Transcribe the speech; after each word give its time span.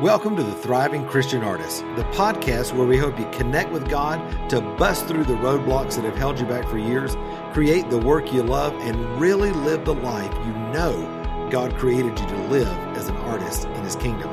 Welcome 0.00 0.34
to 0.34 0.42
the 0.42 0.54
Thriving 0.54 1.06
Christian 1.06 1.44
Artist, 1.44 1.82
the 1.94 2.02
podcast 2.14 2.74
where 2.74 2.84
we 2.84 2.98
hope 2.98 3.16
you 3.16 3.30
connect 3.30 3.70
with 3.70 3.88
God 3.88 4.50
to 4.50 4.60
bust 4.60 5.06
through 5.06 5.22
the 5.22 5.34
roadblocks 5.34 5.94
that 5.94 6.04
have 6.04 6.16
held 6.16 6.40
you 6.40 6.46
back 6.46 6.68
for 6.68 6.78
years, 6.78 7.14
create 7.52 7.88
the 7.90 7.98
work 7.98 8.32
you 8.32 8.42
love, 8.42 8.72
and 8.80 9.20
really 9.20 9.52
live 9.52 9.84
the 9.84 9.94
life 9.94 10.34
you 10.44 10.52
know 10.72 11.48
God 11.48 11.76
created 11.76 12.18
you 12.18 12.26
to 12.26 12.36
live 12.48 12.66
as 12.96 13.06
an 13.06 13.14
artist 13.18 13.66
in 13.66 13.84
His 13.84 13.94
kingdom. 13.94 14.28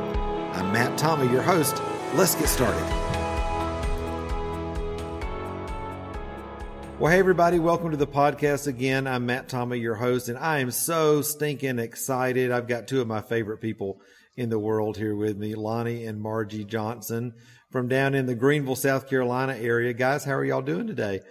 I'm 0.53 0.73
Matt 0.73 0.97
Tommey, 0.97 1.31
your 1.31 1.43
host. 1.43 1.79
Let's 2.15 2.33
get 2.33 2.49
started. 2.49 2.81
Well, 6.97 7.11
hey, 7.11 7.19
everybody, 7.19 7.59
welcome 7.59 7.91
to 7.91 7.97
the 7.97 8.07
podcast 8.07 8.65
again. 8.65 9.05
I'm 9.05 9.27
Matt 9.27 9.47
Tommey, 9.47 9.79
your 9.79 9.95
host, 9.95 10.27
and 10.27 10.39
I 10.39 10.57
am 10.57 10.71
so 10.71 11.21
stinking 11.21 11.77
excited. 11.77 12.49
I've 12.49 12.67
got 12.67 12.87
two 12.87 12.99
of 12.99 13.05
my 13.05 13.21
favorite 13.21 13.59
people 13.59 14.01
in 14.35 14.49
the 14.49 14.59
world 14.59 14.97
here 14.97 15.15
with 15.15 15.37
me, 15.37 15.55
Lonnie 15.55 16.05
and 16.05 16.21
Margie 16.21 16.63
Johnson 16.63 17.33
from 17.71 17.87
down 17.87 18.15
in 18.15 18.25
the 18.25 18.35
Greenville, 18.35 18.75
South 18.75 19.09
Carolina 19.09 19.55
area. 19.55 19.93
Guys, 19.93 20.23
how 20.23 20.33
are 20.33 20.45
y'all 20.45 20.61
doing 20.61 20.87
today? 20.87 21.21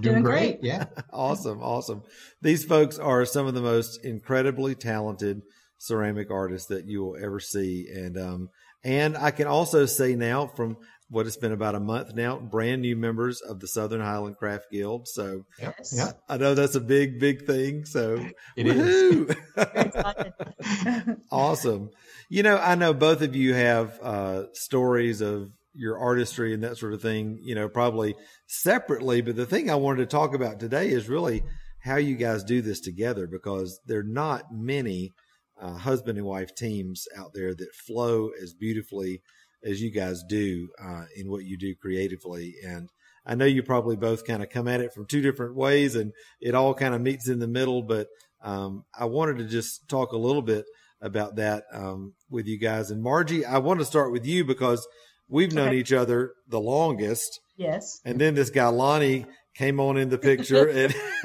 Doing 0.00 0.22
great. 0.22 0.58
Yeah. 0.62 0.86
awesome. 1.12 1.62
Awesome. 1.62 2.02
These 2.42 2.64
folks 2.64 2.98
are 2.98 3.24
some 3.24 3.46
of 3.46 3.54
the 3.54 3.60
most 3.60 4.04
incredibly 4.04 4.74
talented 4.74 5.42
ceramic 5.78 6.30
artists 6.30 6.68
that 6.68 6.86
you 6.86 7.04
will 7.04 7.16
ever 7.22 7.38
see. 7.38 7.86
And, 7.92 8.18
um, 8.18 8.48
and 8.82 9.16
I 9.16 9.30
can 9.30 9.46
also 9.46 9.86
say 9.86 10.16
now 10.16 10.46
from 10.46 10.76
what 11.08 11.26
it's 11.26 11.36
been 11.36 11.52
about 11.52 11.74
a 11.74 11.80
month 11.80 12.14
now, 12.14 12.38
brand 12.38 12.82
new 12.82 12.96
members 12.96 13.40
of 13.40 13.60
the 13.60 13.68
Southern 13.68 14.00
Highland 14.00 14.36
Craft 14.36 14.66
Guild. 14.72 15.06
So 15.06 15.44
yes. 15.60 15.94
yeah, 15.96 16.12
I 16.28 16.36
know 16.36 16.54
that's 16.54 16.74
a 16.74 16.80
big, 16.80 17.20
big 17.20 17.46
thing. 17.46 17.84
So 17.84 18.24
it 18.56 18.66
is. 18.66 19.36
awesome. 21.30 21.90
You 22.28 22.42
know, 22.42 22.58
I 22.58 22.74
know 22.74 22.92
both 22.92 23.22
of 23.22 23.36
you 23.36 23.54
have 23.54 23.98
uh, 24.02 24.44
stories 24.52 25.20
of 25.20 25.50
your 25.74 25.98
artistry 25.98 26.54
and 26.54 26.64
that 26.64 26.78
sort 26.78 26.94
of 26.94 27.02
thing, 27.02 27.38
you 27.42 27.54
know, 27.54 27.68
probably 27.68 28.14
separately. 28.46 29.20
But 29.20 29.36
the 29.36 29.46
thing 29.46 29.70
I 29.70 29.76
wanted 29.76 29.98
to 29.98 30.06
talk 30.06 30.34
about 30.34 30.58
today 30.58 30.88
is 30.88 31.08
really 31.08 31.42
how 31.80 31.96
you 31.96 32.16
guys 32.16 32.42
do 32.42 32.62
this 32.62 32.80
together 32.80 33.26
because 33.26 33.78
there 33.86 34.00
are 34.00 34.04
not 34.04 34.44
many 34.50 35.12
uh, 35.60 35.74
husband 35.74 36.18
and 36.18 36.26
wife 36.26 36.54
teams 36.54 37.06
out 37.16 37.30
there 37.32 37.54
that 37.54 37.74
flow 37.74 38.30
as 38.42 38.54
beautifully 38.54 39.22
as 39.64 39.80
you 39.80 39.90
guys 39.90 40.22
do 40.28 40.68
uh, 40.82 41.04
in 41.16 41.30
what 41.30 41.44
you 41.44 41.56
do 41.56 41.74
creatively. 41.74 42.54
And 42.64 42.90
I 43.24 43.34
know 43.34 43.44
you 43.44 43.62
probably 43.62 43.96
both 43.96 44.24
kind 44.24 44.42
of 44.42 44.50
come 44.50 44.68
at 44.68 44.80
it 44.80 44.92
from 44.92 45.06
two 45.06 45.20
different 45.20 45.56
ways 45.56 45.96
and 45.96 46.12
it 46.40 46.54
all 46.54 46.74
kind 46.74 46.94
of 46.94 47.00
meets 47.00 47.28
in 47.28 47.38
the 47.38 47.48
middle. 47.48 47.82
But 47.82 48.08
um, 48.42 48.84
I 48.96 49.06
wanted 49.06 49.38
to 49.38 49.46
just 49.46 49.88
talk 49.88 50.12
a 50.12 50.18
little 50.18 50.42
bit 50.42 50.64
about 51.00 51.36
that 51.36 51.64
um, 51.72 52.14
with 52.30 52.46
you 52.46 52.58
guys. 52.58 52.90
And 52.90 53.02
Margie, 53.02 53.44
I 53.44 53.58
want 53.58 53.80
to 53.80 53.86
start 53.86 54.12
with 54.12 54.24
you 54.24 54.44
because 54.44 54.86
we've 55.28 55.52
known 55.52 55.68
okay. 55.68 55.78
each 55.78 55.92
other 55.92 56.32
the 56.48 56.60
longest. 56.60 57.40
Yes. 57.56 58.00
And 58.04 58.20
then 58.20 58.34
this 58.34 58.50
guy 58.50 58.68
Lonnie 58.68 59.26
came 59.54 59.80
on 59.80 59.96
in 59.96 60.10
the 60.10 60.18
picture 60.18 60.68
and 60.68 60.94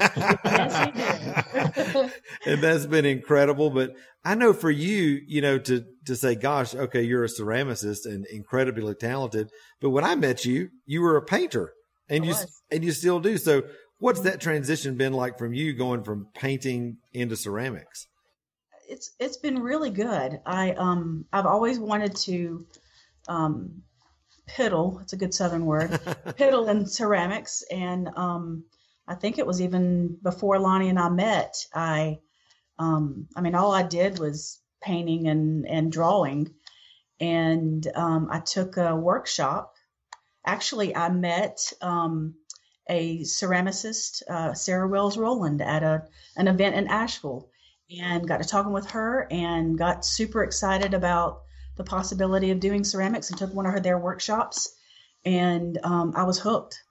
and 2.46 2.62
that's 2.62 2.86
been 2.86 3.04
incredible. 3.04 3.70
But 3.70 3.90
I 4.24 4.34
know 4.34 4.52
for 4.52 4.70
you, 4.70 5.20
you 5.26 5.40
know, 5.40 5.58
to 5.58 5.84
to 6.06 6.16
say, 6.16 6.34
gosh, 6.34 6.74
okay, 6.74 7.02
you're 7.02 7.24
a 7.24 7.28
ceramicist 7.28 8.06
and 8.06 8.26
incredibly 8.26 8.94
talented. 8.94 9.50
But 9.80 9.90
when 9.90 10.04
I 10.04 10.14
met 10.14 10.44
you, 10.44 10.70
you 10.86 11.02
were 11.02 11.16
a 11.16 11.22
painter 11.22 11.72
and 12.08 12.24
I 12.24 12.26
you 12.26 12.32
was. 12.32 12.62
and 12.70 12.84
you 12.84 12.92
still 12.92 13.20
do. 13.20 13.38
So 13.38 13.62
what's 13.98 14.20
that 14.20 14.40
transition 14.40 14.96
been 14.96 15.12
like 15.12 15.38
from 15.38 15.54
you 15.54 15.72
going 15.74 16.04
from 16.04 16.28
painting 16.34 16.98
into 17.12 17.36
ceramics? 17.36 18.06
it's 18.92 19.12
it's 19.18 19.38
been 19.38 19.58
really 19.60 19.90
good. 19.90 20.40
I 20.44 20.72
um 20.72 21.24
I've 21.32 21.46
always 21.46 21.78
wanted 21.78 22.14
to 22.16 22.66
um 23.26 23.82
piddle, 24.48 25.00
it's 25.00 25.14
a 25.14 25.16
good 25.16 25.32
southern 25.32 25.64
word, 25.64 25.90
piddle 26.38 26.68
in 26.68 26.86
ceramics 26.86 27.64
and 27.70 28.08
um 28.16 28.64
I 29.06 29.14
think 29.14 29.38
it 29.38 29.46
was 29.46 29.60
even 29.60 30.18
before 30.22 30.58
Lonnie 30.58 30.88
and 30.88 30.98
I 30.98 31.08
met, 31.08 31.66
I 31.74 32.20
um 32.78 33.28
I 33.36 33.40
mean 33.40 33.54
all 33.54 33.72
I 33.72 33.82
did 33.82 34.18
was 34.18 34.60
painting 34.82 35.28
and 35.28 35.66
and 35.66 35.92
drawing 35.92 36.54
and 37.20 37.86
um 37.94 38.28
I 38.30 38.40
took 38.40 38.76
a 38.76 38.96
workshop. 38.96 39.74
Actually, 40.44 40.94
I 40.96 41.08
met 41.08 41.72
um 41.80 42.34
a 42.88 43.20
ceramicist, 43.20 44.22
uh, 44.28 44.54
Sarah 44.54 44.88
Wells 44.88 45.16
Rowland, 45.16 45.62
at 45.62 45.82
a 45.82 46.06
an 46.36 46.48
event 46.48 46.74
in 46.74 46.88
Asheville 46.88 47.48
and 47.90 48.26
got 48.26 48.42
to 48.42 48.48
talking 48.48 48.72
with 48.72 48.90
her 48.90 49.26
and 49.30 49.76
got 49.78 50.04
super 50.04 50.42
excited 50.42 50.94
about 50.94 51.42
the 51.76 51.84
possibility 51.84 52.50
of 52.50 52.60
doing 52.60 52.84
ceramics 52.84 53.30
and 53.30 53.38
took 53.38 53.52
one 53.52 53.66
of 53.66 53.72
her 53.72 53.80
their 53.80 53.98
workshops 53.98 54.74
and 55.24 55.78
um, 55.84 56.12
I 56.16 56.24
was 56.24 56.38
hooked. 56.38 56.82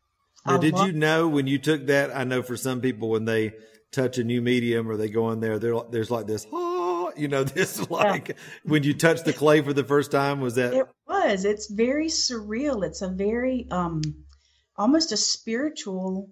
Now, 0.46 0.58
did 0.58 0.78
you 0.80 0.92
know 0.92 1.28
when 1.28 1.48
you 1.48 1.60
took 1.60 1.88
that? 1.88 2.16
I 2.16 2.24
know 2.24 2.42
for 2.42 2.58
some 2.58 2.82
people 2.82 3.10
when 3.10 3.26
they 3.26 3.54
touch 3.92 4.18
a 4.18 4.24
new 4.24 4.42
medium 4.42 4.90
or 4.90 4.98
they 4.98 5.10
go 5.10 5.32
in 5.32 5.40
there, 5.40 5.60
there's 5.60 6.10
like 6.10 6.26
this, 6.26 6.48
oh, 6.52 7.12
you 7.16 7.28
know, 7.28 7.44
this 7.46 7.90
like 7.90 8.30
yeah. 8.30 8.36
when 8.64 8.84
you 8.84 8.94
touch 8.94 9.24
the 9.24 9.34
clay 9.34 9.62
for 9.62 9.74
the 9.74 9.84
first 9.84 10.12
time. 10.12 10.42
Was 10.42 10.56
that? 10.56 10.74
It 10.74 10.88
was. 11.08 11.46
It's 11.46 11.70
very 11.70 12.08
surreal. 12.08 12.84
It's 12.84 13.02
a 13.02 13.10
very 13.10 13.68
um, 13.70 14.02
almost 14.76 15.12
a 15.12 15.18
spiritual 15.18 16.30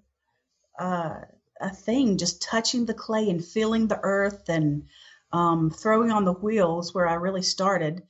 uh, 0.79 1.19
a 1.61 1.69
thing, 1.69 2.17
just 2.17 2.41
touching 2.41 2.85
the 2.85 2.93
clay 2.93 3.29
and 3.29 3.43
feeling 3.43 3.87
the 3.87 3.99
earth 4.01 4.47
and 4.49 4.85
um, 5.31 5.69
throwing 5.69 6.11
on 6.11 6.25
the 6.25 6.33
wheels 6.33 6.93
where 6.93 7.07
I 7.07 7.15
really 7.15 7.41
started 7.43 8.03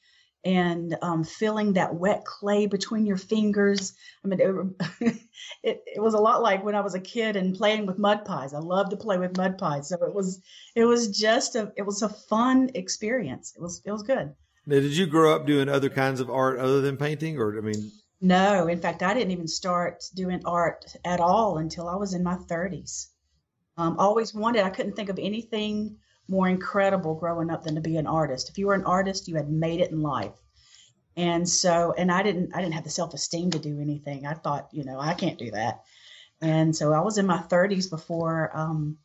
and 0.46 0.96
um, 1.02 1.24
feeling 1.24 1.74
that 1.74 1.96
wet 1.96 2.24
clay 2.26 2.66
between 2.66 3.06
your 3.06 3.18
fingers. 3.18 3.94
I 4.24 4.28
mean, 4.28 4.40
it, 4.40 5.16
it, 5.64 5.84
it, 5.86 6.02
was 6.02 6.14
a 6.14 6.20
lot 6.20 6.42
like 6.42 6.64
when 6.64 6.76
I 6.76 6.82
was 6.82 6.96
a 6.96 7.00
kid 7.00 7.36
and 7.36 7.56
playing 7.56 7.86
with 7.86 7.98
mud 7.98 8.26
pies. 8.26 8.54
I 8.54 8.60
loved 8.60 8.92
to 8.92 8.98
play 8.98 9.18
with 9.18 9.38
mud 9.38 9.58
pies. 9.58 9.90
So 9.90 9.98
it 10.04 10.14
was, 10.14 10.42
it 10.76 10.86
was 10.86 11.18
just 11.18 11.56
a, 11.56 11.74
it 11.76 11.86
was 11.86 12.02
a 12.02 12.10
fun 12.10 12.70
experience. 12.74 13.54
It 13.56 13.62
was, 13.62 13.82
it 13.86 13.92
was 13.92 14.04
good. 14.04 14.34
Now, 14.66 14.80
did 14.80 14.96
you 14.96 15.08
grow 15.08 15.36
up 15.36 15.46
doing 15.46 15.68
other 15.68 15.90
kinds 15.90 16.20
of 16.20 16.30
art 16.30 16.60
other 16.60 16.82
than 16.82 16.96
painting 16.96 17.38
or, 17.38 17.58
I 17.58 17.62
mean? 17.62 17.92
No, 18.22 18.68
in 18.68 18.80
fact, 18.80 19.02
I 19.04 19.14
didn't 19.14 19.32
even 19.32 19.48
start 19.48 20.04
doing 20.14 20.42
art 20.46 20.86
at 21.04 21.20
all 21.20 21.58
until 21.58 21.88
I 21.88 21.96
was 21.96 22.14
in 22.14 22.24
my 22.24 22.36
30s. 22.36 23.08
Um, 23.78 23.98
always 23.98 24.34
wanted, 24.34 24.64
I 24.64 24.70
couldn't 24.70 24.96
think 24.96 25.10
of 25.10 25.20
anything 25.20 25.98
more 26.30 26.48
incredible 26.48 27.16
growing 27.16 27.50
up 27.50 27.64
than 27.64 27.76
to 27.76 27.82
be 27.82 27.98
an 27.98 28.08
artist. 28.08 28.50
If 28.50 28.58
you 28.58 28.68
were 28.68 28.76
an 28.76 28.86
artist, 28.86 29.28
you 29.28 29.36
had 29.36 29.50
made 29.50 29.82
it 29.82 29.92
in 29.92 30.02
life. 30.02 30.36
And 31.18 31.48
so, 31.48 31.94
and 31.98 32.12
I 32.12 32.24
didn't, 32.24 32.56
I 32.56 32.62
didn't 32.62 32.76
have 32.76 32.84
the 32.84 32.90
self 32.90 33.14
esteem 33.14 33.52
to 33.52 33.60
do 33.60 33.82
anything. 33.82 34.26
I 34.26 34.34
thought, 34.34 34.70
you 34.72 34.84
know, 34.84 35.00
I 35.00 35.14
can't 35.14 35.40
do 35.40 35.52
that. 35.52 35.84
And 36.42 36.76
so 36.76 36.94
I 36.94 37.02
was 37.02 37.18
in 37.18 37.26
my 37.26 37.40
30s 37.40 37.90
before 37.90 38.52
um, 38.54 38.98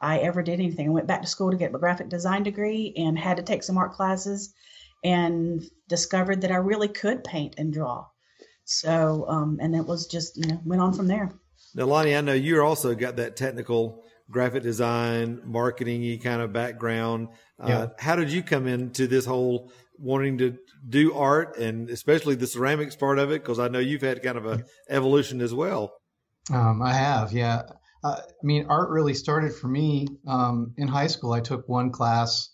I 0.00 0.18
ever 0.18 0.42
did 0.42 0.60
anything. 0.60 0.86
I 0.86 0.92
went 0.92 1.06
back 1.06 1.22
to 1.22 1.28
school 1.28 1.50
to 1.50 1.56
get 1.56 1.72
my 1.72 1.78
graphic 1.78 2.08
design 2.08 2.42
degree 2.42 2.92
and 2.96 3.18
had 3.18 3.38
to 3.38 3.42
take 3.42 3.62
some 3.62 3.78
art 3.78 3.94
classes 3.94 4.54
and 5.02 5.62
discovered 5.88 6.42
that 6.42 6.52
I 6.52 6.56
really 6.56 6.88
could 6.88 7.24
paint 7.24 7.54
and 7.58 7.72
draw. 7.72 8.06
So, 8.64 9.24
um, 9.28 9.58
and 9.60 9.74
it 9.74 9.86
was 9.86 10.06
just, 10.06 10.36
you 10.36 10.46
know, 10.48 10.60
went 10.64 10.82
on 10.82 10.92
from 10.92 11.06
there. 11.06 11.32
Now, 11.74 11.86
Lonnie, 11.86 12.16
I 12.16 12.20
know 12.20 12.32
you're 12.32 12.64
also 12.64 12.94
got 12.94 13.16
that 13.16 13.36
technical 13.36 14.04
graphic 14.30 14.62
design, 14.62 15.40
marketing 15.44 16.18
kind 16.20 16.42
of 16.42 16.52
background. 16.52 17.28
Uh. 17.60 17.88
How 17.98 18.16
did 18.16 18.30
you 18.30 18.42
come 18.42 18.66
into 18.66 19.06
this 19.06 19.24
whole 19.24 19.70
wanting 19.98 20.38
to 20.38 20.58
do 20.88 21.14
art 21.14 21.56
and 21.58 21.88
especially 21.90 22.34
the 22.34 22.46
ceramics 22.46 22.96
part 22.96 23.18
of 23.18 23.30
it? 23.30 23.42
Because 23.42 23.58
I 23.58 23.68
know 23.68 23.78
you've 23.78 24.02
had 24.02 24.22
kind 24.22 24.38
of 24.38 24.46
a 24.46 24.64
evolution 24.88 25.40
as 25.40 25.54
well. 25.54 25.94
Um, 26.52 26.82
I 26.82 26.92
have, 26.92 27.32
yeah. 27.32 27.62
Uh, 28.04 28.16
I 28.20 28.44
mean, 28.44 28.66
art 28.68 28.90
really 28.90 29.14
started 29.14 29.54
for 29.54 29.68
me 29.68 30.06
um, 30.28 30.74
in 30.76 30.86
high 30.86 31.08
school. 31.08 31.32
I 31.32 31.40
took 31.40 31.68
one 31.68 31.90
class 31.90 32.50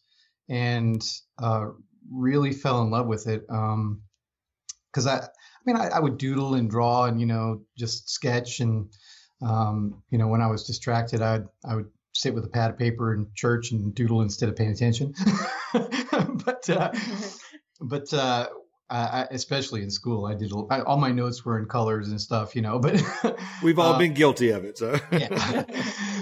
and 0.49 1.03
uh, 1.43 1.67
really 2.11 2.53
fell 2.53 2.83
in 2.83 2.91
love 2.91 3.07
with 3.07 3.27
it 3.27 3.43
because 3.47 5.07
um, 5.07 5.09
I, 5.09 5.17
I 5.19 5.29
mean, 5.67 5.77
I, 5.77 5.89
I, 5.89 6.01
would 6.01 6.19
doodle 6.19 6.55
and 6.55 6.71
draw 6.71 7.05
and 7.05 7.21
you 7.21 7.27
know 7.27 7.63
just 7.77 8.11
sketch 8.11 8.61
and 8.61 8.91
um, 9.45 10.03
you 10.11 10.19
know, 10.19 10.29
when 10.29 10.41
I 10.41 10.47
was 10.49 10.65
distracted, 10.65 11.23
I'd 11.23 11.45
I 11.65 11.77
would 11.77 11.91
sit 12.15 12.35
with 12.35 12.45
a 12.45 12.49
pad 12.49 12.71
of 12.71 12.79
paper 12.79 13.15
in 13.15 13.29
church 13.35 13.73
and 13.73 13.95
doodle 13.95 14.21
instead 14.21 14.49
of 14.49 14.57
paying 14.57 14.71
attention. 14.71 15.15
but 15.73 16.69
uh, 16.71 16.93
but 17.81 18.13
uh, 18.13 18.49
I, 18.93 19.27
especially 19.31 19.83
in 19.83 19.91
school, 19.91 20.27
I 20.27 20.35
did 20.35 20.53
I, 20.71 20.81
all 20.81 20.99
my 20.99 21.13
notes 21.13 21.45
were 21.45 21.59
in 21.59 21.65
colors 21.65 22.09
and 22.09 22.21
stuff, 22.21 22.55
you 22.55 22.63
know. 22.63 22.79
But 22.79 23.03
we've 23.63 23.79
all 23.79 23.95
uh, 23.95 23.99
been 23.99 24.13
guilty 24.15 24.51
of 24.51 24.65
it, 24.65 24.79
so 24.79 24.99
yeah. 25.11 25.65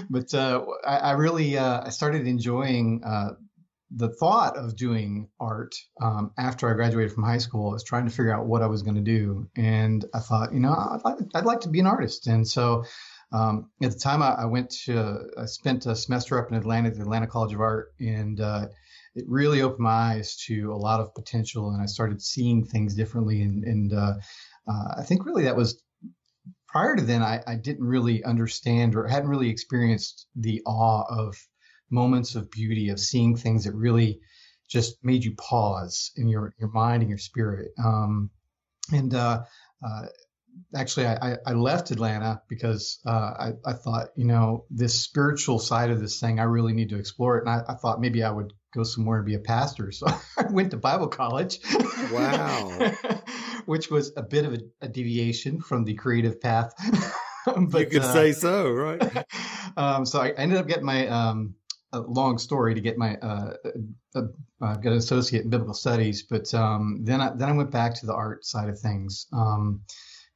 But 0.09 0.33
uh, 0.33 0.65
I, 0.85 0.97
I, 0.97 1.11
really 1.11 1.57
uh, 1.57 1.83
I 1.85 1.89
started 1.89 2.27
enjoying 2.27 3.01
uh, 3.05 3.31
the 3.93 4.09
thought 4.09 4.57
of 4.57 4.75
doing 4.77 5.27
art 5.39 5.75
um, 6.01 6.31
after 6.37 6.69
I 6.69 6.73
graduated 6.73 7.11
from 7.11 7.23
high 7.23 7.39
school. 7.39 7.69
I 7.69 7.73
was 7.73 7.83
trying 7.83 8.05
to 8.05 8.11
figure 8.11 8.33
out 8.33 8.45
what 8.45 8.61
I 8.61 8.67
was 8.67 8.83
going 8.83 8.95
to 8.95 9.01
do, 9.01 9.49
and 9.57 10.05
I 10.13 10.19
thought, 10.19 10.53
you 10.53 10.61
know, 10.61 10.73
I'd 10.73 11.01
like, 11.03 11.17
I'd 11.35 11.45
like 11.45 11.61
to 11.61 11.69
be 11.69 11.81
an 11.81 11.87
artist, 11.87 12.27
and 12.27 12.47
so 12.47 12.85
um, 13.31 13.69
at 13.81 13.91
the 13.91 13.99
time, 13.99 14.21
I, 14.21 14.33
I, 14.33 14.45
went 14.45 14.71
to, 14.85 15.19
I 15.37 15.45
spent 15.45 15.85
a 15.85 15.95
semester 15.95 16.37
up 16.39 16.51
in 16.51 16.57
Atlanta 16.57 16.89
at 16.89 16.95
the 16.95 17.01
Atlanta 17.01 17.27
College 17.27 17.53
of 17.53 17.61
Art, 17.61 17.93
and 17.99 18.39
uh, 18.39 18.67
it 19.15 19.25
really 19.27 19.61
opened 19.61 19.79
my 19.79 20.15
eyes 20.15 20.35
to 20.47 20.73
a 20.73 20.75
lot 20.75 20.99
of 20.99 21.15
potential, 21.15 21.71
and 21.71 21.81
I 21.81 21.85
started 21.85 22.21
seeing 22.21 22.65
things 22.65 22.95
differently. 22.95 23.41
And, 23.41 23.63
and 23.63 23.93
uh, 23.93 24.13
uh, 24.67 24.95
I 24.97 25.03
think 25.03 25.25
really 25.25 25.43
that 25.43 25.55
was 25.55 25.81
prior 26.67 26.95
to 26.95 27.01
then. 27.01 27.21
I, 27.21 27.41
I 27.47 27.55
didn't 27.55 27.85
really 27.85 28.23
understand 28.23 28.95
or 28.95 29.07
hadn't 29.07 29.29
really 29.29 29.49
experienced 29.49 30.27
the 30.35 30.61
awe 30.65 31.03
of 31.09 31.35
moments 31.89 32.35
of 32.35 32.51
beauty 32.51 32.89
of 32.89 32.99
seeing 32.99 33.35
things 33.35 33.65
that 33.65 33.73
really 33.73 34.19
just 34.69 35.03
made 35.03 35.23
you 35.23 35.35
pause 35.35 36.11
in 36.15 36.27
your 36.27 36.53
your 36.57 36.69
mind 36.69 37.01
and 37.01 37.09
your 37.09 37.19
spirit. 37.19 37.71
Um, 37.83 38.29
and 38.91 39.13
uh, 39.13 39.43
uh, 39.85 40.05
actually, 40.75 41.07
I, 41.07 41.37
I 41.45 41.53
left 41.53 41.91
Atlanta 41.91 42.41
because 42.47 42.99
uh, 43.05 43.09
I, 43.09 43.51
I 43.65 43.73
thought, 43.73 44.07
you 44.15 44.25
know, 44.25 44.65
this 44.69 45.01
spiritual 45.01 45.59
side 45.59 45.91
of 45.91 45.99
this 45.99 46.19
thing, 46.19 46.39
I 46.39 46.43
really 46.43 46.73
need 46.73 46.89
to 46.89 46.97
explore 46.97 47.37
it. 47.37 47.45
And 47.45 47.49
I, 47.49 47.73
I 47.73 47.75
thought 47.75 48.01
maybe 48.01 48.23
I 48.23 48.31
would 48.31 48.53
go 48.73 48.83
somewhere 48.83 49.17
and 49.17 49.25
be 49.25 49.35
a 49.35 49.39
pastor. 49.39 49.91
So 49.91 50.07
I 50.37 50.51
went 50.51 50.71
to 50.71 50.77
Bible 50.77 51.07
college. 51.07 51.59
Wow. 52.11 52.93
which 53.65 53.89
was 53.89 54.11
a 54.17 54.21
bit 54.21 54.45
of 54.45 54.53
a, 54.53 54.59
a 54.81 54.87
deviation 54.87 55.61
from 55.61 55.83
the 55.83 55.93
creative 55.93 56.41
path. 56.41 56.73
but, 57.45 57.79
you 57.79 57.85
could 57.87 58.01
uh, 58.01 58.13
say 58.13 58.31
so, 58.31 58.71
right? 58.71 59.25
um, 59.77 60.05
so 60.05 60.21
I 60.21 60.29
ended 60.29 60.57
up 60.57 60.67
getting 60.67 60.85
my 60.85 61.07
um, 61.07 61.55
a 61.93 61.99
long 61.99 62.37
story 62.37 62.73
to 62.75 62.81
get 62.81 62.97
my 62.97 63.15
uh, 63.17 63.53
uh, 64.15 64.21
uh, 64.61 64.75
got 64.75 64.91
an 64.91 64.97
associate 64.97 65.43
in 65.43 65.49
biblical 65.49 65.73
studies, 65.73 66.23
but 66.23 66.53
um, 66.53 66.99
then 67.03 67.21
I, 67.21 67.31
then 67.35 67.49
I 67.49 67.53
went 67.53 67.71
back 67.71 67.95
to 67.95 68.05
the 68.05 68.13
art 68.13 68.45
side 68.45 68.69
of 68.69 68.79
things 68.79 69.27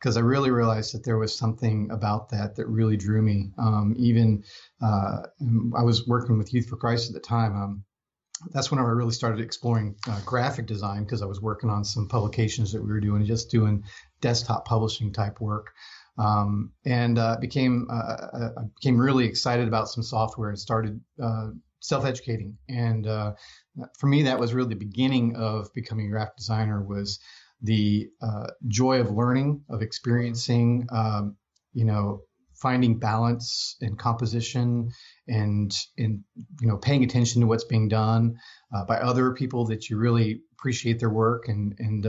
because 0.05 0.17
I 0.17 0.21
really 0.21 0.51
realized 0.51 0.93
that 0.93 1.03
there 1.03 1.17
was 1.17 1.35
something 1.35 1.89
about 1.89 2.29
that 2.29 2.57
that 2.57 2.67
really 2.67 2.95
drew 2.95 3.23
me. 3.23 3.49
Um, 3.57 3.95
even 3.97 4.43
uh, 4.79 5.23
I 5.75 5.81
was 5.81 6.05
working 6.05 6.37
with 6.37 6.53
Youth 6.53 6.67
for 6.67 6.77
Christ 6.77 7.09
at 7.09 7.15
the 7.15 7.19
time. 7.19 7.55
Um, 7.55 7.83
that's 8.51 8.69
when 8.69 8.79
I 8.79 8.83
really 8.83 9.13
started 9.13 9.41
exploring 9.41 9.95
uh, 10.07 10.19
graphic 10.23 10.67
design 10.67 11.05
because 11.05 11.23
I 11.23 11.25
was 11.25 11.41
working 11.41 11.71
on 11.71 11.83
some 11.83 12.07
publications 12.07 12.71
that 12.73 12.83
we 12.83 12.91
were 12.91 12.99
doing, 12.99 13.25
just 13.25 13.49
doing 13.49 13.83
desktop 14.21 14.65
publishing 14.65 15.11
type 15.11 15.41
work 15.41 15.73
um, 16.19 16.71
and 16.85 17.17
uh, 17.17 17.37
became 17.41 17.87
uh, 17.89 17.95
uh, 17.95 18.49
I 18.59 18.61
became 18.79 19.01
really 19.01 19.25
excited 19.25 19.67
about 19.67 19.89
some 19.89 20.03
software 20.03 20.49
and 20.49 20.59
started 20.59 21.01
uh, 21.19 21.47
self-educating. 21.79 22.57
And 22.69 23.07
uh, 23.07 23.33
for 23.97 24.05
me, 24.05 24.21
that 24.23 24.39
was 24.39 24.53
really 24.53 24.69
the 24.69 24.75
beginning 24.75 25.35
of 25.35 25.73
becoming 25.73 26.05
a 26.05 26.09
graphic 26.09 26.37
designer. 26.37 26.83
Was 26.83 27.19
the 27.61 28.09
uh, 28.21 28.47
joy 28.67 28.99
of 28.99 29.11
learning, 29.11 29.63
of 29.69 29.81
experiencing, 29.81 30.87
um, 30.91 31.35
you 31.73 31.85
know, 31.85 32.21
finding 32.53 32.97
balance 32.97 33.75
in 33.81 33.95
composition 33.97 34.89
and 35.27 35.73
in 35.97 36.23
you 36.61 36.67
know 36.67 36.77
paying 36.77 37.03
attention 37.03 37.41
to 37.41 37.47
what's 37.47 37.65
being 37.65 37.89
done 37.89 38.33
by 38.87 38.97
other 38.97 39.33
people 39.33 39.65
that 39.65 39.89
you 39.89 39.97
really 39.97 40.41
appreciate 40.53 40.99
their 40.99 41.09
work 41.09 41.49
and 41.49 41.75
and 41.79 42.05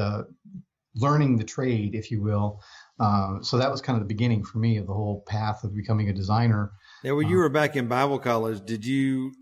learning 0.96 1.37
the 1.37 1.44
trade, 1.44 1.94
if 1.94 2.10
you 2.10 2.22
will. 2.22 2.60
Uh, 2.99 3.40
so 3.42 3.58
that 3.58 3.70
was 3.70 3.81
kind 3.81 3.96
of 3.96 4.02
the 4.02 4.12
beginning 4.12 4.44
for 4.44 4.58
me 4.58 4.78
of 4.78 4.87
the 4.87 4.94
whole 4.94 5.22
path 5.26 5.62
of 5.62 5.75
becoming 5.75 6.08
a 6.08 6.12
designer. 6.12 6.72
Now, 7.04 7.14
when 7.14 7.28
you 7.28 7.37
uh, 7.37 7.40
were 7.40 7.49
back 7.49 7.76
in 7.76 7.87
Bible 7.87 8.19
college, 8.19 8.64
did 8.64 8.84
you 8.84 9.32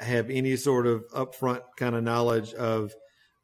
have 0.00 0.28
any 0.30 0.56
sort 0.56 0.86
of 0.86 1.04
upfront 1.08 1.62
kind 1.76 1.94
of 1.94 2.02
knowledge 2.02 2.52
of, 2.54 2.92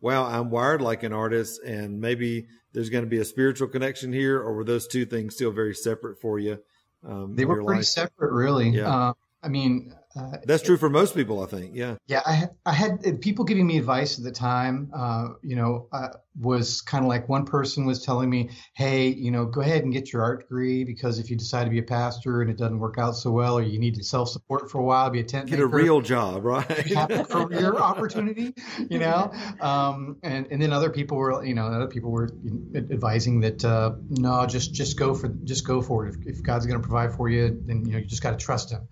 well, 0.00 0.24
I'm 0.24 0.50
wired 0.50 0.82
like 0.82 1.02
an 1.02 1.12
artist 1.12 1.60
and 1.62 2.00
maybe 2.00 2.46
there's 2.72 2.90
going 2.90 3.04
to 3.04 3.10
be 3.10 3.18
a 3.18 3.24
spiritual 3.24 3.68
connection 3.68 4.12
here, 4.12 4.38
or 4.38 4.54
were 4.54 4.64
those 4.64 4.88
two 4.88 5.06
things 5.06 5.34
still 5.36 5.52
very 5.52 5.74
separate 5.74 6.20
for 6.20 6.38
you? 6.38 6.58
Um, 7.06 7.36
they 7.36 7.44
were 7.44 7.62
pretty 7.62 7.78
life? 7.78 7.86
separate, 7.86 8.32
really. 8.32 8.70
Yeah. 8.70 8.88
Uh, 8.88 9.12
I 9.42 9.48
mean, 9.48 9.94
uh, 10.16 10.36
That's 10.44 10.62
true 10.62 10.76
for 10.76 10.88
most 10.88 11.14
people, 11.14 11.42
I 11.42 11.46
think. 11.46 11.72
Yeah. 11.74 11.96
Yeah, 12.06 12.22
I, 12.24 12.48
I 12.64 12.72
had 12.72 13.20
people 13.20 13.44
giving 13.44 13.66
me 13.66 13.78
advice 13.78 14.16
at 14.16 14.24
the 14.24 14.30
time. 14.30 14.90
Uh, 14.94 15.30
you 15.42 15.56
know, 15.56 15.88
uh, 15.92 16.08
was 16.40 16.82
kind 16.82 17.04
of 17.04 17.08
like 17.08 17.28
one 17.28 17.44
person 17.44 17.84
was 17.84 18.04
telling 18.04 18.30
me, 18.30 18.50
"Hey, 18.74 19.08
you 19.08 19.32
know, 19.32 19.44
go 19.44 19.60
ahead 19.60 19.82
and 19.82 19.92
get 19.92 20.12
your 20.12 20.22
art 20.22 20.40
degree 20.40 20.84
because 20.84 21.18
if 21.18 21.30
you 21.30 21.36
decide 21.36 21.64
to 21.64 21.70
be 21.70 21.78
a 21.78 21.82
pastor 21.82 22.42
and 22.42 22.50
it 22.50 22.56
doesn't 22.56 22.78
work 22.78 22.96
out 22.96 23.16
so 23.16 23.32
well, 23.32 23.58
or 23.58 23.62
you 23.62 23.78
need 23.78 23.96
to 23.96 24.04
self 24.04 24.28
support 24.28 24.70
for 24.70 24.78
a 24.78 24.84
while, 24.84 25.10
be 25.10 25.20
a 25.20 25.24
tent 25.24 25.46
get 25.46 25.58
maker, 25.58 25.64
a 25.64 25.82
real 25.82 26.00
job, 26.00 26.44
right? 26.44 26.64
have 26.92 27.10
a 27.10 27.24
career 27.24 27.74
opportunity, 27.74 28.54
you 28.88 29.00
know." 29.00 29.32
Um, 29.60 30.18
and 30.22 30.46
and 30.50 30.62
then 30.62 30.72
other 30.72 30.90
people 30.90 31.16
were, 31.16 31.44
you 31.44 31.54
know, 31.54 31.66
other 31.66 31.88
people 31.88 32.12
were 32.12 32.30
advising 32.74 33.40
that 33.40 33.64
uh, 33.64 33.94
no, 34.10 34.46
just 34.46 34.72
just 34.74 34.96
go 34.96 35.12
for 35.12 35.28
just 35.42 35.66
go 35.66 35.82
for 35.82 36.06
it. 36.06 36.14
If, 36.14 36.36
if 36.36 36.42
God's 36.42 36.66
going 36.66 36.80
to 36.80 36.86
provide 36.86 37.14
for 37.14 37.28
you, 37.28 37.60
then 37.66 37.84
you 37.84 37.92
know 37.92 37.98
you 37.98 38.06
just 38.06 38.22
got 38.22 38.38
to 38.38 38.44
trust 38.44 38.70
Him 38.70 38.86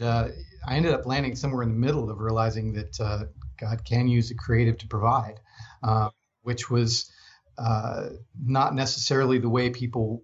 uh, 0.00 0.28
I 0.66 0.76
ended 0.76 0.92
up 0.92 1.06
landing 1.06 1.36
somewhere 1.36 1.62
in 1.62 1.70
the 1.70 1.74
middle 1.86 2.10
of 2.10 2.18
realizing 2.18 2.72
that 2.74 3.00
uh, 3.00 3.24
God 3.58 3.84
can 3.84 4.08
use 4.08 4.30
a 4.30 4.34
creative 4.34 4.78
to 4.78 4.88
provide, 4.88 5.40
uh, 5.82 6.10
which 6.42 6.70
was 6.70 7.10
uh, 7.58 8.10
not 8.44 8.74
necessarily 8.74 9.38
the 9.38 9.48
way 9.48 9.70
people 9.70 10.22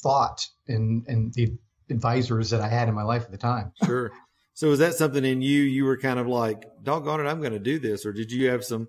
thought 0.00 0.46
and 0.68 1.04
and 1.08 1.34
the 1.34 1.52
advisors 1.90 2.50
that 2.50 2.60
I 2.60 2.68
had 2.68 2.88
in 2.88 2.94
my 2.94 3.02
life 3.02 3.24
at 3.24 3.30
the 3.30 3.38
time. 3.38 3.72
Sure. 3.84 4.12
So 4.54 4.68
was 4.70 4.80
that 4.80 4.94
something 4.94 5.24
in 5.24 5.40
you? 5.40 5.62
You 5.62 5.84
were 5.84 5.96
kind 5.96 6.18
of 6.18 6.26
like, 6.26 6.64
doggone 6.82 7.20
it, 7.20 7.28
I'm 7.28 7.40
going 7.40 7.52
to 7.52 7.58
do 7.58 7.78
this, 7.78 8.04
or 8.04 8.12
did 8.12 8.32
you 8.32 8.50
have 8.50 8.64
some, 8.64 8.88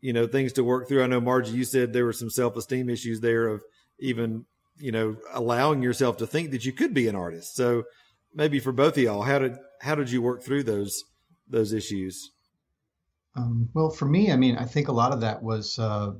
you 0.00 0.12
know, 0.12 0.28
things 0.28 0.52
to 0.54 0.64
work 0.64 0.88
through? 0.88 1.02
I 1.02 1.08
know 1.08 1.20
Margie, 1.20 1.52
you 1.52 1.64
said 1.64 1.92
there 1.92 2.04
were 2.04 2.12
some 2.12 2.30
self 2.30 2.56
esteem 2.56 2.88
issues 2.88 3.20
there 3.20 3.48
of 3.48 3.62
even, 3.98 4.44
you 4.78 4.92
know, 4.92 5.16
allowing 5.32 5.82
yourself 5.82 6.18
to 6.18 6.26
think 6.26 6.52
that 6.52 6.64
you 6.64 6.72
could 6.72 6.94
be 6.94 7.08
an 7.08 7.16
artist. 7.16 7.56
So 7.56 7.84
maybe 8.34 8.60
for 8.60 8.72
both 8.72 8.96
of 8.96 9.02
y'all, 9.02 9.22
how 9.22 9.38
did 9.38 9.56
how 9.80 9.94
did 9.94 10.10
you 10.10 10.22
work 10.22 10.42
through 10.42 10.64
those 10.64 11.04
those 11.48 11.72
issues? 11.72 12.30
Um, 13.36 13.68
well, 13.74 13.90
for 13.90 14.06
me, 14.06 14.32
I 14.32 14.36
mean, 14.36 14.56
I 14.56 14.64
think 14.64 14.88
a 14.88 14.92
lot 14.92 15.12
of 15.12 15.20
that 15.20 15.42
was, 15.42 15.78
uh, 15.78 16.12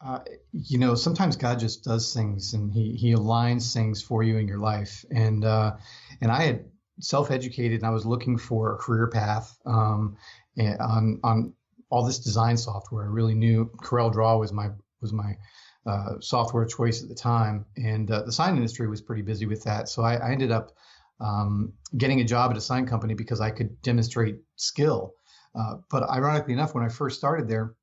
uh, 0.00 0.20
you 0.52 0.78
know, 0.78 0.94
sometimes 0.94 1.36
God 1.36 1.58
just 1.58 1.84
does 1.84 2.14
things 2.14 2.54
and 2.54 2.72
he 2.72 2.94
he 2.94 3.14
aligns 3.14 3.72
things 3.72 4.02
for 4.02 4.22
you 4.22 4.38
in 4.38 4.48
your 4.48 4.58
life, 4.58 5.04
and 5.10 5.44
uh, 5.44 5.76
and 6.20 6.30
I 6.30 6.42
had 6.42 6.64
self-educated 7.00 7.80
and 7.80 7.86
I 7.86 7.90
was 7.90 8.06
looking 8.06 8.38
for 8.38 8.74
a 8.74 8.78
career 8.78 9.08
path 9.08 9.58
um, 9.66 10.16
on 10.56 11.20
on 11.24 11.52
all 11.90 12.04
this 12.04 12.18
design 12.18 12.56
software. 12.56 13.04
I 13.04 13.08
really 13.08 13.34
knew 13.34 13.70
Corel 13.82 14.12
Draw 14.12 14.38
was 14.38 14.52
my 14.52 14.70
was 15.00 15.12
my 15.12 15.36
uh, 15.86 16.20
software 16.20 16.64
choice 16.64 17.02
at 17.02 17.08
the 17.08 17.14
time, 17.14 17.66
and 17.76 18.10
uh, 18.10 18.22
the 18.22 18.32
sign 18.32 18.56
industry 18.56 18.88
was 18.88 19.00
pretty 19.00 19.22
busy 19.22 19.46
with 19.46 19.64
that. 19.64 19.88
So 19.88 20.02
I, 20.02 20.14
I 20.14 20.30
ended 20.32 20.50
up 20.50 20.72
um, 21.20 21.74
getting 21.96 22.20
a 22.20 22.24
job 22.24 22.50
at 22.50 22.56
a 22.56 22.60
sign 22.60 22.86
company 22.86 23.14
because 23.14 23.40
I 23.40 23.50
could 23.50 23.80
demonstrate 23.82 24.38
skill. 24.56 25.14
Uh, 25.54 25.76
but 25.90 26.08
ironically 26.08 26.52
enough, 26.52 26.74
when 26.74 26.84
I 26.84 26.88
first 26.88 27.18
started 27.18 27.48
there, 27.48 27.74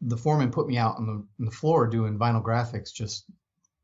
the 0.00 0.16
foreman 0.16 0.50
put 0.50 0.66
me 0.66 0.76
out 0.76 0.96
on 0.96 1.06
the, 1.06 1.12
on 1.12 1.26
the 1.38 1.50
floor 1.50 1.86
doing 1.86 2.18
vinyl 2.18 2.42
graphics, 2.42 2.92
just 2.92 3.24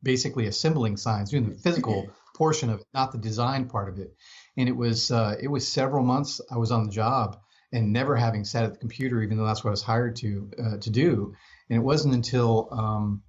basically 0.03 0.47
assembling 0.47 0.97
signs, 0.97 1.31
doing 1.31 1.49
the 1.49 1.55
physical 1.55 2.09
portion 2.37 2.71
of 2.71 2.81
it, 2.81 2.87
not 2.95 3.13
the 3.13 3.19
design 3.19 3.69
part 3.69 3.89
of 3.89 3.99
it. 3.99 4.15
And 4.57 4.69
it 4.69 4.77
was 4.77 5.11
uh, 5.11 5.37
it 5.41 5.49
was 5.49 5.67
several 5.67 6.05
months 6.05 6.41
I 6.51 6.57
was 6.57 6.71
on 6.71 6.85
the 6.85 6.91
job 6.91 7.39
and 7.73 7.93
never 7.93 8.17
having 8.17 8.45
sat 8.45 8.65
at 8.65 8.73
the 8.73 8.79
computer, 8.79 9.23
even 9.23 9.37
though 9.37 9.47
that's 9.47 9.63
what 9.63 9.71
I 9.71 9.73
was 9.73 9.83
hired 9.83 10.17
to 10.17 10.51
uh, 10.59 10.77
to 10.79 10.91
do. 10.91 11.35
And 11.69 11.77
it 11.79 11.83
wasn't 11.83 12.15
until 12.15 12.69
um, 12.73 13.23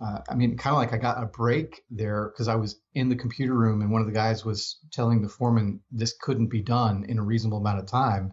uh, 0.00 0.20
I 0.30 0.34
mean, 0.34 0.56
kind 0.56 0.74
of 0.74 0.78
like 0.78 0.94
I 0.94 0.96
got 0.96 1.22
a 1.22 1.26
break 1.26 1.82
there 1.90 2.30
because 2.32 2.48
I 2.48 2.54
was 2.54 2.80
in 2.94 3.10
the 3.10 3.16
computer 3.16 3.52
room 3.52 3.82
and 3.82 3.90
one 3.90 4.00
of 4.00 4.06
the 4.06 4.14
guys 4.14 4.46
was 4.46 4.78
telling 4.92 5.20
the 5.20 5.28
foreman 5.28 5.80
this 5.92 6.14
couldn't 6.18 6.46
be 6.46 6.62
done 6.62 7.04
in 7.06 7.18
a 7.18 7.22
reasonable 7.22 7.58
amount 7.58 7.80
of 7.80 7.86
time. 7.86 8.32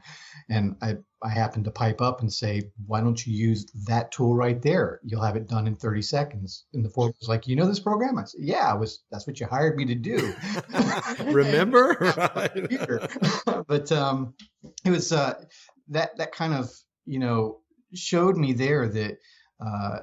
And 0.50 0.78
I, 0.82 0.96
I 1.22 1.30
happened 1.30 1.66
to 1.66 1.72
pipe 1.72 2.00
up 2.00 2.22
and 2.22 2.32
say, 2.32 2.72
why 2.86 3.02
don't 3.02 3.26
you 3.26 3.34
use 3.34 3.66
that 3.86 4.14
tool 4.14 4.34
right 4.34 4.62
there? 4.62 5.02
You'll 5.04 5.24
have 5.24 5.36
it 5.36 5.50
done 5.50 5.68
in 5.68 5.76
30 5.76 6.04
seconds. 6.04 6.64
And 6.74 6.86
the 6.86 6.90
foreman 6.90 7.16
was 7.20 7.28
like, 7.28 7.48
you 7.48 7.58
know 7.58 7.68
this 7.68 7.82
program? 7.82 8.18
I 8.18 8.24
said, 8.24 8.42
yeah, 8.42 8.72
I 8.72 8.76
was, 8.76 9.04
that's 9.12 9.28
what 9.28 9.42
you 9.42 9.48
hired 9.48 9.76
me 9.76 9.86
to 9.86 9.96
do. 9.96 10.34
Remember? 11.26 11.96
but 13.68 13.92
um, 13.92 14.36
it 14.86 14.90
was 14.92 15.12
uh, 15.12 15.34
that, 15.90 16.18
that 16.18 16.32
kind 16.32 16.54
of, 16.54 16.72
you 17.06 17.20
know, 17.20 17.60
showed 17.94 18.38
me 18.38 18.54
there 18.54 18.88
that, 18.88 19.18
uh, 19.60 20.00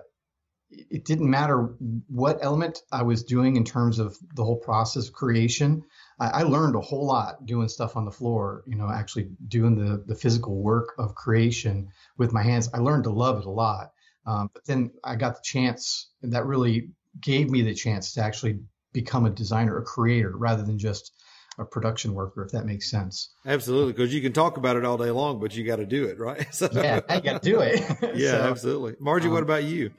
it 0.90 1.04
didn't 1.04 1.30
matter 1.30 1.74
what 2.08 2.38
element 2.42 2.82
I 2.90 3.02
was 3.02 3.22
doing 3.22 3.56
in 3.56 3.64
terms 3.64 3.98
of 3.98 4.16
the 4.34 4.44
whole 4.44 4.56
process 4.56 5.08
of 5.08 5.14
creation. 5.14 5.84
I, 6.18 6.26
I, 6.28 6.42
learned 6.42 6.76
a 6.76 6.80
whole 6.80 7.06
lot 7.06 7.44
doing 7.46 7.68
stuff 7.68 7.96
on 7.96 8.04
the 8.04 8.10
floor, 8.10 8.62
you 8.66 8.76
know, 8.76 8.88
actually 8.90 9.30
doing 9.46 9.76
the, 9.76 10.02
the 10.06 10.14
physical 10.14 10.56
work 10.56 10.94
of 10.98 11.14
creation 11.14 11.88
with 12.16 12.32
my 12.32 12.42
hands. 12.42 12.70
I 12.72 12.78
learned 12.78 13.04
to 13.04 13.10
love 13.10 13.38
it 13.38 13.46
a 13.46 13.50
lot. 13.50 13.92
Um, 14.26 14.50
but 14.52 14.64
then 14.64 14.90
I 15.02 15.16
got 15.16 15.34
the 15.34 15.42
chance, 15.42 16.08
and 16.22 16.32
that 16.32 16.46
really 16.46 16.90
gave 17.20 17.50
me 17.50 17.62
the 17.62 17.74
chance 17.74 18.14
to 18.14 18.22
actually 18.22 18.60
become 18.92 19.26
a 19.26 19.30
designer, 19.30 19.76
a 19.76 19.82
creator, 19.82 20.34
rather 20.36 20.62
than 20.62 20.78
just 20.78 21.12
a 21.58 21.64
production 21.64 22.14
worker, 22.14 22.44
if 22.44 22.52
that 22.52 22.64
makes 22.64 22.90
sense. 22.90 23.30
Absolutely, 23.46 23.92
because 23.92 24.12
you 24.12 24.20
can 24.20 24.32
talk 24.32 24.56
about 24.56 24.76
it 24.76 24.84
all 24.84 24.96
day 24.96 25.10
long, 25.10 25.40
but 25.40 25.54
you 25.54 25.64
got 25.64 25.76
to 25.76 25.86
do 25.86 26.04
it, 26.04 26.18
right? 26.18 26.52
So, 26.54 26.68
yeah, 26.72 27.00
I 27.08 27.20
got 27.20 27.42
to 27.42 27.50
do 27.50 27.60
it. 27.60 27.80
yeah, 28.14 28.30
so, 28.30 28.50
absolutely. 28.50 28.96
Margie, 28.98 29.28
um, 29.28 29.34
what 29.34 29.42
about 29.42 29.64
you? 29.64 29.90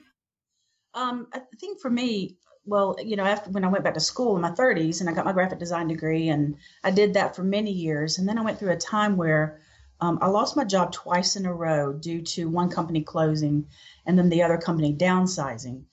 Um, 0.96 1.28
I 1.34 1.42
think 1.60 1.80
for 1.80 1.90
me, 1.90 2.38
well, 2.66 2.96
you 3.04 3.16
know, 3.16 3.26
after 3.26 3.52
when 3.52 3.64
I 3.64 3.68
went 3.68 3.84
back 3.84 3.94
to 3.94 4.00
school 4.00 4.36
in 4.36 4.42
my 4.42 4.52
30s 4.52 5.00
and 5.02 5.10
I 5.10 5.14
got 5.14 5.26
my 5.26 5.34
graphic 5.34 5.60
design 5.60 5.88
degree, 5.88 6.30
and 6.30 6.56
I 6.84 6.92
did 6.92 7.14
that 7.14 7.36
for 7.36 7.44
many 7.44 7.72
years, 7.72 8.18
and 8.18 8.28
then 8.28 8.40
I 8.40 8.42
went 8.42 8.58
through 8.58 8.72
a 8.72 8.78
time 8.78 9.18
where 9.18 9.62
um, 10.02 10.20
I 10.22 10.28
lost 10.28 10.58
my 10.58 10.64
job 10.64 10.92
twice 10.92 11.36
in 11.36 11.46
a 11.46 11.54
row 11.54 11.94
due 11.94 12.22
to 12.22 12.50
one 12.50 12.70
company 12.70 13.02
closing 13.02 13.68
and 14.06 14.18
then 14.18 14.30
the 14.30 14.44
other 14.44 14.58
company 14.58 14.94
downsizing. 14.94 15.84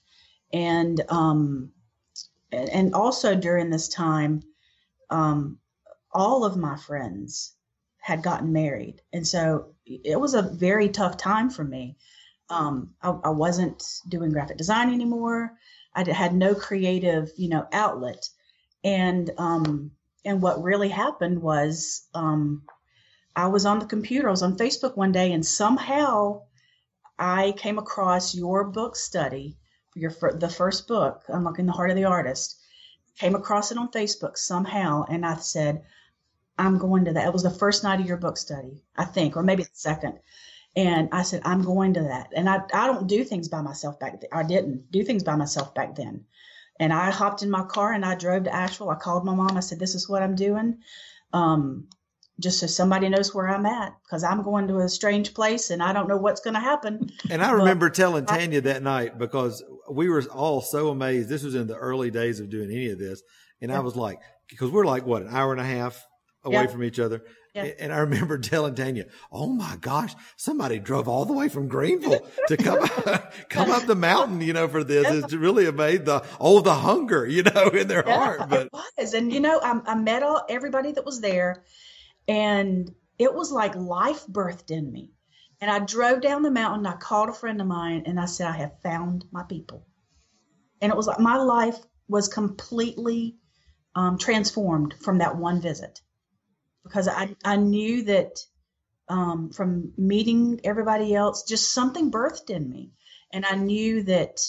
And 0.53 1.01
um, 1.09 1.73
and 2.51 2.95
also 2.95 3.35
during 3.35 3.71
this 3.71 3.89
time, 3.89 4.43
um, 5.09 5.59
all 6.13 6.45
of 6.45 6.57
my 6.57 6.77
friends 6.77 7.55
had 7.99 8.23
gotten 8.23 8.53
married, 8.53 9.01
and 9.13 9.27
so 9.27 9.75
it 9.87 10.21
was 10.21 10.35
a 10.35 10.43
very 10.43 10.89
tough 10.89 11.17
time 11.17 11.49
for 11.49 11.65
me. 11.65 11.97
Um, 12.51 12.95
I, 13.03 13.11
I, 13.11 13.31
wasn't 13.31 13.83
doing 14.09 14.31
graphic 14.31 14.59
design 14.59 14.93
anymore. 14.93 15.55
I 15.95 16.11
had 16.11 16.35
no 16.35 16.55
creative, 16.55 17.31
you 17.37 17.49
know, 17.49 17.67
outlet, 17.73 18.29
and 18.85 19.31
um, 19.39 19.93
and 20.25 20.43
what 20.43 20.63
really 20.63 20.89
happened 20.89 21.41
was 21.41 22.07
um, 22.15 22.63
I 23.35 23.47
was 23.47 23.65
on 23.65 23.79
the 23.79 23.87
computer, 23.87 24.29
I 24.29 24.33
was 24.33 24.43
on 24.43 24.59
Facebook 24.59 24.97
one 24.97 25.13
day, 25.13 25.33
and 25.33 25.45
somehow 25.45 26.43
I 27.19 27.53
came 27.57 27.79
across 27.79 28.35
your 28.35 28.65
book 28.65 28.97
study, 28.97 29.57
your 29.95 30.11
the 30.35 30.49
first 30.49 30.89
book, 30.89 31.23
Unlocking 31.29 31.67
the 31.67 31.73
Heart 31.73 31.91
of 31.91 31.97
the 31.97 32.05
Artist. 32.05 32.59
Came 33.19 33.35
across 33.35 33.71
it 33.71 33.79
on 33.79 33.91
Facebook 33.93 34.39
somehow, 34.39 35.05
and 35.09 35.25
I 35.25 35.37
said, 35.37 35.85
I'm 36.59 36.79
going 36.79 37.05
to 37.07 37.13
that. 37.13 37.27
It 37.27 37.33
was 37.33 37.43
the 37.43 37.51
first 37.51 37.83
night 37.83 38.01
of 38.01 38.07
your 38.07 38.17
book 38.17 38.37
study, 38.37 38.83
I 38.97 39.05
think, 39.05 39.37
or 39.37 39.43
maybe 39.43 39.65
the 39.65 39.71
second. 39.73 40.19
And 40.75 41.11
I 41.13 41.23
said, 41.23 41.43
I'm 41.45 41.63
going 41.63 41.95
to 41.95 42.03
that. 42.03 42.33
And 42.35 42.49
I, 42.49 42.63
I 42.73 42.87
don't 42.87 43.07
do 43.07 43.25
things 43.25 43.49
by 43.49 43.61
myself 43.61 44.01
back 44.01 44.21
then. 44.21 44.31
I 44.33 44.43
didn't 44.43 44.91
do 44.91 45.05
things 45.05 45.23
by 45.23 45.37
myself 45.37 45.75
back 45.75 45.95
then. 45.95 46.25
And 46.81 46.93
I 46.93 47.11
hopped 47.11 47.43
in 47.43 47.51
my 47.51 47.65
car 47.65 47.93
and 47.93 48.05
I 48.05 48.15
drove 48.15 48.45
to 48.45 48.55
Asheville. 48.55 48.91
I 48.91 48.95
called 48.95 49.25
my 49.25 49.35
mom. 49.35 49.57
I 49.57 49.61
said, 49.61 49.79
This 49.79 49.95
is 49.95 50.09
what 50.09 50.23
I'm 50.23 50.35
doing. 50.35 50.79
Um, 51.33 51.89
just 52.41 52.59
so 52.59 52.67
somebody 52.67 53.09
knows 53.09 53.35
where 53.35 53.49
I'm 53.49 53.67
at 53.67 53.95
because 54.03 54.25
I'm 54.25 54.43
going 54.43 54.67
to 54.69 54.79
a 54.79 54.89
strange 54.89 55.35
place 55.35 55.71
and 55.71 55.83
I 55.83 55.93
don't 55.93 56.09
know 56.09 56.17
what's 56.17 56.41
going 56.41 56.55
to 56.55 56.61
happen. 56.61 57.11
And 57.31 57.43
I 57.43 57.53
remember 57.53 57.89
but 57.89 57.95
telling 57.95 58.25
Tanya 58.25 58.59
I, 58.59 58.61
that 58.63 58.83
night 58.83 59.19
because 59.19 59.63
we 59.91 60.09
were 60.09 60.23
all 60.33 60.61
so 60.61 60.89
amazed. 60.89 61.29
This 61.29 61.43
was 61.43 61.55
in 61.55 61.67
the 61.67 61.77
early 61.77 62.11
days 62.11 62.41
of 62.41 62.51
doing 62.51 62.71
any 62.71 62.91
of 62.91 62.99
this. 62.99 63.23
And 63.61 63.71
yeah. 63.71 63.77
I 63.77 63.81
was 63.81 63.95
like, 63.95 64.19
because 64.49 64.71
we're 64.71 64.87
like, 64.87 65.07
what, 65.07 65.23
an 65.23 65.29
hour 65.29 65.53
and 65.53 65.61
a 65.61 65.65
half 65.65 66.05
away 66.43 66.63
yeah. 66.63 66.67
from 66.67 66.83
each 66.83 66.99
other. 66.99 67.23
Yeah. 67.55 67.65
And 67.79 67.93
I 67.93 67.99
remember 67.99 68.39
telling 68.39 68.75
Tanya, 68.75 69.07
"Oh 69.31 69.49
my 69.49 69.77
gosh, 69.77 70.15
somebody 70.37 70.79
drove 70.79 71.07
all 71.07 71.25
the 71.25 71.35
way 71.35 71.49
from 71.49 71.69
Greenville 71.69 72.27
to 72.49 72.57
come 72.57 72.81
come 73.49 73.71
up 73.71 73.87
the 73.87 73.95
mountain, 73.95 74.41
you 74.41 74.53
know, 74.53 74.69
for 74.69 74.83
this. 74.85 75.07
It's 75.25 75.35
really 75.35 75.71
made 75.71 76.07
the 76.07 76.25
oh 76.41 76.61
the 76.61 76.75
hunger, 76.75 77.27
you 77.29 77.43
know, 77.43 77.69
in 77.69 77.89
their 77.89 78.05
yeah, 78.07 78.19
heart." 78.19 78.49
But 78.49 78.67
it 78.67 78.73
was, 78.73 79.15
and 79.15 79.33
you 79.33 79.41
know, 79.41 79.61
I, 79.63 79.81
I 79.85 79.95
met 79.95 80.23
all 80.23 80.45
everybody 80.49 80.93
that 80.93 81.05
was 81.05 81.21
there, 81.21 81.65
and 82.27 82.91
it 83.19 83.35
was 83.35 83.53
like 83.53 83.75
life 83.75 84.27
birthed 84.27 84.71
in 84.71 84.91
me. 84.91 85.11
And 85.61 85.71
I 85.71 85.79
drove 85.79 86.23
down 86.23 86.43
the 86.43 86.51
mountain. 86.51 86.87
I 86.87 86.97
called 86.97 87.29
a 87.29 87.35
friend 87.35 87.61
of 87.61 87.67
mine, 87.67 88.05
and 88.07 88.19
I 88.19 88.25
said, 88.25 88.47
"I 88.47 88.57
have 88.57 88.81
found 88.83 89.27
my 89.31 89.43
people." 89.43 89.87
And 90.81 90.91
it 90.91 90.97
was 90.97 91.07
like 91.07 91.21
my 91.21 91.37
life 91.37 91.79
was 92.09 92.29
completely 92.29 93.37
um, 93.95 94.17
transformed 94.19 94.95
from 95.01 95.19
that 95.19 95.37
one 95.37 95.61
visit 95.61 96.01
because 96.83 97.09
I, 97.09 97.35
I 97.45 97.57
knew 97.57 98.05
that 98.05 98.41
um, 99.09 99.51
from 99.51 99.93
meeting 99.97 100.61
everybody 100.65 101.15
else, 101.15 101.45
just 101.45 101.73
something 101.73 102.11
birthed 102.11 102.51
in 102.51 102.69
me. 102.69 102.93
And 103.33 103.45
I 103.47 103.57
knew 103.57 104.03
that 104.05 104.41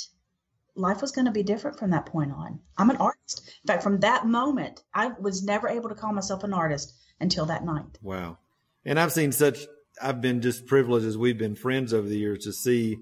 life 0.75 1.01
was 1.01 1.11
going 1.11 1.25
to 1.25 1.31
be 1.31 1.43
different 1.43 1.79
from 1.79 1.91
that 1.91 2.05
point 2.05 2.31
on. 2.31 2.59
I'm 2.77 2.89
an 2.89 2.97
artist. 2.97 3.41
In 3.63 3.67
fact, 3.67 3.83
from 3.83 3.99
that 3.99 4.25
moment, 4.25 4.81
I 4.93 5.11
was 5.19 5.43
never 5.43 5.67
able 5.67 5.89
to 5.89 5.95
call 5.95 6.13
myself 6.13 6.43
an 6.43 6.53
artist 6.53 6.93
until 7.19 7.45
that 7.47 7.65
night. 7.65 7.99
Wow. 8.01 8.37
And 8.85 8.99
I've 8.99 9.11
seen 9.11 9.31
such, 9.31 9.65
I've 10.01 10.21
been 10.21 10.41
just 10.41 10.65
privileged 10.65 11.05
as 11.05 11.17
we've 11.17 11.37
been 11.37 11.55
friends 11.55 11.93
over 11.93 12.07
the 12.07 12.17
years 12.17 12.45
to 12.45 12.53
see 12.53 12.97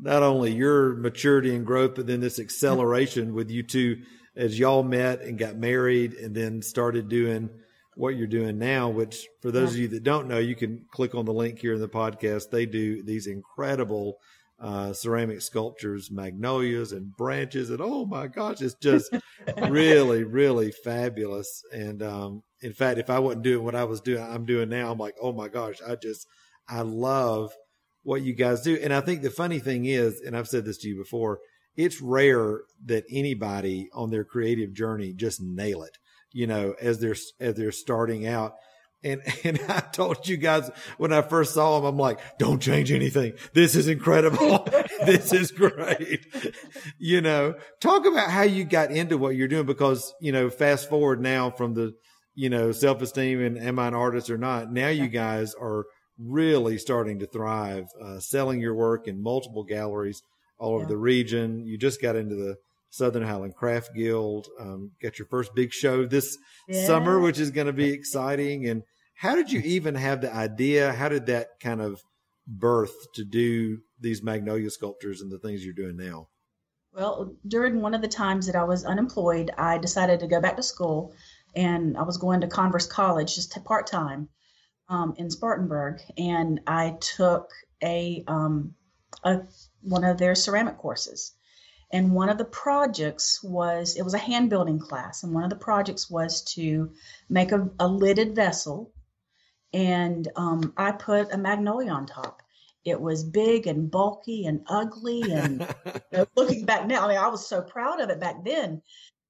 not 0.00 0.22
only 0.22 0.52
your 0.52 0.94
maturity 0.94 1.54
and 1.54 1.66
growth, 1.66 1.94
but 1.94 2.06
then 2.06 2.20
this 2.20 2.38
acceleration 2.38 3.34
with 3.34 3.50
you 3.50 3.62
two 3.62 4.02
as 4.34 4.58
y'all 4.58 4.82
met 4.82 5.20
and 5.20 5.38
got 5.38 5.56
married 5.56 6.14
and 6.14 6.34
then 6.34 6.62
started 6.62 7.08
doing 7.08 7.50
what 7.96 8.16
you're 8.16 8.26
doing 8.26 8.58
now, 8.58 8.88
which 8.88 9.26
for 9.40 9.50
those 9.50 9.70
yeah. 9.70 9.74
of 9.74 9.80
you 9.82 9.88
that 9.88 10.04
don't 10.04 10.28
know, 10.28 10.38
you 10.38 10.54
can 10.54 10.84
click 10.90 11.14
on 11.14 11.24
the 11.24 11.32
link 11.32 11.58
here 11.58 11.74
in 11.74 11.80
the 11.80 11.88
podcast. 11.88 12.50
They 12.50 12.66
do 12.66 13.02
these 13.02 13.26
incredible 13.26 14.18
uh, 14.60 14.92
ceramic 14.92 15.40
sculptures, 15.40 16.10
magnolias 16.10 16.92
and 16.92 17.16
branches. 17.16 17.70
And 17.70 17.80
oh 17.80 18.04
my 18.04 18.26
gosh, 18.26 18.60
it's 18.60 18.74
just 18.74 19.12
really, 19.68 20.22
really 20.22 20.70
fabulous. 20.70 21.62
And 21.72 22.02
um, 22.02 22.42
in 22.62 22.72
fact, 22.72 22.98
if 22.98 23.10
I 23.10 23.18
wasn't 23.18 23.42
doing 23.42 23.64
what 23.64 23.74
I 23.74 23.84
was 23.84 24.00
doing, 24.00 24.22
I'm 24.22 24.44
doing 24.44 24.68
now, 24.68 24.92
I'm 24.92 24.98
like, 24.98 25.16
oh 25.20 25.32
my 25.32 25.48
gosh, 25.48 25.76
I 25.86 25.96
just, 25.96 26.26
I 26.68 26.82
love 26.82 27.52
what 28.02 28.22
you 28.22 28.34
guys 28.34 28.62
do. 28.62 28.78
And 28.80 28.92
I 28.92 29.00
think 29.00 29.22
the 29.22 29.30
funny 29.30 29.58
thing 29.58 29.86
is, 29.86 30.20
and 30.20 30.36
I've 30.36 30.48
said 30.48 30.64
this 30.64 30.78
to 30.78 30.88
you 30.88 30.96
before, 30.96 31.40
it's 31.76 32.00
rare 32.00 32.60
that 32.84 33.04
anybody 33.10 33.88
on 33.94 34.10
their 34.10 34.24
creative 34.24 34.74
journey 34.74 35.14
just 35.14 35.40
nail 35.40 35.82
it 35.82 35.96
you 36.32 36.46
know, 36.46 36.74
as 36.80 36.98
they're, 36.98 37.16
as 37.40 37.54
they're 37.54 37.72
starting 37.72 38.26
out. 38.26 38.54
And, 39.02 39.22
and 39.44 39.60
I 39.68 39.80
told 39.80 40.28
you 40.28 40.36
guys 40.36 40.70
when 40.98 41.12
I 41.12 41.22
first 41.22 41.54
saw 41.54 41.78
them, 41.78 41.86
I'm 41.86 41.98
like, 41.98 42.20
don't 42.38 42.60
change 42.60 42.92
anything. 42.92 43.34
This 43.52 43.74
is 43.74 43.88
incredible. 43.88 44.68
this 45.04 45.32
is 45.32 45.50
great. 45.50 46.26
you 46.98 47.20
know, 47.20 47.54
talk 47.80 48.06
about 48.06 48.30
how 48.30 48.42
you 48.42 48.64
got 48.64 48.90
into 48.90 49.18
what 49.18 49.36
you're 49.36 49.48
doing 49.48 49.66
because, 49.66 50.12
you 50.20 50.32
know, 50.32 50.50
fast 50.50 50.88
forward 50.88 51.20
now 51.20 51.50
from 51.50 51.74
the, 51.74 51.94
you 52.34 52.48
know, 52.48 52.72
self 52.72 53.02
esteem 53.02 53.40
and 53.40 53.58
am 53.58 53.78
I 53.78 53.88
an 53.88 53.94
artist 53.94 54.30
or 54.30 54.38
not? 54.38 54.72
Now 54.72 54.88
you 54.88 55.08
guys 55.08 55.54
are 55.54 55.84
really 56.18 56.78
starting 56.78 57.18
to 57.18 57.26
thrive, 57.26 57.86
uh, 58.02 58.20
selling 58.20 58.60
your 58.60 58.74
work 58.74 59.08
in 59.08 59.22
multiple 59.22 59.64
galleries 59.64 60.22
all 60.58 60.74
over 60.74 60.84
yeah. 60.84 60.88
the 60.88 60.96
region. 60.96 61.66
You 61.66 61.78
just 61.78 62.00
got 62.00 62.16
into 62.16 62.34
the 62.34 62.56
Southern 62.90 63.22
Highland 63.22 63.54
Craft 63.54 63.94
Guild. 63.94 64.48
Um, 64.58 64.90
got 65.00 65.18
your 65.18 65.26
first 65.26 65.54
big 65.54 65.72
show 65.72 66.04
this 66.04 66.36
yeah. 66.68 66.86
summer, 66.86 67.18
which 67.18 67.38
is 67.38 67.52
going 67.52 67.68
to 67.68 67.72
be 67.72 67.90
exciting. 67.90 68.68
And 68.68 68.82
how 69.14 69.36
did 69.36 69.50
you 69.50 69.60
even 69.60 69.94
have 69.94 70.20
the 70.20 70.34
idea? 70.34 70.92
How 70.92 71.08
did 71.08 71.26
that 71.26 71.48
kind 71.60 71.80
of 71.80 72.02
birth 72.46 72.94
to 73.14 73.24
do 73.24 73.78
these 74.00 74.22
magnolia 74.22 74.70
sculptures 74.70 75.20
and 75.20 75.30
the 75.30 75.38
things 75.38 75.64
you're 75.64 75.72
doing 75.72 75.96
now? 75.96 76.28
Well, 76.92 77.36
during 77.46 77.80
one 77.80 77.94
of 77.94 78.02
the 78.02 78.08
times 78.08 78.46
that 78.46 78.56
I 78.56 78.64
was 78.64 78.84
unemployed, 78.84 79.52
I 79.56 79.78
decided 79.78 80.20
to 80.20 80.26
go 80.26 80.40
back 80.40 80.56
to 80.56 80.62
school, 80.62 81.14
and 81.54 81.96
I 81.96 82.02
was 82.02 82.18
going 82.18 82.40
to 82.40 82.48
Converse 82.48 82.88
College 82.88 83.36
just 83.36 83.56
part 83.64 83.86
time 83.86 84.28
um, 84.88 85.14
in 85.16 85.30
Spartanburg, 85.30 86.00
and 86.18 86.60
I 86.66 86.96
took 87.00 87.48
a, 87.80 88.24
um, 88.26 88.74
a 89.22 89.42
one 89.82 90.02
of 90.02 90.18
their 90.18 90.34
ceramic 90.34 90.78
courses 90.78 91.32
and 91.92 92.12
one 92.12 92.28
of 92.28 92.38
the 92.38 92.44
projects 92.44 93.42
was 93.42 93.96
it 93.96 94.02
was 94.02 94.14
a 94.14 94.18
hand 94.18 94.48
building 94.48 94.78
class, 94.78 95.22
and 95.22 95.34
one 95.34 95.44
of 95.44 95.50
the 95.50 95.56
projects 95.56 96.08
was 96.08 96.42
to 96.54 96.92
make 97.28 97.52
a, 97.52 97.68
a 97.80 97.88
lidded 97.88 98.34
vessel, 98.34 98.92
and 99.72 100.28
um, 100.36 100.72
I 100.76 100.92
put 100.92 101.32
a 101.32 101.38
magnolia 101.38 101.90
on 101.90 102.06
top. 102.06 102.42
It 102.84 103.00
was 103.00 103.24
big 103.24 103.66
and 103.66 103.90
bulky 103.90 104.46
and 104.46 104.64
ugly, 104.68 105.32
and 105.32 105.60
you 105.86 106.18
know, 106.18 106.26
looking 106.36 106.64
back 106.64 106.86
now, 106.86 107.04
I 107.04 107.08
mean, 107.08 107.18
I 107.18 107.28
was 107.28 107.46
so 107.46 107.60
proud 107.60 108.00
of 108.00 108.10
it 108.10 108.20
back 108.20 108.44
then. 108.44 108.82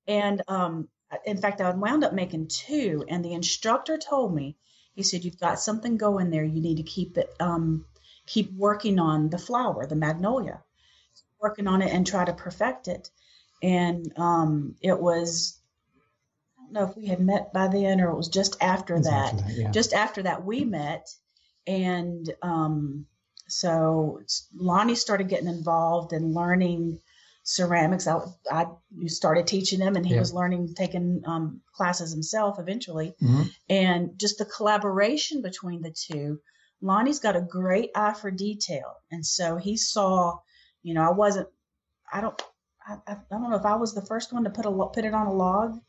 And 0.07 0.43
um, 0.49 0.89
in 1.25 1.39
fact, 1.39 1.61
I 1.61 1.71
wound 1.71 2.05
up 2.05 2.13
making 2.13 2.49
two, 2.49 3.05
and 3.09 3.25
the 3.25 3.33
instructor 3.33 3.97
told 3.97 4.35
me, 4.35 4.57
he 4.95 5.03
said, 5.03 5.25
"You've 5.25 5.41
got 5.41 5.61
something 5.61 5.97
going 5.97 6.31
there. 6.31 6.45
You 6.45 6.61
need 6.61 6.77
to 6.77 6.83
keep 6.83 7.17
it, 7.17 7.35
um, 7.41 7.87
keep 8.27 8.53
working 8.53 8.99
on 8.99 9.31
the 9.31 9.39
flower, 9.39 9.87
the 9.87 9.97
magnolia." 9.97 10.63
Working 11.41 11.67
on 11.67 11.83
it 11.83 11.93
and 11.93 12.07
try 12.07 12.25
to 12.25 12.33
perfect 12.33 12.89
it. 12.89 13.11
And 13.63 14.13
um, 14.17 14.77
it 14.83 14.99
was, 14.99 15.59
I 16.59 16.65
don't 16.65 16.73
know 16.73 16.91
if 16.91 16.97
we 16.97 17.07
had 17.07 17.21
met 17.21 17.53
by 17.53 17.69
then 17.69 18.01
or 18.01 18.11
it 18.11 18.17
was 18.17 18.29
just 18.29 18.57
after 18.63 18.97
was 18.97 19.07
that. 19.07 19.35
After 19.35 19.47
that 19.47 19.57
yeah. 19.57 19.71
Just 19.71 19.93
after 19.93 20.23
that, 20.23 20.45
we 20.45 20.65
met. 20.65 21.09
And 21.67 22.33
um, 22.43 23.07
so 23.49 24.21
Lonnie 24.55 24.95
started 24.95 25.29
getting 25.29 25.49
involved 25.49 26.13
and 26.13 26.35
learning 26.35 27.01
ceramics. 27.43 28.07
I, 28.07 28.21
I 28.51 28.67
started 29.07 29.47
teaching 29.47 29.81
him, 29.81 29.97
and 29.97 30.07
he 30.07 30.15
yeah. 30.15 30.21
was 30.21 30.33
learning, 30.33 30.75
taking 30.75 31.23
um, 31.27 31.61
classes 31.75 32.13
himself 32.13 32.59
eventually. 32.59 33.15
Mm-hmm. 33.23 33.43
And 33.69 34.19
just 34.19 34.39
the 34.39 34.45
collaboration 34.45 35.43
between 35.43 35.83
the 35.83 35.91
two. 35.91 36.41
Lonnie's 36.83 37.19
got 37.19 37.37
a 37.37 37.43
great 37.43 37.91
eye 37.95 38.15
for 38.15 38.31
detail, 38.31 38.95
and 39.11 39.27
so 39.27 39.57
he 39.57 39.77
saw 39.77 40.39
you 40.83 40.95
know, 40.95 41.03
I 41.03 41.11
wasn't. 41.11 41.49
I 42.13 42.21
don't. 42.21 42.41
I, 42.87 42.97
I 43.07 43.17
don't 43.31 43.51
know 43.51 43.57
if 43.57 43.65
I 43.65 43.77
was 43.77 43.95
the 43.95 44.07
first 44.07 44.33
one 44.33 44.45
to 44.45 44.51
put 44.51 44.67
a 44.67 44.71
put 44.71 45.05
it 45.05 45.15
on 45.15 45.27
a 45.27 45.33
log. 45.33 45.81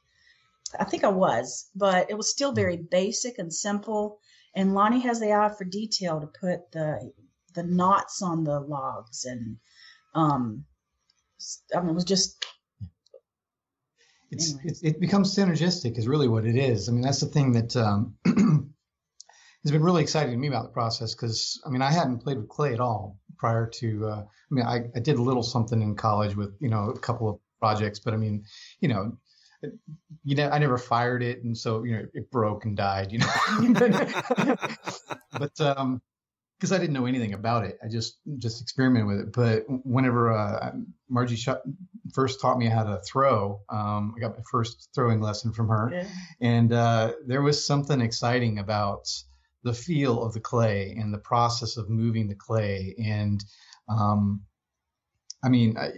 I 0.79 0.85
think 0.85 1.03
I 1.03 1.09
was, 1.09 1.69
but 1.75 2.09
it 2.09 2.15
was 2.15 2.29
still 2.29 2.53
very 2.53 2.77
basic 2.77 3.37
and 3.39 3.53
simple. 3.53 4.19
And 4.55 4.73
Lonnie 4.73 5.01
has 5.01 5.19
the 5.19 5.33
eye 5.33 5.53
for 5.57 5.63
detail 5.63 6.19
to 6.21 6.27
put 6.27 6.71
the 6.71 7.11
the 7.53 7.63
knots 7.63 8.21
on 8.21 8.43
the 8.43 8.59
logs, 8.59 9.25
and 9.25 9.57
um, 10.13 10.65
I 11.75 11.79
mean, 11.79 11.89
it 11.89 11.95
was 11.95 12.05
just. 12.05 12.43
It's, 14.33 14.81
it 14.81 15.01
becomes 15.01 15.35
synergistic 15.35 15.97
is 15.97 16.07
really 16.07 16.29
what 16.29 16.45
it 16.45 16.55
is. 16.55 16.87
I 16.87 16.93
mean, 16.93 17.01
that's 17.01 17.19
the 17.19 17.25
thing 17.25 17.51
that 17.51 17.75
um, 17.75 18.15
has 19.63 19.71
been 19.71 19.83
really 19.83 20.01
exciting 20.01 20.31
to 20.31 20.37
me 20.37 20.47
about 20.47 20.63
the 20.63 20.69
process 20.69 21.13
because 21.13 21.61
I 21.65 21.69
mean 21.69 21.81
I 21.81 21.91
hadn't 21.91 22.19
played 22.19 22.37
with 22.37 22.49
clay 22.49 22.73
at 22.73 22.79
all 22.79 23.17
prior 23.37 23.67
to. 23.67 24.07
Uh, 24.07 24.23
I 24.23 24.53
mean 24.53 24.65
I, 24.65 24.85
I 24.95 24.99
did 24.99 25.17
a 25.17 25.21
little 25.21 25.43
something 25.43 25.81
in 25.81 25.95
college 25.95 26.35
with 26.35 26.55
you 26.59 26.69
know 26.69 26.89
a 26.89 26.99
couple 26.99 27.29
of 27.29 27.39
projects, 27.59 27.99
but 27.99 28.13
I 28.13 28.17
mean 28.17 28.45
you 28.79 28.89
know 28.89 29.17
you 30.23 30.35
know, 30.35 30.49
I 30.49 30.57
never 30.57 30.77
fired 30.77 31.23
it, 31.23 31.43
and 31.43 31.57
so 31.57 31.83
you 31.83 31.97
know, 31.97 32.05
it 32.13 32.31
broke 32.31 32.65
and 32.65 32.75
died. 32.75 33.11
You 33.11 33.19
know, 33.19 33.27
but 35.37 35.61
um, 35.61 36.01
because 36.57 36.71
I 36.71 36.77
didn't 36.77 36.93
know 36.93 37.05
anything 37.05 37.33
about 37.33 37.65
it, 37.65 37.77
I 37.83 37.87
just 37.87 38.19
just 38.37 38.61
experimented 38.61 39.07
with 39.07 39.19
it. 39.19 39.33
But 39.33 39.65
whenever 39.85 40.31
uh, 40.31 40.71
Margie 41.09 41.35
shot, 41.35 41.61
first 42.13 42.41
taught 42.41 42.57
me 42.57 42.67
how 42.67 42.83
to 42.83 42.99
throw, 42.99 43.61
um, 43.69 44.13
I 44.17 44.19
got 44.19 44.35
my 44.35 44.43
first 44.51 44.89
throwing 44.93 45.21
lesson 45.21 45.53
from 45.53 45.67
her, 45.69 45.91
yeah. 45.93 46.07
and 46.39 46.73
uh, 46.73 47.13
there 47.25 47.41
was 47.41 47.65
something 47.65 48.01
exciting 48.01 48.59
about 48.59 49.07
the 49.63 49.73
feel 49.73 50.23
of 50.23 50.33
the 50.33 50.39
clay 50.39 50.95
and 50.99 51.13
the 51.13 51.19
process 51.19 51.77
of 51.77 51.89
moving 51.89 52.27
the 52.27 52.35
clay 52.35 52.95
and 53.03 53.43
um, 53.89 54.41
I 55.43 55.49
mean, 55.49 55.77
I, 55.77 55.91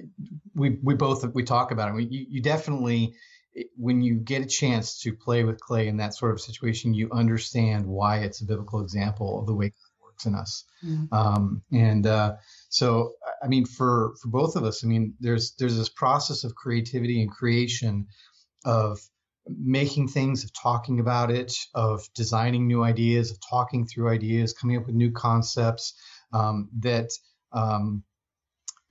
we 0.56 0.78
we 0.82 0.96
both 0.96 1.26
we 1.34 1.44
talk 1.44 1.72
about 1.72 1.90
it. 1.90 1.96
We, 1.96 2.06
you, 2.06 2.26
you 2.30 2.42
definitely 2.42 3.14
when 3.78 4.02
you 4.02 4.16
get 4.16 4.42
a 4.42 4.48
chance 4.48 5.00
to 5.02 5.14
play 5.14 5.44
with 5.44 5.60
clay 5.60 5.88
in 5.88 5.98
that 5.98 6.16
sort 6.16 6.32
of 6.32 6.42
situation, 6.42 6.94
you 6.94 7.10
understand 7.12 7.86
why 7.86 8.20
it's 8.20 8.42
a 8.42 8.46
biblical 8.46 8.82
example 8.82 9.40
of 9.40 9.46
the 9.46 9.54
way 9.54 9.70
God 9.70 10.06
works 10.06 10.26
in 10.26 10.36
us. 10.36 10.66
Mm-hmm. 10.84 11.14
Um, 11.14 11.62
and 11.72 12.08
uh, 12.08 12.36
so, 12.70 13.14
I 13.44 13.48
mean, 13.48 13.66
for 13.66 14.16
for 14.22 14.30
both 14.30 14.56
of 14.56 14.64
us, 14.64 14.84
I 14.84 14.88
mean, 14.88 15.14
there's 15.20 15.54
there's 15.60 15.78
this 15.78 15.90
process 15.90 16.44
of 16.44 16.56
creativity 16.56 17.22
and 17.22 17.30
creation, 17.30 18.08
of 18.66 19.00
making 19.48 20.08
things, 20.08 20.44
of 20.44 20.52
talking 20.54 21.00
about 21.00 21.32
it, 21.32 21.54
of 21.74 22.08
designing 22.14 22.68
new 22.68 22.84
ideas, 22.84 23.32
of 23.32 23.38
talking 23.48 23.86
through 23.86 24.10
ideas, 24.10 24.54
coming 24.54 24.78
up 24.78 24.86
with 24.86 24.96
new 24.96 25.12
concepts 25.12 25.94
um, 26.32 26.70
that. 26.80 27.10
Um, 27.52 28.04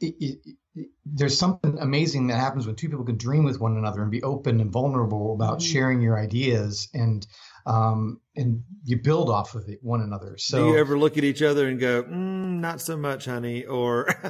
it, 0.00 0.14
it, 0.18 0.56
there's 1.04 1.38
something 1.38 1.78
amazing 1.78 2.28
that 2.28 2.38
happens 2.38 2.66
when 2.66 2.74
two 2.74 2.88
people 2.88 3.04
can 3.04 3.18
dream 3.18 3.44
with 3.44 3.60
one 3.60 3.76
another 3.76 4.00
and 4.00 4.10
be 4.10 4.22
open 4.22 4.60
and 4.60 4.72
vulnerable 4.72 5.34
about 5.34 5.58
mm-hmm. 5.58 5.72
sharing 5.72 6.00
your 6.00 6.18
ideas 6.18 6.88
and 6.94 7.26
um, 7.66 8.20
and 8.34 8.64
you 8.84 8.96
build 8.96 9.28
off 9.28 9.54
of 9.54 9.68
it 9.68 9.78
one 9.82 10.00
another. 10.00 10.36
So 10.38 10.64
do 10.64 10.70
you 10.72 10.78
ever 10.78 10.98
look 10.98 11.18
at 11.18 11.24
each 11.24 11.42
other 11.42 11.68
and 11.68 11.78
go, 11.78 12.02
mm, 12.02 12.58
"Not 12.58 12.80
so 12.80 12.96
much, 12.96 13.26
honey," 13.26 13.64
or 13.64 14.08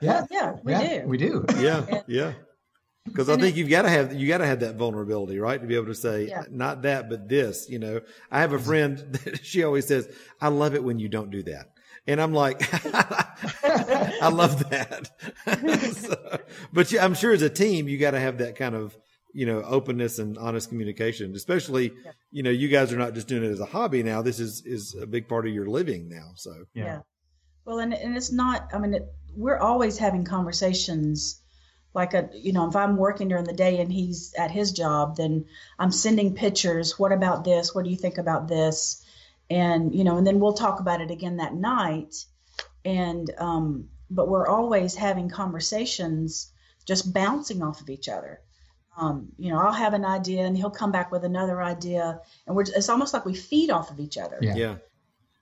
yeah, 0.00 0.24
yeah, 0.30 0.54
we 0.62 0.72
yeah, 0.72 1.00
do, 1.02 1.08
we 1.08 1.18
do, 1.18 1.44
yeah, 1.58 2.02
yeah. 2.06 2.32
Because 3.08 3.28
I 3.28 3.36
think 3.36 3.56
you've 3.56 3.70
got 3.70 3.82
to 3.82 3.90
have 3.90 4.12
you 4.12 4.28
got 4.28 4.38
to 4.38 4.46
have 4.46 4.60
that 4.60 4.76
vulnerability, 4.76 5.38
right, 5.38 5.60
to 5.60 5.66
be 5.66 5.74
able 5.74 5.86
to 5.86 5.94
say 5.94 6.28
yeah. 6.28 6.44
not 6.50 6.82
that, 6.82 7.08
but 7.08 7.28
this. 7.28 7.68
You 7.68 7.78
know, 7.78 8.00
I 8.30 8.40
have 8.40 8.52
a 8.52 8.56
mm-hmm. 8.56 8.66
friend 8.66 8.98
that 9.24 9.44
she 9.44 9.64
always 9.64 9.86
says, 9.86 10.08
"I 10.40 10.48
love 10.48 10.74
it 10.74 10.84
when 10.84 10.98
you 10.98 11.08
don't 11.08 11.30
do 11.30 11.42
that." 11.44 11.70
And 12.08 12.22
I'm 12.22 12.32
like, 12.32 12.62
I 12.94 14.30
love 14.32 14.70
that. 14.70 15.10
so, 15.94 16.38
but 16.72 16.92
I'm 16.98 17.12
sure 17.12 17.32
as 17.32 17.42
a 17.42 17.50
team, 17.50 17.86
you 17.86 17.98
got 17.98 18.12
to 18.12 18.20
have 18.20 18.38
that 18.38 18.56
kind 18.56 18.74
of, 18.74 18.96
you 19.34 19.44
know, 19.44 19.62
openness 19.62 20.18
and 20.18 20.38
honest 20.38 20.70
communication, 20.70 21.34
especially, 21.34 21.92
yeah. 22.02 22.12
you 22.30 22.42
know, 22.42 22.50
you 22.50 22.68
guys 22.68 22.94
are 22.94 22.96
not 22.96 23.12
just 23.12 23.28
doing 23.28 23.44
it 23.44 23.50
as 23.50 23.60
a 23.60 23.66
hobby 23.66 24.02
now. 24.02 24.22
This 24.22 24.40
is, 24.40 24.62
is 24.64 24.96
a 24.98 25.06
big 25.06 25.28
part 25.28 25.46
of 25.46 25.52
your 25.52 25.66
living 25.66 26.08
now. 26.08 26.30
So, 26.36 26.64
yeah. 26.72 26.84
yeah. 26.84 27.00
Well, 27.66 27.78
and, 27.80 27.92
and 27.92 28.16
it's 28.16 28.32
not, 28.32 28.70
I 28.72 28.78
mean, 28.78 28.94
it, 28.94 29.02
we're 29.36 29.58
always 29.58 29.98
having 29.98 30.24
conversations 30.24 31.42
like 31.94 32.14
a 32.14 32.28
you 32.32 32.52
know 32.52 32.68
if 32.68 32.76
i'm 32.76 32.96
working 32.96 33.28
during 33.28 33.44
the 33.44 33.52
day 33.52 33.80
and 33.80 33.92
he's 33.92 34.34
at 34.38 34.50
his 34.50 34.72
job 34.72 35.16
then 35.16 35.44
i'm 35.78 35.92
sending 35.92 36.34
pictures. 36.34 36.98
What 36.98 37.12
about 37.12 37.44
this? 37.44 37.74
What 37.74 37.84
do 37.84 37.90
you 37.90 37.96
think 37.96 38.18
about 38.18 38.48
this? 38.48 39.04
And 39.50 39.94
you 39.94 40.04
know 40.04 40.16
and 40.18 40.26
then 40.26 40.40
we'll 40.40 40.52
talk 40.52 40.80
about 40.80 41.00
it 41.00 41.10
again 41.10 41.38
that 41.38 41.54
night. 41.54 42.24
And 42.84 43.30
um 43.38 43.88
but 44.10 44.28
we're 44.28 44.46
always 44.46 44.94
having 44.94 45.28
conversations 45.28 46.52
just 46.86 47.12
bouncing 47.12 47.62
off 47.62 47.80
of 47.80 47.90
each 47.90 48.08
other. 48.08 48.40
Um, 48.96 49.28
you 49.38 49.52
know 49.52 49.58
i'll 49.58 49.72
have 49.72 49.94
an 49.94 50.04
idea 50.04 50.44
and 50.44 50.56
he'll 50.56 50.70
come 50.70 50.92
back 50.92 51.10
with 51.12 51.24
another 51.24 51.62
idea. 51.62 52.20
And 52.46 52.56
we're 52.56 52.62
it's 52.62 52.88
almost 52.88 53.14
like 53.14 53.24
we 53.24 53.34
feed 53.34 53.70
off 53.70 53.90
of 53.90 54.00
each 54.00 54.18
other. 54.18 54.38
Yeah, 54.40 54.56
yeah. 54.56 54.74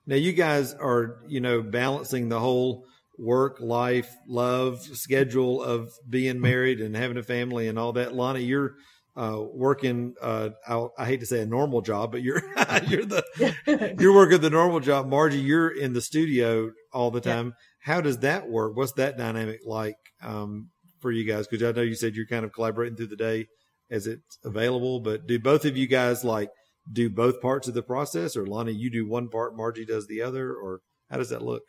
now 0.06 0.16
you 0.16 0.32
guys 0.32 0.74
are 0.74 1.18
you 1.26 1.40
know 1.40 1.62
balancing 1.62 2.28
the 2.28 2.38
whole 2.38 2.86
work 3.18 3.58
life 3.60 4.14
love 4.28 4.82
schedule 4.82 5.62
of 5.62 5.90
being 6.08 6.40
married 6.40 6.80
and 6.80 6.96
having 6.96 7.16
a 7.16 7.22
family 7.22 7.66
and 7.68 7.78
all 7.78 7.92
that 7.92 8.14
lonnie 8.14 8.42
you're 8.42 8.74
uh, 9.16 9.42
working 9.54 10.14
uh, 10.20 10.50
I, 10.68 10.86
I, 10.98 11.06
hate 11.06 11.20
to 11.20 11.26
say 11.26 11.40
a 11.40 11.46
normal 11.46 11.80
job, 11.80 12.12
but 12.12 12.22
you're 12.22 12.42
you're 12.86 13.06
the 13.06 13.94
you're 13.98 14.14
working 14.14 14.40
the 14.42 14.50
normal 14.50 14.80
job. 14.80 15.08
Margie, 15.08 15.38
you're 15.38 15.70
in 15.70 15.94
the 15.94 16.02
studio 16.02 16.70
all 16.92 17.10
the 17.10 17.22
time. 17.22 17.46
Yeah. 17.46 17.94
How 17.94 18.00
does 18.02 18.18
that 18.18 18.48
work? 18.48 18.76
What's 18.76 18.92
that 18.92 19.16
dynamic 19.16 19.60
like 19.64 19.96
um, 20.22 20.68
for 21.00 21.10
you 21.10 21.24
guys? 21.24 21.46
Because 21.48 21.66
I 21.66 21.72
know 21.72 21.82
you 21.82 21.94
said 21.94 22.14
you're 22.14 22.26
kind 22.26 22.44
of 22.44 22.52
collaborating 22.52 22.96
through 22.96 23.06
the 23.06 23.16
day 23.16 23.46
as 23.90 24.06
it's 24.06 24.38
available, 24.44 25.00
but 25.00 25.26
do 25.26 25.38
both 25.38 25.64
of 25.64 25.78
you 25.78 25.86
guys 25.86 26.22
like 26.22 26.50
do 26.92 27.08
both 27.08 27.40
parts 27.40 27.68
of 27.68 27.74
the 27.74 27.82
process, 27.82 28.36
or 28.36 28.46
Lonnie, 28.46 28.72
you 28.72 28.90
do 28.90 29.08
one 29.08 29.28
part, 29.28 29.56
Margie 29.56 29.86
does 29.86 30.06
the 30.06 30.20
other, 30.20 30.52
or 30.52 30.80
how 31.10 31.16
does 31.16 31.30
that 31.30 31.42
look? 31.42 31.62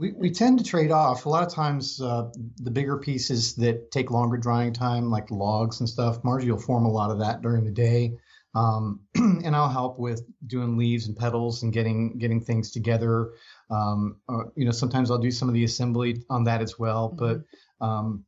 We, 0.00 0.12
we 0.12 0.30
tend 0.30 0.58
to 0.58 0.64
trade 0.64 0.90
off. 0.90 1.26
A 1.26 1.28
lot 1.28 1.46
of 1.46 1.52
times, 1.52 2.00
uh, 2.00 2.30
the 2.56 2.70
bigger 2.70 2.96
pieces 2.96 3.54
that 3.56 3.90
take 3.90 4.10
longer 4.10 4.38
drying 4.38 4.72
time, 4.72 5.10
like 5.10 5.30
logs 5.30 5.80
and 5.80 5.88
stuff, 5.88 6.24
Margie 6.24 6.50
will 6.50 6.58
form 6.58 6.86
a 6.86 6.90
lot 6.90 7.10
of 7.10 7.18
that 7.18 7.42
during 7.42 7.64
the 7.64 7.70
day. 7.70 8.16
Um, 8.54 9.00
and 9.14 9.54
I'll 9.54 9.68
help 9.68 9.98
with 9.98 10.22
doing 10.46 10.78
leaves 10.78 11.06
and 11.06 11.14
petals 11.14 11.62
and 11.62 11.70
getting 11.70 12.16
getting 12.18 12.40
things 12.40 12.70
together. 12.70 13.32
Um, 13.70 14.16
uh, 14.26 14.44
you 14.56 14.64
know, 14.64 14.70
sometimes 14.70 15.10
I'll 15.10 15.18
do 15.18 15.30
some 15.30 15.48
of 15.48 15.54
the 15.54 15.64
assembly 15.64 16.24
on 16.30 16.44
that 16.44 16.62
as 16.62 16.78
well. 16.78 17.10
Mm-hmm. 17.10 17.42
But 17.78 17.84
um, 17.86 18.24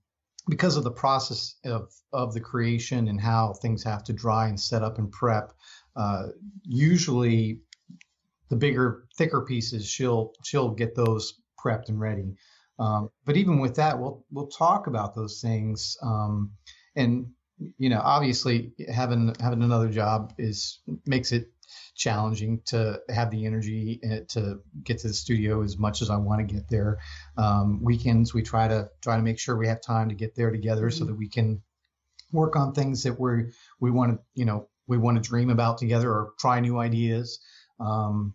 because 0.49 0.77
of 0.77 0.85
the 0.85 0.91
process 0.91 1.55
of 1.65 1.91
of 2.13 2.35
the 2.35 2.41
creation 2.41 3.09
and 3.09 3.19
how 3.19 3.55
things 3.55 3.83
have 3.85 4.05
to 4.05 4.13
dry 4.13 4.49
and 4.49 4.61
set 4.61 4.83
up 4.83 4.99
and 4.99 5.11
prep, 5.11 5.55
uh, 5.97 6.25
usually 6.65 7.61
the 8.51 8.57
bigger, 8.57 9.07
thicker 9.17 9.41
pieces, 9.41 9.89
she'll 9.89 10.33
she'll 10.45 10.73
get 10.73 10.95
those 10.95 11.41
prepped 11.62 11.88
and 11.88 12.01
ready. 12.01 12.37
Um, 12.79 13.11
but 13.25 13.37
even 13.37 13.61
with 13.61 13.77
that, 13.77 13.98
we'll 13.98 14.25
we'll 14.31 14.48
talk 14.48 14.87
about 14.87 15.14
those 15.14 15.40
things. 15.40 15.96
Um, 16.03 16.53
and 16.96 17.33
you 17.79 17.88
know, 17.88 18.01
obviously, 18.03 18.72
having 18.92 19.35
having 19.40 19.62
another 19.62 19.88
job 19.88 20.35
is 20.38 20.81
makes 21.07 21.33
it 21.33 21.53
challenging 21.94 22.61
to 22.66 23.01
have 23.09 23.31
the 23.31 23.46
energy 23.46 24.01
eh, 24.03 24.20
to 24.29 24.61
get 24.83 24.98
to 24.98 25.09
the 25.09 25.14
studio 25.14 25.62
as 25.62 25.79
much 25.79 26.03
as 26.03 26.11
I 26.11 26.16
want 26.16 26.46
to 26.46 26.55
get 26.55 26.68
there. 26.68 26.98
Um, 27.37 27.83
weekends, 27.83 28.35
we 28.35 28.42
try 28.42 28.68
to 28.68 28.88
try 29.03 29.16
to 29.16 29.22
make 29.22 29.38
sure 29.38 29.57
we 29.57 29.68
have 29.68 29.81
time 29.81 30.09
to 30.09 30.14
get 30.14 30.35
there 30.35 30.51
together 30.51 30.88
mm-hmm. 30.88 30.98
so 30.98 31.05
that 31.05 31.14
we 31.14 31.29
can 31.29 31.62
work 32.33 32.57
on 32.57 32.72
things 32.72 33.03
that 33.03 33.20
we 33.20 33.53
we 33.81 33.90
want 33.90 34.12
to 34.12 34.18
you 34.35 34.44
know 34.44 34.68
we 34.87 34.98
want 34.98 35.22
to 35.22 35.29
dream 35.29 35.51
about 35.51 35.79
together 35.79 36.11
or 36.11 36.33
try 36.38 36.61
new 36.61 36.79
ideas. 36.79 37.40
Um, 37.79 38.35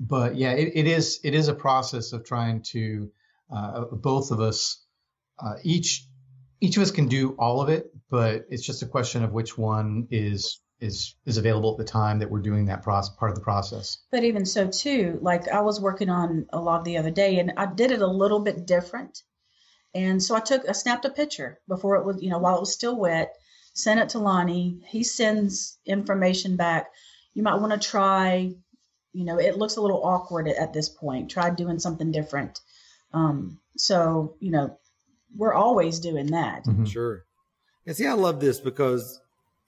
but 0.00 0.36
yeah, 0.36 0.52
it, 0.52 0.72
it 0.74 0.86
is 0.86 1.20
it 1.24 1.34
is 1.34 1.48
a 1.48 1.54
process 1.54 2.12
of 2.12 2.24
trying 2.24 2.62
to 2.62 3.10
uh, 3.54 3.84
both 3.92 4.30
of 4.30 4.40
us 4.40 4.84
uh, 5.38 5.54
each 5.62 6.06
each 6.60 6.76
of 6.76 6.82
us 6.82 6.90
can 6.90 7.08
do 7.08 7.34
all 7.38 7.60
of 7.60 7.68
it, 7.68 7.90
but 8.10 8.46
it's 8.48 8.64
just 8.64 8.82
a 8.82 8.86
question 8.86 9.22
of 9.22 9.32
which 9.32 9.58
one 9.58 10.08
is 10.10 10.60
is 10.80 11.14
is 11.24 11.36
available 11.36 11.72
at 11.72 11.78
the 11.78 11.84
time 11.84 12.18
that 12.18 12.30
we're 12.30 12.40
doing 12.40 12.66
that 12.66 12.82
process 12.82 13.14
part 13.16 13.30
of 13.30 13.36
the 13.36 13.44
process. 13.44 13.98
But 14.10 14.24
even 14.24 14.44
so 14.44 14.68
too, 14.68 15.18
like 15.22 15.48
I 15.48 15.60
was 15.60 15.80
working 15.80 16.10
on 16.10 16.46
a 16.52 16.60
log 16.60 16.84
the 16.84 16.98
other 16.98 17.10
day 17.10 17.38
and 17.38 17.52
I 17.56 17.66
did 17.66 17.90
it 17.90 18.02
a 18.02 18.06
little 18.06 18.40
bit 18.40 18.66
different. 18.66 19.22
And 19.94 20.22
so 20.22 20.34
I 20.34 20.40
took 20.40 20.68
I 20.68 20.72
snapped 20.72 21.04
a 21.04 21.10
picture 21.10 21.60
before 21.68 21.96
it 21.96 22.04
was, 22.04 22.20
you 22.20 22.30
know, 22.30 22.38
while 22.38 22.56
it 22.56 22.60
was 22.60 22.72
still 22.72 22.96
wet, 22.96 23.34
sent 23.74 24.00
it 24.00 24.10
to 24.10 24.18
Lonnie. 24.18 24.80
He 24.88 25.04
sends 25.04 25.78
information 25.86 26.56
back. 26.56 26.90
You 27.34 27.42
might 27.42 27.60
want 27.60 27.72
to 27.72 27.88
try 27.88 28.54
you 29.14 29.24
know, 29.24 29.38
it 29.38 29.56
looks 29.56 29.76
a 29.76 29.80
little 29.80 30.04
awkward 30.04 30.48
at, 30.48 30.72
this 30.72 30.88
point. 30.88 31.30
Try 31.30 31.50
doing 31.50 31.78
something 31.78 32.10
different. 32.10 32.60
Um, 33.12 33.60
so, 33.76 34.36
you 34.40 34.50
know, 34.50 34.76
we're 35.36 35.54
always 35.54 36.00
doing 36.00 36.26
that. 36.32 36.64
Mm-hmm. 36.64 36.84
Sure. 36.84 37.24
And 37.86 37.96
see, 37.96 38.06
I 38.06 38.14
love 38.14 38.40
this 38.40 38.58
because, 38.58 39.20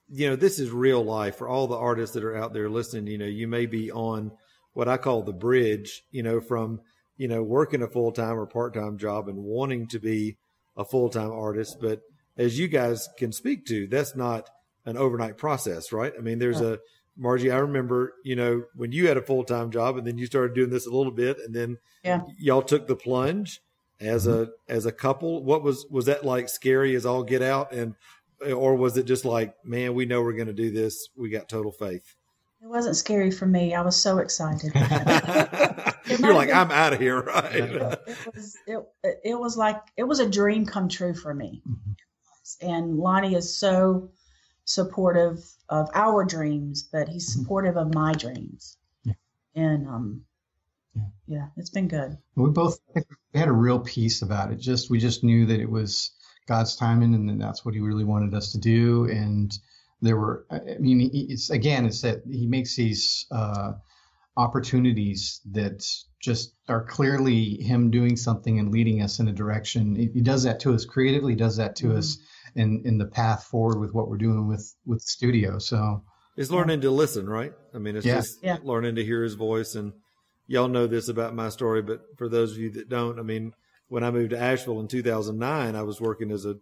you 0.08 0.28
know, 0.28 0.36
this 0.36 0.58
is 0.58 0.70
real 0.70 1.02
life 1.04 1.36
for 1.36 1.48
all 1.48 1.68
the 1.68 1.76
artists 1.76 2.14
that 2.14 2.24
are 2.24 2.36
out 2.36 2.52
there 2.52 2.68
listening. 2.68 3.06
You 3.06 3.18
know, 3.18 3.26
you 3.26 3.46
may 3.46 3.66
be 3.66 3.92
on 3.92 4.32
what 4.72 4.88
I 4.88 4.96
call 4.96 5.22
the 5.22 5.32
bridge, 5.32 6.02
you 6.10 6.24
know, 6.24 6.40
from, 6.40 6.80
you 7.16 7.28
know, 7.28 7.42
working 7.42 7.82
a 7.82 7.88
full 7.88 8.12
time 8.12 8.38
or 8.38 8.46
part 8.46 8.74
time 8.74 8.98
job 8.98 9.28
and 9.28 9.38
wanting 9.38 9.86
to 9.88 10.00
be 10.00 10.38
a 10.76 10.84
full 10.84 11.08
time 11.08 11.30
artist. 11.30 11.78
But 11.80 12.00
as 12.36 12.58
you 12.58 12.66
guys 12.66 13.08
can 13.16 13.32
speak 13.32 13.64
to, 13.66 13.86
that's 13.86 14.16
not 14.16 14.50
an 14.84 14.96
overnight 14.96 15.38
process, 15.38 15.92
right? 15.92 16.12
I 16.16 16.20
mean, 16.20 16.38
there's 16.40 16.60
yeah. 16.60 16.74
a, 16.74 16.76
Margie, 17.16 17.50
I 17.50 17.58
remember, 17.58 18.14
you 18.24 18.36
know, 18.36 18.64
when 18.74 18.92
you 18.92 19.08
had 19.08 19.16
a 19.16 19.22
full 19.22 19.44
time 19.44 19.70
job 19.70 19.96
and 19.96 20.06
then 20.06 20.18
you 20.18 20.26
started 20.26 20.54
doing 20.54 20.70
this 20.70 20.86
a 20.86 20.90
little 20.90 21.12
bit 21.12 21.38
and 21.38 21.54
then 21.54 21.78
yeah. 22.04 22.22
y'all 22.38 22.62
took 22.62 22.86
the 22.86 22.96
plunge 22.96 23.62
as 24.00 24.26
mm-hmm. 24.26 24.50
a 24.50 24.72
as 24.72 24.86
a 24.86 24.92
couple. 24.92 25.42
What 25.42 25.62
was 25.62 25.86
was 25.90 26.06
that 26.06 26.24
like 26.24 26.48
scary 26.48 26.94
as 26.94 27.06
all 27.06 27.22
get 27.22 27.42
out 27.42 27.72
and 27.72 27.94
or 28.54 28.74
was 28.74 28.96
it 28.96 29.06
just 29.06 29.24
like, 29.24 29.54
man, 29.64 29.94
we 29.94 30.04
know 30.04 30.22
we're 30.22 30.34
gonna 30.34 30.52
do 30.52 30.70
this, 30.70 31.08
we 31.16 31.30
got 31.30 31.48
total 31.48 31.72
faith? 31.72 32.14
It 32.62 32.68
wasn't 32.68 32.96
scary 32.96 33.30
for 33.30 33.46
me. 33.46 33.74
I 33.74 33.82
was 33.82 33.96
so 33.96 34.18
excited. 34.18 34.72
You're 36.06 36.34
like, 36.34 36.50
I'm 36.50 36.70
out 36.70 36.94
of 36.94 37.00
here, 37.00 37.20
right? 37.22 37.54
it 37.54 38.34
was 38.34 38.56
it, 38.66 38.86
it 39.24 39.38
was 39.38 39.56
like 39.56 39.80
it 39.96 40.04
was 40.04 40.20
a 40.20 40.28
dream 40.28 40.66
come 40.66 40.88
true 40.88 41.14
for 41.14 41.34
me. 41.34 41.62
Mm-hmm. 41.68 41.92
And 42.68 42.96
Lonnie 42.96 43.34
is 43.34 43.56
so 43.56 44.10
supportive 44.66 45.42
of 45.70 45.88
our 45.94 46.24
dreams, 46.24 46.82
but 46.82 47.08
he's 47.08 47.30
mm-hmm. 47.30 47.42
supportive 47.42 47.76
of 47.78 47.94
my 47.94 48.12
dreams. 48.12 48.76
Yeah. 49.04 49.14
And 49.54 49.88
um 49.88 50.24
yeah. 50.94 51.02
yeah, 51.26 51.46
it's 51.56 51.70
been 51.70 51.88
good. 51.88 52.18
We 52.34 52.50
both 52.50 52.78
we 52.94 53.02
had 53.34 53.48
a 53.48 53.52
real 53.52 53.80
peace 53.80 54.20
about 54.20 54.52
it. 54.52 54.56
Just 54.56 54.90
we 54.90 54.98
just 54.98 55.24
knew 55.24 55.46
that 55.46 55.60
it 55.60 55.70
was 55.70 56.10
God's 56.46 56.76
timing 56.76 57.14
and 57.14 57.40
that's 57.40 57.64
what 57.64 57.74
he 57.74 57.80
really 57.80 58.04
wanted 58.04 58.34
us 58.34 58.52
to 58.52 58.58
do 58.58 59.06
and 59.06 59.56
there 60.02 60.16
were 60.16 60.46
i 60.50 60.76
mean 60.78 61.10
it's 61.12 61.50
again 61.50 61.86
it's 61.86 62.02
that 62.02 62.22
he 62.30 62.46
makes 62.46 62.76
these 62.76 63.26
uh, 63.30 63.72
opportunities 64.36 65.40
that 65.52 65.84
just 66.20 66.54
are 66.68 66.84
clearly 66.84 67.56
him 67.62 67.90
doing 67.90 68.16
something 68.16 68.58
and 68.58 68.70
leading 68.70 69.00
us 69.02 69.18
in 69.18 69.28
a 69.28 69.32
direction 69.32 69.94
he 69.94 70.20
does 70.20 70.42
that 70.42 70.60
to 70.60 70.74
us 70.74 70.84
creatively 70.84 71.32
he 71.32 71.36
does 71.36 71.56
that 71.56 71.76
to 71.76 71.86
mm-hmm. 71.86 71.98
us 71.98 72.18
in 72.56 72.82
in 72.84 72.98
the 72.98 73.06
path 73.06 73.44
forward 73.44 73.78
with 73.78 73.94
what 73.94 74.08
we're 74.08 74.16
doing 74.16 74.48
with 74.48 74.74
with 74.84 75.00
the 75.00 75.06
studio 75.06 75.58
so 75.58 76.02
it's 76.36 76.50
learning 76.50 76.80
to 76.80 76.90
listen 76.90 77.28
right 77.28 77.52
i 77.74 77.78
mean 77.78 77.96
it's 77.96 78.06
yeah. 78.06 78.16
just 78.16 78.42
yeah. 78.42 78.56
learning 78.62 78.96
to 78.96 79.04
hear 79.04 79.22
his 79.22 79.34
voice 79.34 79.74
and 79.74 79.92
y'all 80.46 80.68
know 80.68 80.86
this 80.86 81.08
about 81.08 81.34
my 81.34 81.48
story 81.48 81.82
but 81.82 82.00
for 82.16 82.28
those 82.28 82.52
of 82.52 82.58
you 82.58 82.70
that 82.70 82.88
don't 82.88 83.18
i 83.18 83.22
mean 83.22 83.52
when 83.88 84.02
i 84.02 84.10
moved 84.10 84.30
to 84.30 84.38
asheville 84.38 84.80
in 84.80 84.88
2009 84.88 85.76
i 85.76 85.82
was 85.82 86.00
working 86.00 86.30
as 86.30 86.44
a 86.44 86.56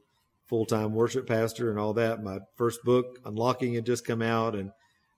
full 0.47 0.67
time 0.67 0.93
worship 0.95 1.27
pastor 1.27 1.71
and 1.71 1.79
all 1.79 1.95
that. 1.95 2.23
My 2.23 2.39
first 2.57 2.85
book, 2.85 3.19
Unlocking, 3.25 3.75
had 3.75 3.87
just 3.87 4.07
come 4.07 4.23
out, 4.23 4.55
and 4.55 4.71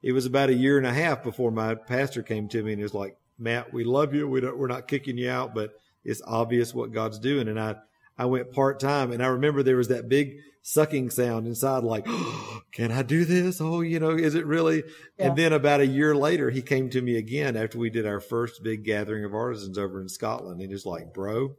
it 0.02 0.12
was 0.12 0.26
about 0.26 0.50
a 0.50 0.54
year 0.54 0.78
and 0.78 0.86
a 0.86 0.92
half 0.92 1.22
before 1.22 1.50
my 1.50 1.74
pastor 1.74 2.22
came 2.22 2.48
to 2.48 2.62
me 2.62 2.72
and 2.72 2.82
was 2.82 2.94
like, 2.94 3.16
"Matt, 3.38 3.72
we 3.72 3.84
love 3.84 4.14
you. 4.14 4.28
We 4.28 4.40
don't, 4.40 4.56
we're 4.56 4.66
not 4.66 4.88
kicking 4.88 5.18
you 5.18 5.30
out, 5.30 5.54
but 5.54 5.74
it's 6.04 6.22
obvious 6.26 6.74
what 6.74 6.92
God's 6.92 7.18
doing." 7.18 7.48
And 7.48 7.58
I 7.60 7.76
I 8.18 8.26
went 8.26 8.52
part 8.52 8.80
time, 8.80 9.12
and 9.12 9.22
I 9.22 9.26
remember 9.26 9.62
there 9.62 9.76
was 9.76 9.88
that 9.88 10.08
big 10.08 10.36
sucking 10.62 11.10
sound 11.10 11.46
inside, 11.46 11.84
like, 11.84 12.04
oh, 12.06 12.62
"Can 12.72 12.90
I 12.90 13.02
do 13.02 13.24
this? 13.24 13.60
Oh, 13.60 13.80
you 13.80 14.00
know, 14.00 14.10
is 14.10 14.34
it 14.34 14.46
really?" 14.46 14.84
Yeah. 15.18 15.28
And 15.28 15.36
then 15.36 15.52
about 15.52 15.80
a 15.80 15.86
year 15.86 16.14
later, 16.14 16.50
he 16.50 16.62
came 16.62 16.90
to 16.90 17.02
me 17.02 17.16
again 17.16 17.56
after 17.56 17.78
we 17.78 17.90
did 17.90 18.06
our 18.06 18.20
first 18.20 18.62
big 18.62 18.84
gathering 18.84 19.24
of 19.24 19.34
artisans 19.34 19.78
over 19.78 20.00
in 20.00 20.08
Scotland. 20.08 20.60
And 20.60 20.70
he's 20.70 20.86
like, 20.86 21.12
"Bro." 21.12 21.56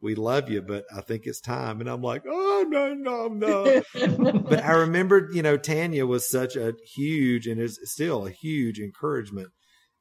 we 0.00 0.14
love 0.14 0.50
you, 0.50 0.62
but 0.62 0.84
I 0.94 1.00
think 1.00 1.26
it's 1.26 1.40
time. 1.40 1.80
And 1.80 1.88
I'm 1.88 2.02
like, 2.02 2.22
oh, 2.28 2.64
no, 2.68 2.94
no, 2.94 3.28
no. 3.28 3.82
but 4.48 4.62
I 4.62 4.72
remembered, 4.72 5.34
you 5.34 5.42
know, 5.42 5.56
Tanya 5.56 6.06
was 6.06 6.28
such 6.28 6.56
a 6.56 6.74
huge 6.94 7.46
and 7.46 7.60
is 7.60 7.80
still 7.84 8.26
a 8.26 8.30
huge 8.30 8.78
encouragement 8.78 9.48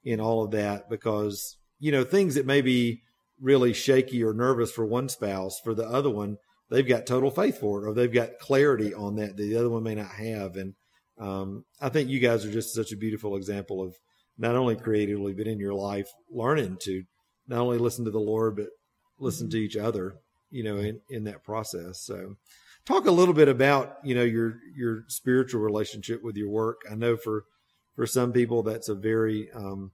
in 0.03 0.19
all 0.19 0.43
of 0.43 0.51
that 0.51 0.89
because, 0.89 1.57
you 1.79 1.91
know, 1.91 2.03
things 2.03 2.35
that 2.35 2.45
may 2.45 2.61
be 2.61 3.01
really 3.45 3.73
shaky 3.73 4.23
or 4.23 4.34
nervous 4.34 4.71
for 4.71 4.86
one 4.86 5.08
spouse, 5.08 5.60
for 5.63 5.75
the 5.75 5.88
other 5.88 6.10
one, 6.10 6.38
they've 6.71 6.88
got 6.88 7.05
total 7.05 7.29
faith 7.29 7.60
for 7.60 7.84
it 7.86 7.88
or 7.88 7.93
they've 7.93 8.12
got 8.12 8.39
clarity 8.39 8.91
on 8.91 9.15
that 9.17 9.38
that 9.38 9.43
the 9.43 9.55
other 9.55 9.69
one 9.69 9.84
may 9.84 9.93
not 9.93 10.10
have. 10.10 10.55
And 10.55 10.73
um, 11.19 11.63
I 11.79 11.89
think 11.89 12.10
you 12.10 12.19
guys 12.19 12.43
are 12.43 12.51
just 12.51 12.73
such 12.73 12.91
a 12.91 12.97
beautiful 12.97 13.36
example 13.36 13.84
of 13.84 13.95
not 14.36 14.55
only 14.55 14.75
creatively, 14.75 15.34
but 15.34 15.45
in 15.45 15.60
your 15.60 15.75
life, 15.75 16.10
learning 16.29 16.77
to 16.81 17.03
not 17.47 17.60
only 17.60 17.77
listen 17.77 18.03
to 18.05 18.12
the 18.12 18.19
Lord, 18.19 18.55
but 18.55 18.69
listen 19.19 19.47
to 19.51 19.58
each 19.58 19.77
other, 19.77 20.15
you 20.49 20.63
know, 20.63 20.77
in, 20.77 21.01
in 21.08 21.23
that 21.25 21.43
process. 21.43 22.01
So 22.01 22.38
talk 22.84 23.05
a 23.05 23.12
little 23.12 23.36
bit 23.36 23.47
about, 23.47 23.97
you 24.03 24.15
know, 24.15 24.23
your, 24.23 24.55
your 24.75 25.03
spiritual 25.08 25.62
relationship 25.62 26.23
with 26.23 26.36
your 26.36 26.49
work. 26.49 26.81
I 26.91 26.95
know 26.95 27.15
for, 27.15 27.43
for 27.95 28.08
some 28.08 28.34
people 28.34 28.63
that's 28.63 28.89
a 28.89 28.95
very, 28.95 29.51
um, 29.53 29.91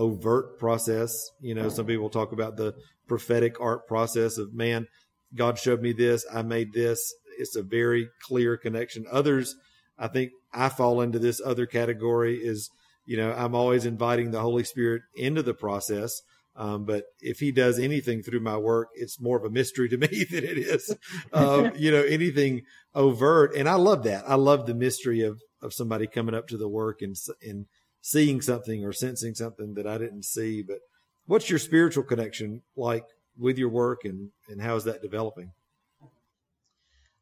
overt 0.00 0.58
process. 0.58 1.14
You 1.40 1.54
know, 1.54 1.68
some 1.68 1.86
people 1.86 2.08
talk 2.08 2.32
about 2.32 2.56
the 2.56 2.74
prophetic 3.06 3.60
art 3.60 3.86
process 3.86 4.38
of 4.38 4.54
man, 4.54 4.86
God 5.34 5.58
showed 5.58 5.82
me 5.82 5.92
this, 5.92 6.24
I 6.32 6.42
made 6.42 6.72
this. 6.72 7.14
It's 7.38 7.54
a 7.54 7.62
very 7.62 8.08
clear 8.26 8.56
connection. 8.56 9.04
Others, 9.10 9.54
I 9.98 10.08
think 10.08 10.30
I 10.52 10.70
fall 10.70 11.00
into 11.00 11.18
this 11.18 11.40
other 11.44 11.66
category 11.66 12.36
is, 12.36 12.70
you 13.04 13.16
know, 13.16 13.32
I'm 13.32 13.54
always 13.54 13.84
inviting 13.84 14.30
the 14.30 14.40
Holy 14.40 14.64
Spirit 14.64 15.02
into 15.14 15.42
the 15.42 15.54
process. 15.54 16.22
Um, 16.56 16.84
but 16.84 17.04
if 17.20 17.38
he 17.38 17.52
does 17.52 17.78
anything 17.78 18.22
through 18.22 18.40
my 18.40 18.56
work, 18.56 18.88
it's 18.94 19.20
more 19.20 19.36
of 19.36 19.44
a 19.44 19.50
mystery 19.50 19.88
to 19.90 19.96
me 19.98 20.24
than 20.30 20.44
it 20.44 20.58
is, 20.58 20.94
uh, 21.32 21.70
you 21.76 21.90
know, 21.90 22.02
anything 22.02 22.62
overt. 22.94 23.54
And 23.54 23.68
I 23.68 23.74
love 23.74 24.04
that. 24.04 24.24
I 24.26 24.34
love 24.34 24.66
the 24.66 24.74
mystery 24.74 25.20
of, 25.20 25.40
of 25.62 25.74
somebody 25.74 26.06
coming 26.06 26.34
up 26.34 26.48
to 26.48 26.56
the 26.56 26.68
work 26.68 27.02
and, 27.02 27.14
and 27.42 27.66
seeing 28.02 28.40
something 28.40 28.84
or 28.84 28.92
sensing 28.92 29.34
something 29.34 29.74
that 29.74 29.86
I 29.86 29.98
didn't 29.98 30.24
see. 30.24 30.62
But 30.62 30.78
what's 31.26 31.50
your 31.50 31.58
spiritual 31.58 32.04
connection 32.04 32.62
like 32.76 33.04
with 33.38 33.58
your 33.58 33.68
work 33.68 34.00
and, 34.04 34.30
and 34.48 34.60
how 34.60 34.76
is 34.76 34.84
that 34.84 35.02
developing? 35.02 35.52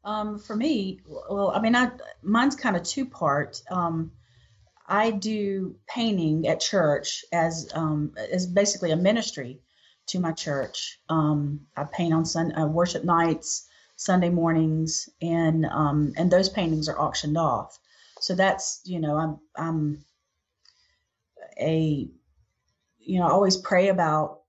Um, 0.03 0.39
for 0.39 0.55
me, 0.55 1.01
well, 1.05 1.51
I 1.51 1.59
mean, 1.59 1.75
I, 1.75 1.91
mine's 2.23 2.55
kind 2.55 2.75
of 2.75 2.83
two 2.83 3.05
part. 3.05 3.61
Um, 3.69 4.11
I 4.87 5.11
do 5.11 5.75
painting 5.87 6.47
at 6.47 6.59
church 6.59 7.23
as 7.31 7.69
um, 7.75 8.13
as 8.31 8.47
basically 8.47 8.91
a 8.91 8.95
ministry 8.95 9.61
to 10.07 10.19
my 10.19 10.31
church. 10.31 10.99
Um, 11.09 11.67
I 11.77 11.83
paint 11.83 12.13
on 12.13 12.25
sun, 12.25 12.57
uh, 12.57 12.65
worship 12.65 13.03
nights, 13.03 13.67
Sunday 13.97 14.29
mornings, 14.29 15.09
and 15.21 15.65
um, 15.65 16.13
and 16.17 16.31
those 16.31 16.49
paintings 16.49 16.89
are 16.89 16.99
auctioned 16.99 17.37
off. 17.37 17.77
So 18.19 18.33
that's 18.33 18.81
you 18.83 18.99
know 18.99 19.15
I'm 19.15 19.39
I'm 19.55 20.05
a 21.59 22.07
you 22.99 23.19
know 23.19 23.27
I 23.27 23.31
always 23.31 23.57
pray 23.57 23.89
about 23.89 24.41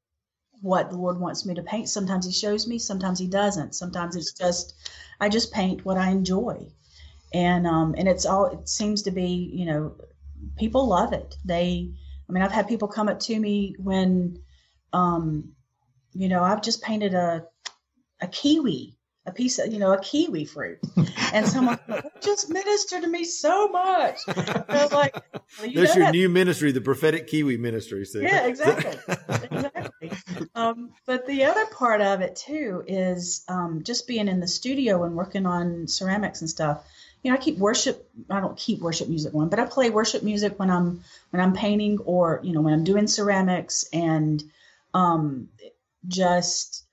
what 0.62 0.90
the 0.90 0.96
Lord 0.96 1.18
wants 1.18 1.46
me 1.46 1.54
to 1.54 1.62
paint. 1.62 1.88
Sometimes 1.88 2.26
He 2.26 2.32
shows 2.32 2.66
me, 2.66 2.78
sometimes 2.78 3.18
He 3.18 3.26
doesn't. 3.26 3.74
Sometimes 3.74 4.16
it's 4.16 4.32
just 4.32 4.74
I 5.20 5.28
just 5.28 5.52
paint 5.52 5.84
what 5.84 5.96
I 5.98 6.10
enjoy, 6.10 6.66
and 7.32 7.66
um, 7.66 7.94
and 7.96 8.08
it's 8.08 8.26
all 8.26 8.46
it 8.46 8.68
seems 8.68 9.02
to 9.02 9.10
be 9.10 9.50
you 9.52 9.66
know 9.66 9.94
people 10.56 10.88
love 10.88 11.12
it. 11.12 11.36
They, 11.44 11.90
I 12.28 12.32
mean, 12.32 12.42
I've 12.42 12.52
had 12.52 12.68
people 12.68 12.88
come 12.88 13.08
up 13.08 13.20
to 13.20 13.38
me 13.38 13.74
when, 13.78 14.40
um, 14.92 15.52
you 16.12 16.28
know, 16.28 16.42
I've 16.42 16.62
just 16.62 16.82
painted 16.82 17.14
a, 17.14 17.44
a 18.20 18.26
kiwi, 18.26 18.96
a 19.30 19.34
piece 19.34 19.58
of, 19.58 19.72
you 19.72 19.78
know, 19.78 19.92
a 19.92 20.00
kiwi 20.00 20.44
fruit. 20.44 20.78
And 21.32 21.46
someone 21.46 21.78
just 22.20 22.50
ministered 22.50 23.02
to 23.02 23.08
me 23.08 23.24
so 23.24 23.68
much. 23.68 24.18
I 24.26 24.64
was 24.68 24.92
like, 24.92 25.14
well, 25.58 25.68
you 25.68 25.80
That's 25.80 25.94
your 25.94 26.06
that. 26.06 26.12
new 26.12 26.28
ministry, 26.28 26.72
the 26.72 26.80
prophetic 26.80 27.28
kiwi 27.28 27.56
ministry. 27.56 28.04
So. 28.04 28.18
Yeah, 28.18 28.46
exactly. 28.46 28.98
exactly. 29.28 30.12
Um, 30.54 30.90
but 31.06 31.26
the 31.26 31.44
other 31.44 31.66
part 31.66 32.00
of 32.00 32.20
it 32.20 32.36
too 32.36 32.82
is 32.86 33.44
um, 33.48 33.82
just 33.84 34.08
being 34.08 34.28
in 34.28 34.40
the 34.40 34.48
studio 34.48 35.04
and 35.04 35.14
working 35.14 35.46
on 35.46 35.86
ceramics 35.86 36.40
and 36.40 36.50
stuff 36.50 36.84
you 37.22 37.30
know, 37.30 37.36
I 37.36 37.40
keep 37.40 37.58
worship. 37.58 38.10
I 38.30 38.40
don't 38.40 38.56
keep 38.56 38.80
worship 38.80 39.08
music 39.08 39.34
on, 39.34 39.50
but 39.50 39.58
I 39.58 39.66
play 39.66 39.90
worship 39.90 40.22
music 40.22 40.58
when 40.58 40.70
I'm 40.70 41.02
when 41.30 41.42
I'm 41.42 41.52
painting 41.52 41.98
or 41.98 42.40
you 42.42 42.52
know 42.52 42.62
when 42.62 42.72
I'm 42.72 42.84
doing 42.84 43.06
ceramics 43.06 43.84
and 43.92 44.42
um, 44.94 45.48
just 46.08 46.86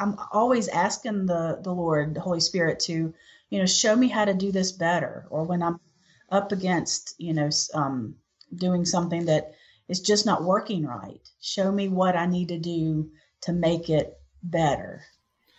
I'm 0.00 0.16
always 0.32 0.68
asking 0.68 1.26
the 1.26 1.60
the 1.62 1.72
Lord, 1.72 2.14
the 2.14 2.20
Holy 2.20 2.40
Spirit, 2.40 2.80
to 2.80 3.14
you 3.50 3.58
know 3.58 3.66
show 3.66 3.94
me 3.94 4.08
how 4.08 4.24
to 4.24 4.34
do 4.34 4.50
this 4.50 4.72
better. 4.72 5.26
Or 5.30 5.44
when 5.44 5.62
I'm 5.62 5.78
up 6.30 6.52
against 6.52 7.14
you 7.18 7.34
know 7.34 7.50
um, 7.74 8.16
doing 8.54 8.84
something 8.84 9.26
that 9.26 9.54
is 9.88 10.00
just 10.00 10.24
not 10.24 10.42
working 10.42 10.86
right, 10.86 11.20
show 11.40 11.70
me 11.70 11.88
what 11.88 12.16
I 12.16 12.26
need 12.26 12.48
to 12.48 12.58
do 12.58 13.10
to 13.42 13.52
make 13.52 13.90
it 13.90 14.18
better. 14.42 15.02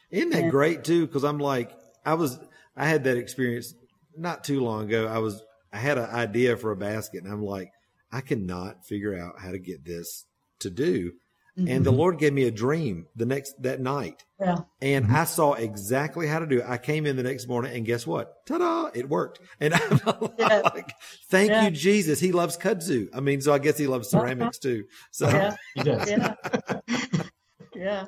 Isn't 0.10 0.32
that 0.32 0.44
and, 0.44 0.52
great 0.52 0.84
too? 0.84 1.06
Because 1.06 1.24
I'm 1.24 1.40
like 1.40 1.72
I 2.06 2.16
was 2.16 2.40
I 2.76 2.88
had 2.88 3.04
that 3.04 3.18
experience 3.18 3.76
not 4.18 4.44
too 4.44 4.62
long 4.62 4.86
ago. 4.86 5.08
I 5.08 5.20
was 5.20 5.42
I 5.72 5.78
had 5.78 5.98
an 5.98 6.10
idea 6.10 6.58
for 6.58 6.72
a 6.72 6.78
basket, 6.78 7.24
and 7.24 7.32
I'm 7.32 7.44
like, 7.44 7.72
I 8.12 8.22
cannot 8.22 8.86
figure 8.86 9.18
out 9.18 9.40
how 9.40 9.52
to 9.52 9.60
get 9.60 9.86
this 9.86 10.26
to 10.60 10.70
do. 10.70 11.14
Mm-hmm. 11.62 11.76
And 11.76 11.86
the 11.86 11.91
Lord 11.91 12.17
gave 12.17 12.34
me 12.34 12.43
a 12.43 12.52
dream 12.52 13.08
the 13.15 13.26
next 13.26 13.62
that 13.62 13.80
night. 13.80 14.24
Yeah. 14.39 14.60
And 14.82 15.06
mm-hmm. 15.06 15.15
I 15.15 15.24
saw 15.26 15.54
exactly 15.54 16.28
how 16.28 16.39
to 16.39 16.47
do 16.47 16.60
it. 16.60 16.65
I 16.67 16.78
came 16.78 17.06
in 17.06 17.15
the 17.15 17.24
next 17.24 17.47
morning 17.47 17.76
and 17.76 17.86
guess 17.86 18.08
what? 18.08 18.45
Ta-da! 18.47 18.89
It 18.93 19.08
worked. 19.08 19.39
And 19.60 19.74
I'm 19.76 20.00
yeah. 20.38 20.62
like, 20.63 20.93
thank 21.30 21.52
yeah. 21.52 21.65
you, 21.65 21.71
Jesus. 21.71 22.19
He 22.19 22.32
loves 22.32 22.58
kudzu. 22.58 23.10
I 23.13 23.19
mean, 23.19 23.41
so 23.41 23.54
I 23.54 23.60
guess 23.60 23.78
he 23.78 23.88
loves 23.88 24.10
ceramics 24.10 24.58
too. 24.58 24.86
So 25.12 25.30
yeah. 25.30 25.56
he 25.76 25.84
does. 25.84 26.10
Yeah. 26.10 26.36
yeah. 27.76 28.06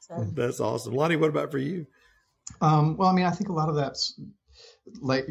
So. 0.00 0.26
That's 0.34 0.60
awesome. 0.60 0.94
Lonnie, 0.94 1.16
what 1.16 1.30
about 1.30 1.50
for 1.50 1.58
you? 1.58 1.86
Um, 2.60 2.96
well, 2.96 3.08
I 3.08 3.12
mean, 3.12 3.24
I 3.24 3.30
think 3.30 3.48
a 3.48 3.54
lot 3.54 3.68
of 3.68 3.76
that's 3.76 4.20
like 5.00 5.26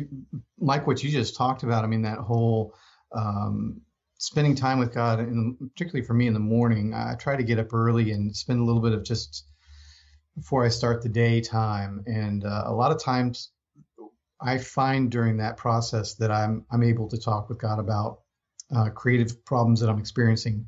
like 0.59 0.87
what 0.87 1.03
you 1.03 1.11
just 1.11 1.35
talked 1.35 1.63
about. 1.63 1.83
I 1.83 1.87
mean, 1.87 2.01
that 2.03 2.17
whole 2.17 2.73
um, 3.11 3.81
spending 4.21 4.53
time 4.53 4.77
with 4.77 4.93
God, 4.93 5.19
and 5.19 5.57
particularly 5.59 6.05
for 6.05 6.13
me 6.13 6.27
in 6.27 6.35
the 6.35 6.39
morning, 6.39 6.93
I 6.93 7.15
try 7.15 7.35
to 7.35 7.43
get 7.43 7.57
up 7.57 7.73
early 7.73 8.11
and 8.11 8.35
spend 8.35 8.59
a 8.59 8.63
little 8.63 8.81
bit 8.81 8.93
of 8.93 9.03
just 9.03 9.47
before 10.35 10.63
I 10.63 10.69
start 10.69 11.01
the 11.01 11.09
day 11.09 11.41
time. 11.41 12.03
And 12.05 12.45
uh, 12.45 12.63
a 12.67 12.73
lot 12.73 12.91
of 12.91 13.01
times, 13.01 13.49
I 14.39 14.59
find 14.59 15.09
during 15.09 15.37
that 15.37 15.57
process 15.57 16.15
that 16.15 16.31
I'm 16.31 16.65
I'm 16.71 16.83
able 16.83 17.09
to 17.09 17.17
talk 17.17 17.49
with 17.49 17.59
God 17.59 17.79
about 17.79 18.19
uh, 18.73 18.89
creative 18.89 19.43
problems 19.43 19.79
that 19.79 19.89
I'm 19.89 19.99
experiencing. 19.99 20.67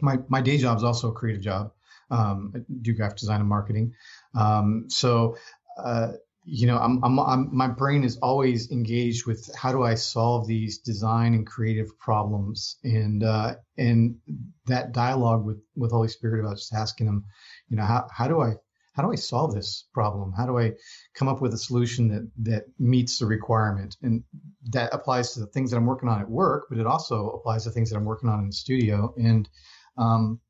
My 0.00 0.18
my 0.28 0.40
day 0.40 0.56
job 0.56 0.78
is 0.78 0.84
also 0.84 1.10
a 1.10 1.14
creative 1.14 1.42
job. 1.42 1.72
Um, 2.10 2.52
I 2.56 2.60
do 2.80 2.94
graphic 2.94 3.18
design 3.18 3.40
and 3.40 3.48
marketing. 3.48 3.92
Um, 4.34 4.86
so 4.88 5.36
uh, 5.78 6.12
you 6.50 6.66
know, 6.66 6.78
I'm, 6.78 7.04
I'm, 7.04 7.18
I'm, 7.20 7.54
my 7.54 7.68
brain 7.68 8.04
is 8.04 8.16
always 8.18 8.70
engaged 8.70 9.26
with 9.26 9.50
how 9.54 9.70
do 9.70 9.82
I 9.82 9.96
solve 9.96 10.46
these 10.46 10.78
design 10.78 11.34
and 11.34 11.46
creative 11.46 11.98
problems, 11.98 12.76
and 12.82 13.22
uh, 13.22 13.56
and 13.76 14.16
that 14.66 14.92
dialogue 14.92 15.44
with 15.44 15.62
with 15.76 15.90
Holy 15.90 16.08
Spirit 16.08 16.40
about 16.40 16.56
just 16.56 16.72
asking 16.72 17.06
him, 17.06 17.26
you 17.68 17.76
know, 17.76 17.84
how 17.84 18.08
how 18.10 18.28
do 18.28 18.40
I 18.40 18.54
how 18.94 19.02
do 19.02 19.12
I 19.12 19.16
solve 19.16 19.54
this 19.54 19.84
problem? 19.92 20.32
How 20.32 20.46
do 20.46 20.58
I 20.58 20.72
come 21.14 21.28
up 21.28 21.42
with 21.42 21.52
a 21.52 21.58
solution 21.58 22.08
that 22.08 22.30
that 22.50 22.64
meets 22.78 23.18
the 23.18 23.26
requirement? 23.26 23.98
And 24.02 24.24
that 24.70 24.94
applies 24.94 25.34
to 25.34 25.40
the 25.40 25.46
things 25.46 25.70
that 25.70 25.76
I'm 25.76 25.86
working 25.86 26.08
on 26.08 26.20
at 26.20 26.30
work, 26.30 26.68
but 26.70 26.78
it 26.78 26.86
also 26.86 27.28
applies 27.28 27.64
to 27.64 27.70
things 27.70 27.90
that 27.90 27.96
I'm 27.96 28.06
working 28.06 28.30
on 28.30 28.40
in 28.40 28.46
the 28.46 28.52
studio. 28.52 29.12
And 29.18 29.46
um, 29.98 30.40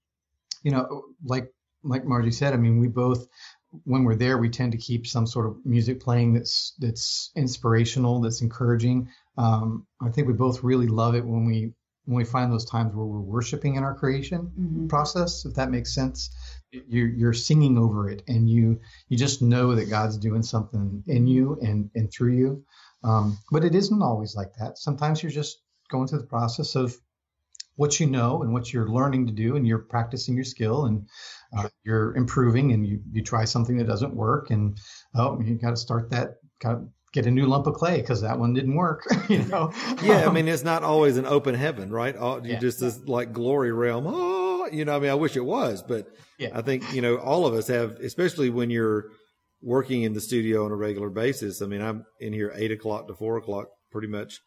you 0.62 0.70
know, 0.70 1.06
like 1.24 1.52
like 1.82 2.04
Margie 2.04 2.30
said, 2.30 2.54
I 2.54 2.56
mean, 2.56 2.78
we 2.78 2.86
both 2.86 3.26
when 3.84 4.04
we're 4.04 4.16
there, 4.16 4.38
we 4.38 4.48
tend 4.48 4.72
to 4.72 4.78
keep 4.78 5.06
some 5.06 5.26
sort 5.26 5.46
of 5.46 5.56
music 5.64 6.00
playing 6.00 6.34
that's 6.34 6.74
that's 6.78 7.30
inspirational, 7.36 8.20
that's 8.20 8.40
encouraging. 8.40 9.08
Um, 9.36 9.86
I 10.00 10.10
think 10.10 10.26
we 10.26 10.34
both 10.34 10.62
really 10.62 10.86
love 10.86 11.14
it 11.14 11.24
when 11.24 11.44
we 11.44 11.72
when 12.04 12.16
we 12.16 12.24
find 12.24 12.50
those 12.50 12.64
times 12.64 12.94
where 12.94 13.04
we're 13.04 13.20
worshiping 13.20 13.74
in 13.74 13.84
our 13.84 13.94
creation 13.94 14.50
mm-hmm. 14.58 14.86
process, 14.86 15.44
if 15.44 15.54
that 15.54 15.70
makes 15.70 15.94
sense. 15.94 16.30
You're, 16.70 17.08
you're 17.08 17.34
singing 17.34 17.76
over 17.78 18.08
it, 18.08 18.22
and 18.28 18.48
you 18.48 18.80
you 19.08 19.18
just 19.18 19.42
know 19.42 19.74
that 19.74 19.90
God's 19.90 20.16
doing 20.16 20.42
something 20.42 21.02
in 21.06 21.26
you 21.26 21.58
and 21.60 21.90
and 21.94 22.10
through 22.10 22.32
you. 22.32 22.64
Um, 23.04 23.38
but 23.50 23.64
it 23.64 23.74
isn't 23.74 24.02
always 24.02 24.34
like 24.34 24.54
that. 24.58 24.78
Sometimes 24.78 25.22
you're 25.22 25.30
just 25.30 25.60
going 25.90 26.08
through 26.08 26.20
the 26.20 26.26
process 26.26 26.74
of 26.74 26.96
what 27.78 28.00
you 28.00 28.06
know 28.06 28.42
and 28.42 28.52
what 28.52 28.72
you're 28.72 28.88
learning 28.88 29.24
to 29.28 29.32
do, 29.32 29.54
and 29.54 29.64
you're 29.64 29.78
practicing 29.78 30.34
your 30.34 30.44
skill, 30.44 30.86
and 30.86 31.06
uh, 31.56 31.68
you're 31.84 32.14
improving, 32.16 32.72
and 32.72 32.84
you 32.84 33.00
you 33.12 33.22
try 33.22 33.44
something 33.44 33.76
that 33.76 33.86
doesn't 33.86 34.14
work, 34.14 34.50
and 34.50 34.76
oh, 35.14 35.40
you 35.40 35.54
got 35.54 35.70
to 35.70 35.76
start 35.76 36.10
that. 36.10 36.34
got 36.60 36.72
to 36.72 36.88
get 37.12 37.24
a 37.24 37.30
new 37.30 37.46
lump 37.46 37.68
of 37.68 37.74
clay 37.74 38.00
because 38.00 38.20
that 38.22 38.36
one 38.36 38.52
didn't 38.52 38.74
work. 38.74 39.06
you 39.28 39.44
know. 39.44 39.72
yeah, 40.02 40.28
I 40.28 40.32
mean 40.32 40.48
it's 40.48 40.64
not 40.64 40.82
always 40.82 41.16
an 41.16 41.24
open 41.24 41.54
heaven, 41.54 41.90
right? 41.90 42.16
you 42.16 42.40
yeah. 42.44 42.58
just 42.58 42.80
this 42.80 42.98
like 43.06 43.32
glory 43.32 43.72
realm. 43.72 44.06
Oh, 44.08 44.68
you 44.72 44.84
know, 44.84 44.96
I 44.96 44.98
mean 44.98 45.10
I 45.10 45.14
wish 45.14 45.36
it 45.36 45.44
was, 45.44 45.80
but 45.80 46.08
yeah. 46.36 46.50
I 46.52 46.62
think 46.62 46.92
you 46.92 47.00
know 47.00 47.16
all 47.16 47.46
of 47.46 47.54
us 47.54 47.68
have, 47.68 47.92
especially 48.00 48.50
when 48.50 48.70
you're 48.70 49.04
working 49.62 50.02
in 50.02 50.14
the 50.14 50.20
studio 50.20 50.64
on 50.64 50.72
a 50.72 50.76
regular 50.76 51.10
basis. 51.10 51.62
I 51.62 51.66
mean 51.66 51.80
I'm 51.80 52.04
in 52.18 52.32
here 52.32 52.52
eight 52.56 52.72
o'clock 52.72 53.06
to 53.06 53.14
four 53.14 53.36
o'clock, 53.36 53.68
pretty 53.92 54.08
much 54.08 54.40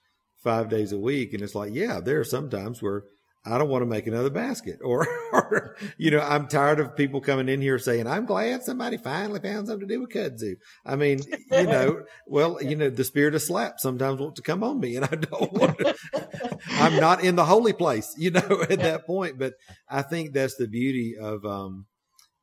five 0.44 0.68
days 0.68 0.92
a 0.92 1.00
week, 1.00 1.34
and 1.34 1.42
it's 1.42 1.56
like 1.56 1.74
yeah, 1.74 2.02
there 2.02 2.20
are 2.20 2.26
some 2.26 2.50
times 2.50 2.82
where 2.82 3.04
I 3.44 3.58
don't 3.58 3.70
want 3.70 3.82
to 3.82 3.88
make 3.88 4.06
another 4.06 4.30
basket. 4.30 4.80
Or, 4.92 5.08
or, 5.32 5.78
you 5.98 6.12
know, 6.12 6.20
I'm 6.20 6.48
tired 6.48 6.80
of 6.82 6.98
people 6.98 7.22
coming 7.22 7.48
in 7.48 7.62
here 7.62 7.80
saying, 7.80 8.08
I'm 8.08 8.26
glad 8.26 8.64
somebody 8.64 8.98
finally 8.98 9.40
found 9.40 9.68
something 9.68 9.88
to 9.88 9.94
do 9.94 10.02
with 10.02 10.10
kudzu. 10.10 10.56
I 10.86 10.98
mean, 10.98 11.22
you 11.50 11.64
know, 11.64 12.04
well, 12.28 12.62
you 12.62 12.76
know, 12.76 12.90
the 12.90 13.06
spirit 13.06 13.36
of 13.36 13.42
slap 13.42 13.80
sometimes 13.80 14.20
wants 14.20 14.42
to 14.42 14.44
come 14.44 14.64
on 14.64 14.80
me 14.80 14.98
and 14.98 15.06
I 15.06 15.16
don't 15.16 15.54
want 15.54 15.78
to, 15.78 15.96
I'm 16.68 17.00
not 17.00 17.24
in 17.24 17.38
the 17.38 17.46
holy 17.46 17.72
place, 17.72 18.14
you 18.18 18.32
know, 18.32 18.66
at 18.70 18.80
that 18.80 19.06
point. 19.08 19.40
But 19.40 19.54
I 19.90 20.02
think 20.02 20.34
that's 20.34 20.56
the 20.56 20.68
beauty 20.68 21.16
of, 21.20 21.46
um, 21.46 21.86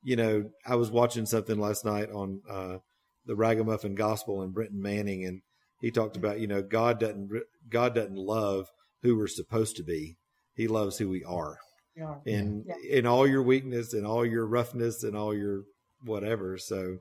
you 0.02 0.16
know, 0.16 0.44
I 0.66 0.76
was 0.76 0.90
watching 0.90 1.26
something 1.26 1.58
last 1.58 1.84
night 1.84 2.11
on, 2.11 2.40
uh, 2.48 2.78
the 3.26 3.37
Ragamuffin 3.37 3.94
Gospel 3.94 4.40
and 4.40 4.54
Brennan 4.54 4.80
Manning, 4.80 5.26
and 5.26 5.42
he 5.82 5.90
talked 5.90 6.16
about, 6.16 6.40
you 6.40 6.46
know, 6.46 6.62
God 6.62 6.98
doesn't, 6.98 7.28
God 7.68 7.94
doesn't 7.94 8.16
love 8.16 8.68
who 9.02 9.16
we're 9.18 9.28
supposed 9.28 9.76
to 9.76 9.84
be 9.84 10.16
he 10.59 10.68
loves 10.68 10.99
who 10.99 11.09
we 11.09 11.25
are. 11.25 11.57
Yeah. 11.97 12.16
In 12.27 12.64
yeah. 12.66 12.99
in 12.99 13.07
all 13.07 13.27
your 13.27 13.42
weakness 13.42 13.94
and 13.94 14.07
all 14.07 14.27
your 14.27 14.47
roughness 14.47 15.03
and 15.03 15.16
all 15.16 15.35
your 15.35 15.62
whatever. 16.05 16.59
So 16.59 16.99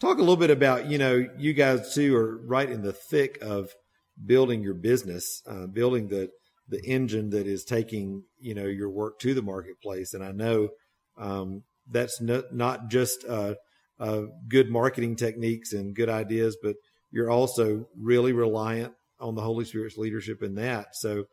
talk 0.00 0.16
a 0.18 0.20
little 0.20 0.36
bit 0.36 0.50
about, 0.50 0.90
you 0.90 0.98
know, 0.98 1.26
you 1.38 1.52
guys 1.54 1.94
too 1.94 2.14
are 2.16 2.44
right 2.44 2.68
in 2.68 2.82
the 2.82 2.92
thick 2.92 3.38
of 3.40 3.70
building 4.24 4.62
your 4.62 4.74
business, 4.74 5.42
uh, 5.46 5.66
building 5.66 6.08
the 6.08 6.30
the 6.68 6.84
engine 6.84 7.30
that 7.30 7.46
is 7.46 7.64
taking, 7.64 8.24
you 8.40 8.54
know, 8.54 8.66
your 8.66 8.90
work 8.90 9.20
to 9.20 9.34
the 9.34 9.42
marketplace. 9.42 10.14
And 10.14 10.24
I 10.24 10.32
know 10.32 10.70
um, 11.16 11.62
that's 11.88 12.20
not, 12.20 12.52
not 12.52 12.88
just 12.88 13.24
uh, 13.24 13.54
uh, 14.00 14.22
good 14.48 14.68
marketing 14.68 15.14
techniques 15.16 15.72
and 15.72 15.94
good 15.94 16.08
ideas, 16.08 16.56
but 16.60 16.74
you're 17.12 17.30
also 17.30 17.86
really 17.96 18.32
reliant 18.32 18.92
on 19.20 19.36
the 19.36 19.42
Holy 19.42 19.64
Spirit's 19.64 19.96
leadership 19.96 20.42
in 20.42 20.56
that. 20.56 20.96
So 20.96 21.26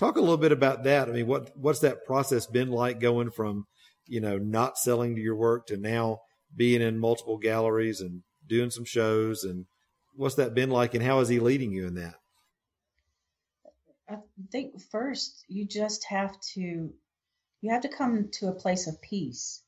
Talk 0.00 0.16
a 0.16 0.20
little 0.20 0.38
bit 0.38 0.50
about 0.50 0.84
that. 0.84 1.10
I 1.10 1.12
mean, 1.12 1.26
what 1.26 1.54
what's 1.54 1.80
that 1.80 2.06
process 2.06 2.46
been 2.46 2.70
like 2.70 3.00
going 3.00 3.30
from, 3.30 3.66
you 4.06 4.22
know, 4.22 4.38
not 4.38 4.78
selling 4.78 5.14
to 5.14 5.20
your 5.20 5.36
work 5.36 5.66
to 5.66 5.76
now 5.76 6.20
being 6.56 6.80
in 6.80 6.98
multiple 6.98 7.36
galleries 7.36 8.00
and 8.00 8.22
doing 8.46 8.70
some 8.70 8.86
shows 8.86 9.44
and 9.44 9.66
what's 10.16 10.36
that 10.36 10.54
been 10.54 10.70
like 10.70 10.94
and 10.94 11.04
how 11.04 11.20
is 11.20 11.28
he 11.28 11.38
leading 11.38 11.70
you 11.70 11.86
in 11.86 11.96
that? 11.96 12.14
I 14.08 14.16
think 14.50 14.80
first 14.90 15.44
you 15.48 15.66
just 15.66 16.06
have 16.06 16.40
to 16.54 16.94
you 17.60 17.70
have 17.70 17.82
to 17.82 17.90
come 17.90 18.30
to 18.38 18.48
a 18.48 18.54
place 18.54 18.86
of 18.86 19.02
peace 19.02 19.62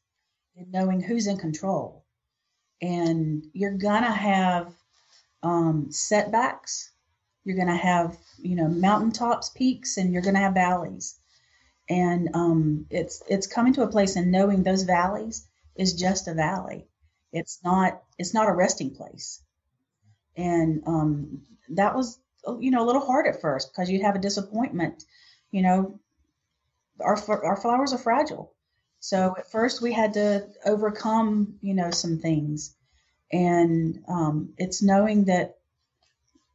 and 0.56 0.72
knowing 0.72 1.02
who's 1.02 1.26
in 1.26 1.36
control. 1.36 2.06
And 2.80 3.44
you're 3.52 3.76
gonna 3.76 4.10
have 4.10 4.72
um, 5.42 5.88
setbacks 5.90 6.90
you're 7.44 7.56
going 7.56 7.68
to 7.68 7.76
have, 7.76 8.16
you 8.38 8.56
know, 8.56 8.68
mountaintops, 8.68 9.50
peaks, 9.50 9.96
and 9.96 10.12
you're 10.12 10.22
going 10.22 10.34
to 10.34 10.40
have 10.40 10.54
valleys. 10.54 11.16
And 11.88 12.30
um, 12.34 12.86
it's 12.90 13.22
it's 13.28 13.46
coming 13.46 13.74
to 13.74 13.82
a 13.82 13.88
place 13.88 14.16
and 14.16 14.30
knowing 14.30 14.62
those 14.62 14.84
valleys 14.84 15.46
is 15.74 15.94
just 15.94 16.28
a 16.28 16.34
valley. 16.34 16.86
It's 17.32 17.58
not 17.64 18.02
it's 18.18 18.34
not 18.34 18.48
a 18.48 18.52
resting 18.52 18.90
place. 18.94 19.42
And 20.36 20.82
um, 20.86 21.42
that 21.70 21.94
was 21.94 22.18
you 22.60 22.70
know 22.70 22.84
a 22.84 22.86
little 22.86 23.04
hard 23.04 23.26
at 23.26 23.40
first 23.40 23.72
because 23.72 23.90
you'd 23.90 24.02
have 24.02 24.14
a 24.14 24.20
disappointment. 24.20 25.04
You 25.50 25.62
know, 25.62 26.00
our 27.00 27.18
our 27.44 27.56
flowers 27.56 27.92
are 27.92 27.98
fragile. 27.98 28.54
So 29.00 29.34
at 29.36 29.50
first 29.50 29.82
we 29.82 29.92
had 29.92 30.14
to 30.14 30.46
overcome, 30.64 31.58
you 31.60 31.74
know, 31.74 31.90
some 31.90 32.18
things, 32.20 32.74
and 33.32 34.02
um, 34.06 34.54
it's 34.56 34.82
knowing 34.82 35.24
that 35.24 35.58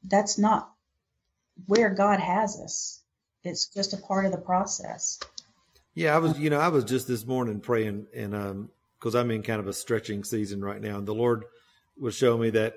that's 0.06 0.38
not 0.38 0.72
where 1.66 1.90
God 1.90 2.20
has 2.20 2.60
us. 2.60 3.02
It's 3.44 3.68
just 3.68 3.94
a 3.94 3.98
part 3.98 4.26
of 4.26 4.32
the 4.32 4.38
process. 4.38 5.20
Yeah, 5.94 6.16
I 6.16 6.20
was, 6.20 6.38
you 6.38 6.50
know, 6.50 6.60
I 6.60 6.68
was 6.68 6.84
just 6.84 7.08
this 7.08 7.26
morning 7.26 7.60
praying, 7.60 8.08
and 8.14 8.36
um, 8.36 8.70
because 9.00 9.16
I'm 9.16 9.32
in 9.32 9.42
kind 9.42 9.60
of 9.60 9.68
a 9.68 9.74
stretching 9.74 10.24
season 10.24 10.64
right 10.64 10.82
now, 10.82 10.98
and 10.98 11.08
the 11.08 11.16
Lord 11.16 11.46
was 12.00 12.16
showing 12.16 12.42
me 12.42 12.50
that 12.52 12.76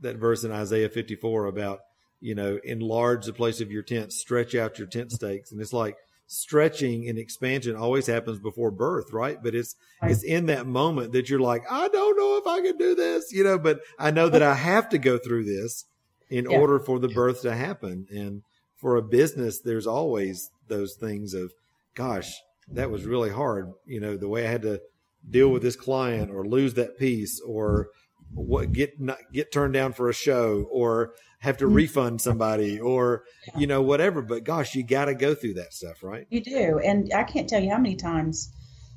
that 0.00 0.16
verse 0.16 0.44
in 0.44 0.52
Isaiah 0.52 0.88
54 0.88 1.46
about, 1.46 1.80
you 2.20 2.34
know, 2.34 2.58
enlarge 2.62 3.26
the 3.26 3.32
place 3.32 3.60
of 3.60 3.72
your 3.72 3.82
tent, 3.82 4.12
stretch 4.12 4.54
out 4.54 4.78
your 4.78 4.86
tent 4.86 5.12
stakes, 5.12 5.50
and 5.50 5.60
it's 5.60 5.72
like 5.72 5.96
stretching 6.26 7.08
and 7.08 7.18
expansion 7.18 7.74
always 7.74 8.06
happens 8.06 8.38
before 8.38 8.70
birth, 8.70 9.12
right? 9.12 9.42
But 9.42 9.54
it's 9.54 9.74
right. 10.02 10.10
it's 10.10 10.22
in 10.22 10.46
that 10.46 10.66
moment 10.66 11.12
that 11.12 11.30
you're 11.30 11.40
like, 11.40 11.64
I 11.70 11.88
don't 11.88 12.16
know 12.16 12.36
if 12.36 12.46
I 12.46 12.60
can 12.60 12.76
do 12.76 12.94
this, 12.94 13.32
you 13.32 13.44
know, 13.44 13.58
but 13.58 13.80
I 13.98 14.10
know 14.10 14.28
that 14.28 14.42
I 14.42 14.54
have 14.54 14.90
to 14.90 14.98
go 14.98 15.18
through 15.18 15.44
this 15.44 15.86
in 16.30 16.50
yeah. 16.50 16.58
order 16.58 16.78
for 16.78 16.98
the 16.98 17.08
birth 17.08 17.42
to 17.42 17.54
happen. 17.54 18.06
And 18.10 18.42
for 18.76 18.96
a 18.96 19.02
business, 19.02 19.60
there's 19.60 19.86
always 19.86 20.50
those 20.68 20.94
things 20.94 21.34
of, 21.34 21.52
gosh, 21.94 22.32
that 22.70 22.90
was 22.90 23.04
really 23.04 23.30
hard. 23.30 23.72
You 23.86 24.00
know, 24.00 24.16
the 24.16 24.28
way 24.28 24.46
I 24.46 24.50
had 24.50 24.62
to 24.62 24.80
deal 25.28 25.48
with 25.48 25.62
this 25.62 25.76
client 25.76 26.30
or 26.30 26.44
lose 26.46 26.74
that 26.74 26.98
piece 26.98 27.40
or 27.40 27.88
what 28.32 28.72
get 28.72 29.00
not, 29.00 29.18
get 29.32 29.52
turned 29.52 29.74
down 29.74 29.92
for 29.92 30.08
a 30.08 30.14
show 30.14 30.66
or 30.70 31.14
have 31.40 31.56
to 31.58 31.64
mm-hmm. 31.64 31.74
refund 31.74 32.20
somebody 32.20 32.78
or 32.78 33.24
you 33.56 33.66
know 33.66 33.80
whatever 33.80 34.20
but 34.20 34.44
gosh 34.44 34.74
you 34.74 34.82
got 34.82 35.06
to 35.06 35.14
go 35.14 35.34
through 35.34 35.54
that 35.54 35.72
stuff 35.72 36.02
right 36.02 36.26
you 36.28 36.40
do 36.40 36.78
and 36.84 37.10
i 37.14 37.22
can't 37.22 37.48
tell 37.48 37.62
you 37.62 37.70
how 37.70 37.78
many 37.78 37.96
times 37.96 38.52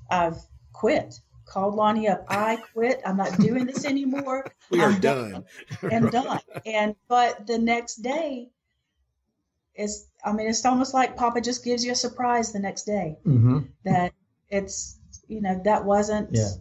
i've 0.09 0.37
quit 0.73 1.15
called 1.51 1.75
Lonnie 1.75 2.07
up. 2.07 2.23
I 2.29 2.57
quit. 2.73 3.01
I'm 3.05 3.17
not 3.17 3.37
doing 3.37 3.65
this 3.65 3.85
anymore. 3.85 4.49
we 4.71 4.81
are 4.81 4.91
I'm 4.91 5.01
done. 5.01 5.31
done. 5.31 5.45
and 5.91 6.11
done. 6.11 6.39
And 6.65 6.95
but 7.07 7.45
the 7.45 7.59
next 7.59 7.95
day 7.97 8.49
it's 9.75 10.07
I 10.23 10.31
mean 10.31 10.47
it's 10.47 10.65
almost 10.65 10.93
like 10.93 11.17
Papa 11.17 11.41
just 11.41 11.63
gives 11.63 11.83
you 11.83 11.91
a 11.91 11.95
surprise 11.95 12.53
the 12.53 12.59
next 12.59 12.83
day. 12.83 13.17
Mm-hmm. 13.25 13.59
That 13.83 14.13
it's 14.49 14.97
you 15.27 15.41
know 15.41 15.61
that 15.65 15.83
wasn't 15.83 16.29
yeah. 16.31 16.51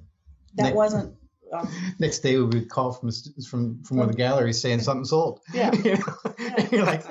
that 0.55 0.63
next, 0.65 0.77
wasn't 0.77 1.15
um, 1.53 1.69
next 1.99 2.19
day 2.21 2.37
we 2.37 2.45
would 2.45 2.69
call 2.69 2.93
from 2.93 3.11
from 3.49 3.83
from 3.85 3.97
one 3.97 4.09
of 4.09 4.13
the 4.13 4.19
galleries 4.19 4.61
saying 4.61 4.81
something 4.81 5.05
sold. 5.05 5.41
Yeah, 5.55 5.73
you 5.85 5.97
know? 5.97 6.35
yeah. 6.39 6.69
you're 6.73 6.85
like, 6.85 7.05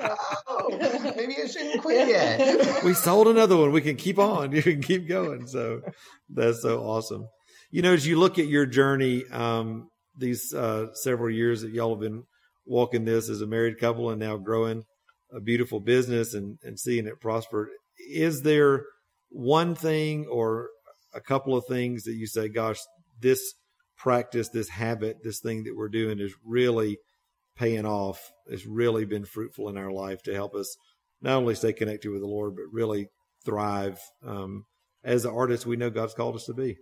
oh, 0.46 1.12
maybe 1.16 1.36
I 1.42 1.46
shouldn't 1.46 1.80
quit 1.80 2.08
yet. 2.08 2.84
we 2.84 2.92
sold 2.92 3.28
another 3.28 3.56
one. 3.56 3.72
We 3.72 3.80
can 3.80 3.96
keep 3.96 4.18
on. 4.18 4.52
You 4.52 4.62
can 4.62 4.82
keep 4.82 5.08
going. 5.08 5.46
So 5.46 5.82
that's 6.28 6.62
so 6.62 6.80
awesome 6.80 7.28
you 7.70 7.82
know, 7.82 7.92
as 7.92 8.06
you 8.06 8.18
look 8.18 8.38
at 8.38 8.48
your 8.48 8.66
journey, 8.66 9.24
um, 9.30 9.88
these 10.16 10.52
uh, 10.52 10.92
several 10.94 11.30
years 11.30 11.62
that 11.62 11.72
y'all 11.72 11.94
have 11.94 12.00
been 12.00 12.24
walking 12.66 13.04
this 13.04 13.28
as 13.28 13.40
a 13.40 13.46
married 13.46 13.78
couple 13.78 14.10
and 14.10 14.20
now 14.20 14.36
growing 14.36 14.84
a 15.32 15.40
beautiful 15.40 15.80
business 15.80 16.34
and, 16.34 16.58
and 16.62 16.78
seeing 16.78 17.06
it 17.06 17.20
prosper, 17.20 17.70
is 18.10 18.42
there 18.42 18.84
one 19.30 19.74
thing 19.74 20.26
or 20.26 20.68
a 21.14 21.20
couple 21.20 21.56
of 21.56 21.64
things 21.66 22.04
that 22.04 22.14
you 22.14 22.26
say, 22.26 22.48
gosh, 22.48 22.78
this 23.20 23.54
practice, 23.96 24.48
this 24.48 24.68
habit, 24.68 25.18
this 25.22 25.40
thing 25.40 25.64
that 25.64 25.76
we're 25.76 25.88
doing 25.88 26.18
is 26.18 26.34
really 26.44 26.98
paying 27.56 27.86
off. 27.86 28.20
It's 28.46 28.66
really 28.66 29.04
been 29.04 29.24
fruitful 29.24 29.68
in 29.68 29.76
our 29.76 29.92
life 29.92 30.22
to 30.22 30.34
help 30.34 30.54
us 30.54 30.76
not 31.20 31.36
only 31.36 31.54
stay 31.54 31.72
connected 31.72 32.10
with 32.10 32.22
the 32.22 32.26
Lord, 32.26 32.56
but 32.56 32.64
really 32.72 33.08
thrive 33.44 34.00
um, 34.26 34.64
as 35.04 35.22
the 35.22 35.32
artists 35.32 35.66
we 35.66 35.76
know 35.76 35.90
God's 35.90 36.14
called 36.14 36.36
us 36.36 36.46
to 36.46 36.54
be. 36.54 36.76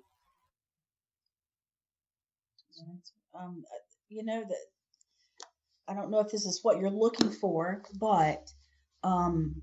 Um, 3.34 3.64
you 4.08 4.24
know 4.24 4.42
that 4.42 4.66
I 5.88 5.94
don't 5.94 6.10
know 6.10 6.20
if 6.20 6.30
this 6.30 6.44
is 6.44 6.60
what 6.62 6.78
you're 6.78 6.90
looking 6.90 7.30
for, 7.30 7.82
but 7.98 8.50
um, 9.02 9.62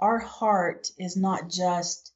our 0.00 0.18
heart 0.18 0.88
is 0.98 1.16
not 1.16 1.48
just 1.48 2.12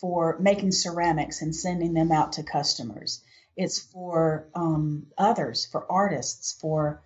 for 0.00 0.38
making 0.40 0.72
ceramics 0.72 1.42
and 1.42 1.54
sending 1.54 1.92
them 1.92 2.10
out 2.12 2.32
to 2.32 2.42
customers. 2.42 3.22
It's 3.56 3.78
for 3.78 4.48
um, 4.54 5.06
others, 5.18 5.66
for 5.66 5.90
artists, 5.90 6.56
for 6.60 7.02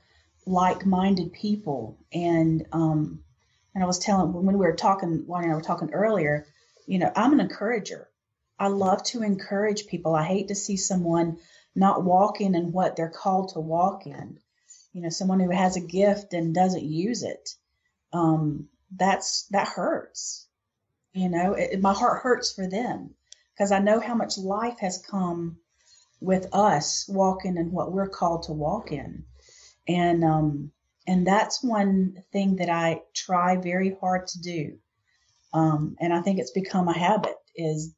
like-minded 0.47 1.33
people, 1.33 1.99
and 2.13 2.67
um, 2.73 3.25
and 3.75 3.83
I 3.83 3.87
was 3.87 3.99
telling 3.99 4.33
when 4.33 4.47
we 4.47 4.67
were 4.67 4.77
talking, 4.77 5.25
Lonnie 5.27 5.47
and 5.47 5.53
I 5.53 5.57
were 5.57 5.63
talking 5.63 5.93
earlier. 5.93 6.47
You 6.87 6.99
know, 6.99 7.11
I'm 7.17 7.33
an 7.33 7.41
encourager. 7.41 8.09
I 8.59 8.69
love 8.69 9.03
to 9.05 9.23
encourage 9.23 9.87
people. 9.87 10.15
I 10.15 10.25
hate 10.25 10.49
to 10.49 10.55
see 10.55 10.77
someone 10.77 11.39
not 11.75 12.05
walking 12.05 12.55
in 12.55 12.73
what 12.73 12.97
they're 12.97 13.09
called 13.11 13.51
to 13.51 13.61
walk 13.61 14.07
in. 14.07 14.39
You 14.93 15.03
know, 15.03 15.09
someone 15.09 15.41
who 15.41 15.51
has 15.51 15.77
a 15.77 15.81
gift 15.81 16.35
and 16.35 16.55
doesn't 16.55 16.85
use 16.85 17.23
it. 17.25 17.51
Um, 18.13 18.69
that's 18.97 19.47
that 19.51 19.67
hurts. 19.67 20.47
You 21.13 21.29
know, 21.29 21.55
it, 21.55 21.81
my 21.81 21.93
heart 21.93 22.23
hurts 22.23 22.53
for 22.53 22.69
them 22.69 23.15
because 23.53 23.73
I 23.73 23.81
know 23.81 24.01
how 24.01 24.15
much 24.15 24.39
life 24.39 24.79
has 24.81 25.05
come 25.09 25.59
with 26.21 26.47
us 26.53 27.07
walking 27.09 27.57
in 27.57 27.73
what 27.73 27.93
we're 27.93 28.09
called 28.09 28.45
to 28.45 28.53
walk 28.53 28.93
in, 28.93 29.25
and 29.89 30.23
um, 30.25 30.73
and 31.07 31.27
that's 31.27 31.63
one 31.63 32.23
thing 32.33 32.57
that 32.57 32.69
I 32.69 33.03
try 33.15 33.57
very 33.57 33.97
hard 34.01 34.29
to 34.29 34.41
do. 34.41 34.79
Um, 35.53 35.97
and 36.01 36.13
I 36.13 36.21
think 36.21 36.39
it's 36.39 36.51
become 36.51 36.89
a 36.89 36.99
habit 36.99 37.37
is 37.55 37.95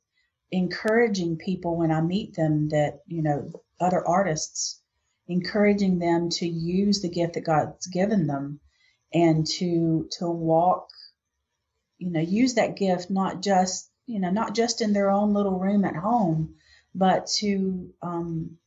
encouraging 0.51 1.37
people 1.37 1.77
when 1.77 1.91
I 1.91 2.01
meet 2.01 2.35
them 2.35 2.69
that, 2.71 3.01
you 3.07 3.23
know, 3.23 3.51
other 3.81 4.07
artists, 4.07 4.81
encouraging 5.29 5.99
them 5.99 6.31
to 6.31 6.47
use 6.47 7.03
the 7.03 7.09
gift 7.09 7.35
that 7.35 7.45
God's 7.45 7.87
given 7.87 8.27
them 8.27 8.61
and 9.13 9.47
to 9.59 10.09
to 10.19 10.29
walk, 10.29 10.89
you 11.99 12.11
know, 12.11 12.21
use 12.21 12.55
that 12.55 12.77
gift 12.77 13.11
not 13.11 13.43
just, 13.43 13.91
you 14.07 14.21
know, 14.21 14.31
not 14.31 14.55
just 14.55 14.81
in 14.81 14.93
their 14.93 15.11
own 15.11 15.35
little 15.35 15.59
room 15.59 15.85
at 15.85 15.97
home, 15.97 16.55
but 16.95 17.27
to 17.27 17.93
um, 18.03 18.59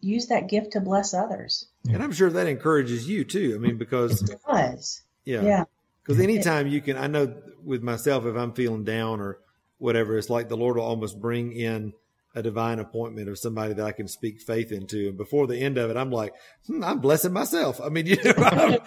use 0.00 0.26
that 0.28 0.48
gift 0.48 0.72
to 0.72 0.80
bless 0.80 1.14
others. 1.14 1.66
And 1.90 2.02
I'm 2.02 2.12
sure 2.12 2.30
that 2.30 2.46
encourages 2.46 3.08
you 3.08 3.24
too. 3.24 3.52
I 3.54 3.58
mean, 3.58 3.78
because 3.78 4.22
it 4.22 4.40
does. 4.46 5.02
Yeah. 5.24 5.42
Yeah. 5.42 5.64
Because 6.02 6.22
anytime 6.22 6.68
you 6.68 6.80
can, 6.80 6.96
I 6.96 7.06
know 7.06 7.34
with 7.62 7.82
myself, 7.82 8.24
if 8.24 8.34
I'm 8.34 8.52
feeling 8.52 8.84
down 8.84 9.20
or 9.20 9.40
whatever, 9.78 10.16
it's 10.18 10.30
like 10.30 10.48
the 10.48 10.56
Lord 10.56 10.76
will 10.76 10.84
almost 10.84 11.20
bring 11.20 11.52
in 11.52 11.92
a 12.34 12.42
divine 12.42 12.78
appointment 12.78 13.28
of 13.28 13.38
somebody 13.38 13.74
that 13.74 13.84
I 13.84 13.92
can 13.92 14.06
speak 14.06 14.40
faith 14.40 14.70
into. 14.70 15.08
And 15.08 15.16
before 15.16 15.46
the 15.46 15.58
end 15.58 15.78
of 15.78 15.90
it, 15.90 15.96
I'm 15.96 16.10
like, 16.10 16.34
hmm, 16.66 16.84
I'm 16.84 17.00
blessing 17.00 17.32
myself. 17.32 17.80
I 17.80 17.88
mean, 17.88 18.06
you 18.06 18.16
know, 18.16 18.78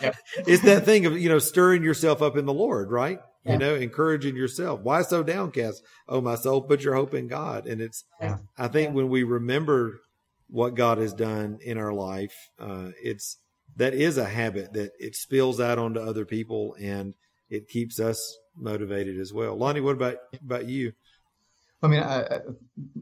it's 0.47 0.63
that 0.63 0.85
thing 0.85 1.05
of, 1.05 1.19
you 1.19 1.29
know, 1.29 1.39
stirring 1.39 1.83
yourself 1.83 2.21
up 2.21 2.37
in 2.37 2.45
the 2.45 2.53
Lord, 2.53 2.91
right? 2.91 3.19
Yeah. 3.43 3.53
You 3.53 3.57
know, 3.57 3.75
encouraging 3.75 4.35
yourself. 4.35 4.81
Why 4.81 5.01
so 5.01 5.23
downcast? 5.23 5.81
Oh, 6.07 6.21
my 6.21 6.35
soul, 6.35 6.61
put 6.61 6.81
your 6.81 6.95
hope 6.95 7.13
in 7.13 7.27
God. 7.27 7.65
And 7.65 7.81
it's, 7.81 8.05
yeah. 8.21 8.37
I 8.57 8.67
think 8.67 8.89
yeah. 8.89 8.95
when 8.95 9.09
we 9.09 9.23
remember 9.23 9.99
what 10.47 10.75
God 10.75 10.99
has 10.99 11.13
done 11.13 11.57
in 11.61 11.77
our 11.77 11.93
life, 11.93 12.35
uh, 12.59 12.89
it's, 13.01 13.37
that 13.77 13.93
is 13.93 14.17
a 14.17 14.25
habit 14.25 14.73
that 14.73 14.91
it 14.99 15.15
spills 15.15 15.59
out 15.59 15.79
onto 15.79 15.99
other 15.99 16.25
people 16.25 16.75
and 16.79 17.15
it 17.49 17.67
keeps 17.67 17.99
us 17.99 18.37
motivated 18.55 19.19
as 19.19 19.33
well. 19.33 19.55
Lonnie, 19.55 19.81
what 19.81 19.95
about 19.95 20.17
about 20.43 20.67
you? 20.67 20.93
I 21.83 21.87
mean, 21.87 22.01
I, 22.01 22.41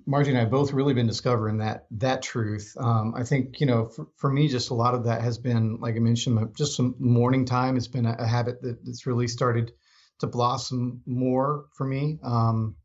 Margie 0.06 0.30
and 0.30 0.40
I 0.40 0.46
both 0.46 0.72
really 0.72 0.94
been 0.94 1.08
discovering 1.08 1.58
that 1.58 1.86
that 1.92 2.22
truth. 2.22 2.76
Um, 2.80 3.14
I 3.16 3.24
think 3.24 3.60
you 3.60 3.66
know, 3.66 3.88
for, 3.88 4.08
for, 4.16 4.32
me, 4.32 4.48
just 4.48 4.70
a 4.70 4.74
lot 4.74 4.94
of 4.94 5.04
that 5.04 5.22
has 5.22 5.38
been, 5.38 5.80
like 5.82 5.96
I 5.96 6.00
mentioned, 6.00 6.56
just 6.56 6.78
some 6.78 6.96
morning 6.98 7.46
time 7.46 7.76
has 7.76 7.88
been 7.88 8.06
a, 8.06 8.16
a 8.20 8.26
habit 8.26 8.62
that, 8.62 8.86
that's 8.86 9.06
really 9.06 9.28
started 9.28 9.74
to 10.20 10.28
blossom 10.28 11.02
more 11.06 11.66
for 11.74 11.86
me. 11.86 12.20
Um, 12.24 12.76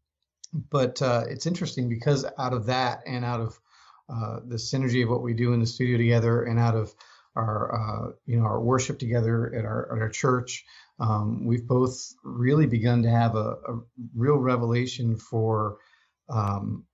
but 0.53 1.01
uh, 1.01 1.25
it's 1.29 1.47
interesting 1.47 1.89
because 1.89 2.25
out 2.39 2.53
of 2.53 2.67
that 2.67 3.01
and 3.07 3.25
out 3.25 3.41
of 3.41 3.61
uh, 4.09 4.41
the 4.47 4.57
synergy 4.57 5.03
of 5.03 5.11
what 5.11 5.23
we 5.23 5.35
do 5.35 5.53
in 5.53 5.61
the 5.61 5.67
studio 5.67 5.97
together, 5.97 6.43
and 6.43 6.59
out 6.59 6.75
of 6.75 6.93
our 7.37 7.75
uh, 7.75 8.13
you 8.27 8.39
know 8.39 8.45
our 8.45 8.61
worship 8.61 8.99
together 8.99 9.55
at 9.55 9.65
our 9.65 9.97
at 9.97 10.03
our 10.03 10.09
church, 10.09 10.65
um, 10.99 11.45
we've 11.45 11.67
both 11.67 12.15
really 12.23 12.67
begun 12.67 13.03
to 13.03 13.11
have 13.11 13.35
a, 13.35 13.57
a 13.69 13.81
real 14.15 14.37
revelation 14.37 15.17
for 15.17 15.79
um, 16.29 16.85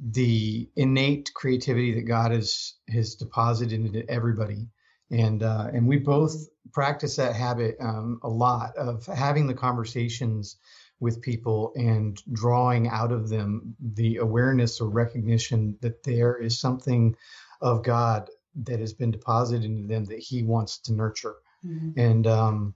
the 0.00 0.68
innate 0.76 1.32
creativity 1.34 1.94
that 1.94 2.06
God 2.06 2.30
has 2.30 2.74
has 2.88 3.16
deposited 3.16 3.84
into 3.84 4.08
everybody, 4.08 4.68
and 5.10 5.42
uh, 5.42 5.68
and 5.72 5.86
we 5.86 5.98
both 5.98 6.34
practice 6.72 7.16
that 7.16 7.34
habit 7.34 7.76
um, 7.80 8.20
a 8.22 8.28
lot 8.28 8.76
of 8.76 9.04
having 9.06 9.46
the 9.46 9.54
conversations 9.54 10.56
with 11.00 11.20
people 11.20 11.72
and 11.74 12.22
drawing 12.32 12.88
out 12.88 13.12
of 13.12 13.28
them 13.28 13.74
the 13.80 14.16
awareness 14.18 14.80
or 14.80 14.88
recognition 14.88 15.76
that 15.80 16.02
there 16.04 16.36
is 16.36 16.58
something 16.58 17.14
of 17.60 17.82
God 17.82 18.30
that 18.54 18.80
has 18.80 18.94
been 18.94 19.10
deposited 19.10 19.64
into 19.64 19.88
them 19.88 20.04
that 20.04 20.20
He 20.20 20.44
wants 20.44 20.78
to 20.82 20.92
nurture, 20.92 21.34
mm-hmm. 21.66 21.98
and 21.98 22.26
um, 22.26 22.74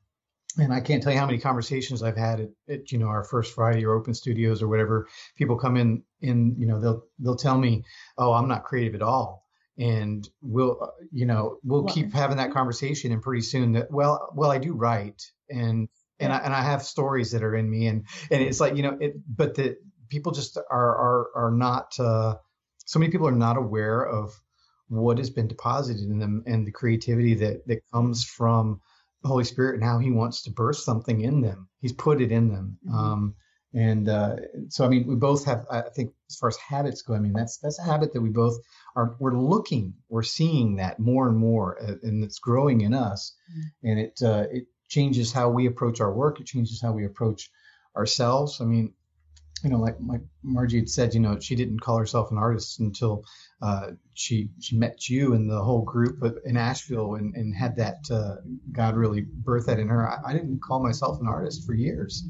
and 0.57 0.73
I 0.73 0.81
can't 0.81 1.03
tell 1.03 1.13
you 1.13 1.19
how 1.19 1.27
many 1.27 1.39
conversations 1.39 2.03
I've 2.03 2.17
had 2.17 2.41
at, 2.41 2.49
at, 2.69 2.93
you 2.93 2.99
know 2.99 3.07
our 3.07 3.25
first 3.25 3.55
Friday 3.55 3.85
or 3.85 3.95
open 3.95 4.15
studios 4.15 4.63
or 4.63 4.69
whatever. 4.69 5.09
People 5.37 5.57
come 5.57 5.77
in 5.77 6.03
in 6.21 6.57
you 6.59 6.67
know 6.67 6.81
they'll 6.81 7.03
they'll 7.19 7.37
tell 7.37 7.59
me, 7.59 7.85
oh, 8.17 8.33
I'm 8.33 8.49
not 8.49 8.65
creative 8.65 8.95
at 8.95 9.03
all, 9.03 9.45
and 9.79 10.29
we'll 10.41 10.93
you 11.13 11.27
know 11.27 11.59
we'll 11.63 11.85
what? 11.85 11.93
keep 11.93 12.13
having 12.13 12.39
that 12.39 12.53
conversation, 12.53 13.13
and 13.13 13.23
pretty 13.23 13.43
soon 13.43 13.73
that 13.73 13.91
well 13.91 14.31
well 14.35 14.51
I 14.51 14.59
do 14.59 14.73
write 14.73 15.23
and 15.51 15.89
and 16.19 16.33
I 16.33 16.39
and 16.39 16.55
I 16.55 16.63
have 16.63 16.83
stories 16.83 17.33
that 17.33 17.43
are 17.43 17.55
in 17.55 17.69
me, 17.71 17.87
and 17.87 18.07
and 18.31 18.43
it's 18.43 18.61
like 18.61 18.77
you 18.77 18.83
know 18.83 18.97
it, 19.01 19.15
but 19.29 19.55
the 19.55 19.77
people 20.09 20.33
just 20.33 20.57
are 20.57 20.97
are 20.97 21.27
are 21.35 21.51
not. 21.51 21.99
Uh, 21.99 22.37
so 22.85 22.99
many 22.99 23.13
people 23.13 23.29
are 23.29 23.33
not 23.33 23.59
aware 23.59 24.03
of 24.03 24.33
what 24.89 25.19
has 25.19 25.29
been 25.29 25.47
deposited 25.47 26.09
in 26.09 26.19
them 26.19 26.43
and 26.47 26.67
the 26.67 26.73
creativity 26.73 27.35
that 27.35 27.67
that 27.67 27.83
comes 27.93 28.25
from 28.25 28.81
Holy 29.29 29.45
Spirit 29.45 29.77
and 29.77 29.85
how 29.85 29.99
He 29.99 30.11
wants 30.11 30.43
to 30.43 30.51
burst 30.51 30.85
something 30.85 31.21
in 31.21 31.41
them. 31.41 31.69
He's 31.81 31.93
put 31.93 32.21
it 32.21 32.33
in 32.33 32.49
them. 32.49 32.79
Mm-hmm. 32.87 32.99
Um, 32.99 33.35
and 33.75 34.09
uh, 34.09 34.37
so, 34.71 34.85
I 34.85 34.89
mean, 34.89 35.07
we 35.07 35.15
both 35.15 35.45
have. 35.45 35.67
I 35.71 35.83
think, 35.83 36.13
as 36.31 36.37
far 36.37 36.49
as 36.49 36.57
habits 36.57 37.03
go, 37.03 37.15
I 37.15 37.19
mean, 37.19 37.35
that's 37.35 37.59
that's 37.59 37.79
a 37.79 37.83
habit 37.83 38.15
that 38.15 38.23
we 38.23 38.31
both 38.31 38.57
are. 38.97 39.17
We're 39.21 39.37
looking, 39.37 39.95
we're 40.09 40.23
seeing 40.23 40.77
that 40.77 40.99
more 40.99 41.29
and 41.29 41.37
more, 41.37 41.81
uh, 41.83 41.95
and 42.03 42.25
it's 42.25 42.39
growing 42.39 42.81
in 42.81 42.95
us. 42.95 43.35
Mm-hmm. 43.51 43.89
And 43.89 44.01
it 44.01 44.19
uh, 44.23 44.45
it 44.51 44.65
changes 44.89 45.33
how 45.33 45.51
we 45.51 45.67
approach 45.67 46.01
our 46.01 46.13
work. 46.13 46.41
It 46.41 46.47
changes 46.47 46.81
how 46.81 46.93
we 46.93 47.05
approach 47.05 47.51
ourselves. 47.95 48.61
I 48.61 48.65
mean, 48.65 48.95
you 49.63 49.71
know, 49.71 49.79
like 49.79 49.97
like 50.07 50.21
Margie 50.43 50.79
had 50.79 50.89
said, 50.89 51.15
you 51.15 51.21
know, 51.21 51.39
she 51.41 51.55
didn't 51.55 51.81
call 51.81 51.99
herself 51.99 52.31
an 52.31 52.39
artist 52.39 52.81
until 52.81 53.25
uh, 53.63 53.93
she 54.15 54.51
she 54.61 54.77
met 54.77 55.09
you 55.09 55.35
and 55.35 55.51
the 55.51 55.63
whole 55.63 55.83
group 55.83 56.23
in 56.45 56.57
Asheville 56.57 57.15
and, 57.15 57.35
and 57.35 57.55
had 57.55 57.77
that 57.77 57.99
uh, 58.11 58.37
God 58.73 58.97
really 58.97 59.23
birthed 59.23 59.67
that 59.67 59.79
in 59.79 59.89
her. 59.89 60.09
I, 60.09 60.31
I, 60.31 60.33
didn't 60.33 60.63
call 60.63 60.83
myself 60.83 61.21
an 61.21 61.27
artist 61.27 61.67
for 61.67 61.75
years. 61.75 62.25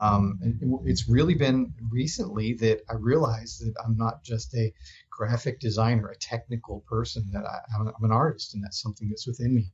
Um, 0.00 0.38
it's 0.84 1.08
really 1.08 1.34
been 1.34 1.72
recently 1.90 2.54
that 2.54 2.80
I 2.90 2.94
realized 2.94 3.60
that 3.60 3.74
I'm 3.84 3.96
not 3.96 4.24
just 4.24 4.52
a 4.54 4.72
graphic 5.10 5.60
designer, 5.60 6.08
a 6.08 6.16
technical 6.16 6.80
person. 6.88 7.30
That 7.32 7.44
I, 7.44 7.60
am 7.78 7.92
an 8.02 8.12
artist, 8.12 8.54
and 8.54 8.64
that's 8.64 8.82
something 8.82 9.08
that's 9.08 9.26
within 9.26 9.54
me. 9.54 9.70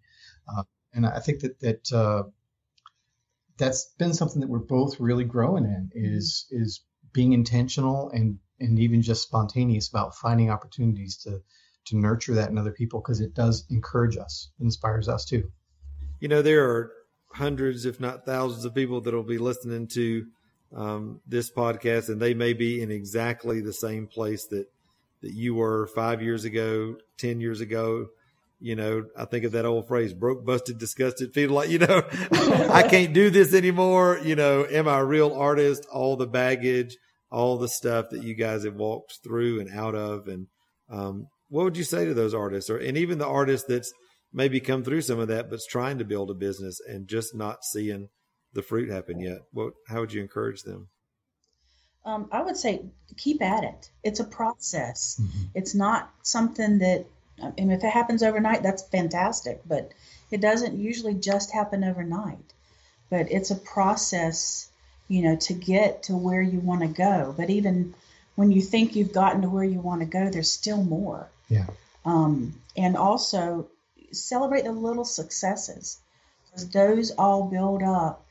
Uh, 0.46 0.64
and 0.92 1.06
I 1.06 1.20
think 1.20 1.40
that 1.40 1.60
that 1.60 1.92
uh, 1.92 2.24
that's 3.58 3.86
been 3.98 4.14
something 4.14 4.40
that 4.40 4.48
we're 4.48 4.58
both 4.58 5.00
really 5.00 5.24
growing 5.24 5.64
in 5.64 5.90
is 5.94 6.46
is 6.50 6.80
being 7.12 7.32
intentional 7.32 8.10
and 8.10 8.38
and 8.60 8.78
even 8.78 9.02
just 9.02 9.22
spontaneous 9.22 9.88
about 9.88 10.16
finding 10.16 10.50
opportunities 10.50 11.16
to 11.18 11.40
to 11.86 11.96
nurture 11.96 12.34
that 12.34 12.50
in 12.50 12.58
other 12.58 12.72
people 12.72 13.00
because 13.00 13.20
it 13.20 13.34
does 13.34 13.64
encourage 13.70 14.16
us, 14.16 14.50
inspires 14.60 15.08
us 15.08 15.24
too. 15.24 15.50
You 16.20 16.28
know, 16.28 16.42
there 16.42 16.68
are 16.68 16.92
hundreds, 17.32 17.86
if 17.86 17.98
not 17.98 18.26
thousands, 18.26 18.64
of 18.64 18.74
people 18.74 19.00
that 19.02 19.14
will 19.14 19.22
be 19.22 19.38
listening 19.38 19.86
to 19.88 20.26
um, 20.74 21.20
this 21.26 21.50
podcast, 21.50 22.08
and 22.08 22.20
they 22.20 22.34
may 22.34 22.52
be 22.52 22.82
in 22.82 22.90
exactly 22.90 23.60
the 23.60 23.72
same 23.72 24.06
place 24.06 24.46
that 24.48 24.66
that 25.22 25.32
you 25.32 25.54
were 25.54 25.86
five 25.88 26.22
years 26.22 26.44
ago, 26.44 26.96
ten 27.16 27.40
years 27.40 27.60
ago, 27.60 28.08
you 28.60 28.74
know, 28.74 29.04
I 29.16 29.24
think 29.24 29.44
of 29.44 29.52
that 29.52 29.64
old 29.64 29.86
phrase, 29.86 30.12
broke, 30.12 30.44
busted, 30.44 30.78
disgusted, 30.78 31.32
feel 31.32 31.50
like, 31.50 31.70
you 31.70 31.78
know, 31.78 32.02
I 32.32 32.86
can't 32.88 33.12
do 33.12 33.30
this 33.30 33.54
anymore. 33.54 34.20
You 34.22 34.36
know, 34.36 34.66
am 34.68 34.88
I 34.88 34.98
a 34.98 35.04
real 35.04 35.32
artist? 35.32 35.86
All 35.92 36.16
the 36.16 36.26
baggage, 36.26 36.96
all 37.30 37.58
the 37.58 37.68
stuff 37.68 38.06
that 38.10 38.24
you 38.24 38.34
guys 38.34 38.64
have 38.64 38.74
walked 38.74 39.18
through 39.22 39.60
and 39.60 39.70
out 39.70 39.94
of. 39.94 40.26
And, 40.26 40.48
um, 40.90 41.28
what 41.48 41.64
would 41.64 41.76
you 41.76 41.84
say 41.84 42.04
to 42.04 42.14
those 42.14 42.34
artists 42.34 42.68
or, 42.68 42.76
and 42.76 42.98
even 42.98 43.18
the 43.18 43.26
artist 43.26 43.66
that's 43.68 43.92
maybe 44.32 44.60
come 44.60 44.82
through 44.82 45.02
some 45.02 45.18
of 45.18 45.28
that, 45.28 45.48
but's 45.48 45.66
trying 45.66 45.98
to 45.98 46.04
build 46.04 46.30
a 46.30 46.34
business 46.34 46.80
and 46.86 47.08
just 47.08 47.34
not 47.34 47.64
seeing 47.64 48.08
the 48.52 48.62
fruit 48.62 48.90
happen 48.90 49.20
yet? 49.20 49.38
What, 49.52 49.74
how 49.88 50.00
would 50.00 50.12
you 50.12 50.20
encourage 50.20 50.62
them? 50.62 50.88
Um, 52.04 52.28
I 52.32 52.42
would 52.42 52.56
say 52.56 52.86
keep 53.16 53.42
at 53.42 53.64
it. 53.64 53.90
It's 54.02 54.20
a 54.20 54.24
process. 54.24 55.20
Mm-hmm. 55.20 55.44
It's 55.54 55.74
not 55.74 56.10
something 56.22 56.78
that 56.78 57.06
Mean, 57.42 57.70
if 57.70 57.84
it 57.84 57.90
happens 57.90 58.22
overnight, 58.22 58.62
that's 58.62 58.82
fantastic, 58.82 59.60
but 59.66 59.92
it 60.30 60.40
doesn't 60.40 60.78
usually 60.78 61.14
just 61.14 61.52
happen 61.52 61.84
overnight. 61.84 62.52
But 63.10 63.30
it's 63.30 63.50
a 63.50 63.56
process, 63.56 64.68
you 65.08 65.22
know, 65.22 65.36
to 65.36 65.54
get 65.54 66.04
to 66.04 66.16
where 66.16 66.42
you 66.42 66.60
want 66.60 66.82
to 66.82 66.88
go. 66.88 67.34
But 67.36 67.50
even 67.50 67.94
when 68.34 68.52
you 68.52 68.60
think 68.60 68.94
you've 68.94 69.12
gotten 69.12 69.42
to 69.42 69.48
where 69.48 69.64
you 69.64 69.80
want 69.80 70.00
to 70.00 70.06
go, 70.06 70.30
there's 70.30 70.50
still 70.50 70.82
more. 70.82 71.28
Yeah. 71.48 71.66
Um, 72.04 72.54
and 72.76 72.96
also 72.96 73.68
celebrate 74.12 74.64
the 74.64 74.72
little 74.72 75.04
successes 75.04 75.98
because 76.46 76.68
those 76.70 77.10
all 77.12 77.44
build 77.44 77.82
up 77.82 78.24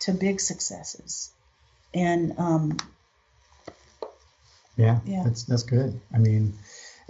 to 0.00 0.12
big 0.12 0.40
successes. 0.40 1.30
And 1.94 2.34
um, 2.38 2.78
yeah, 4.76 5.00
yeah, 5.04 5.22
that's 5.24 5.44
that's 5.44 5.62
good. 5.62 6.00
I 6.14 6.18
mean, 6.18 6.54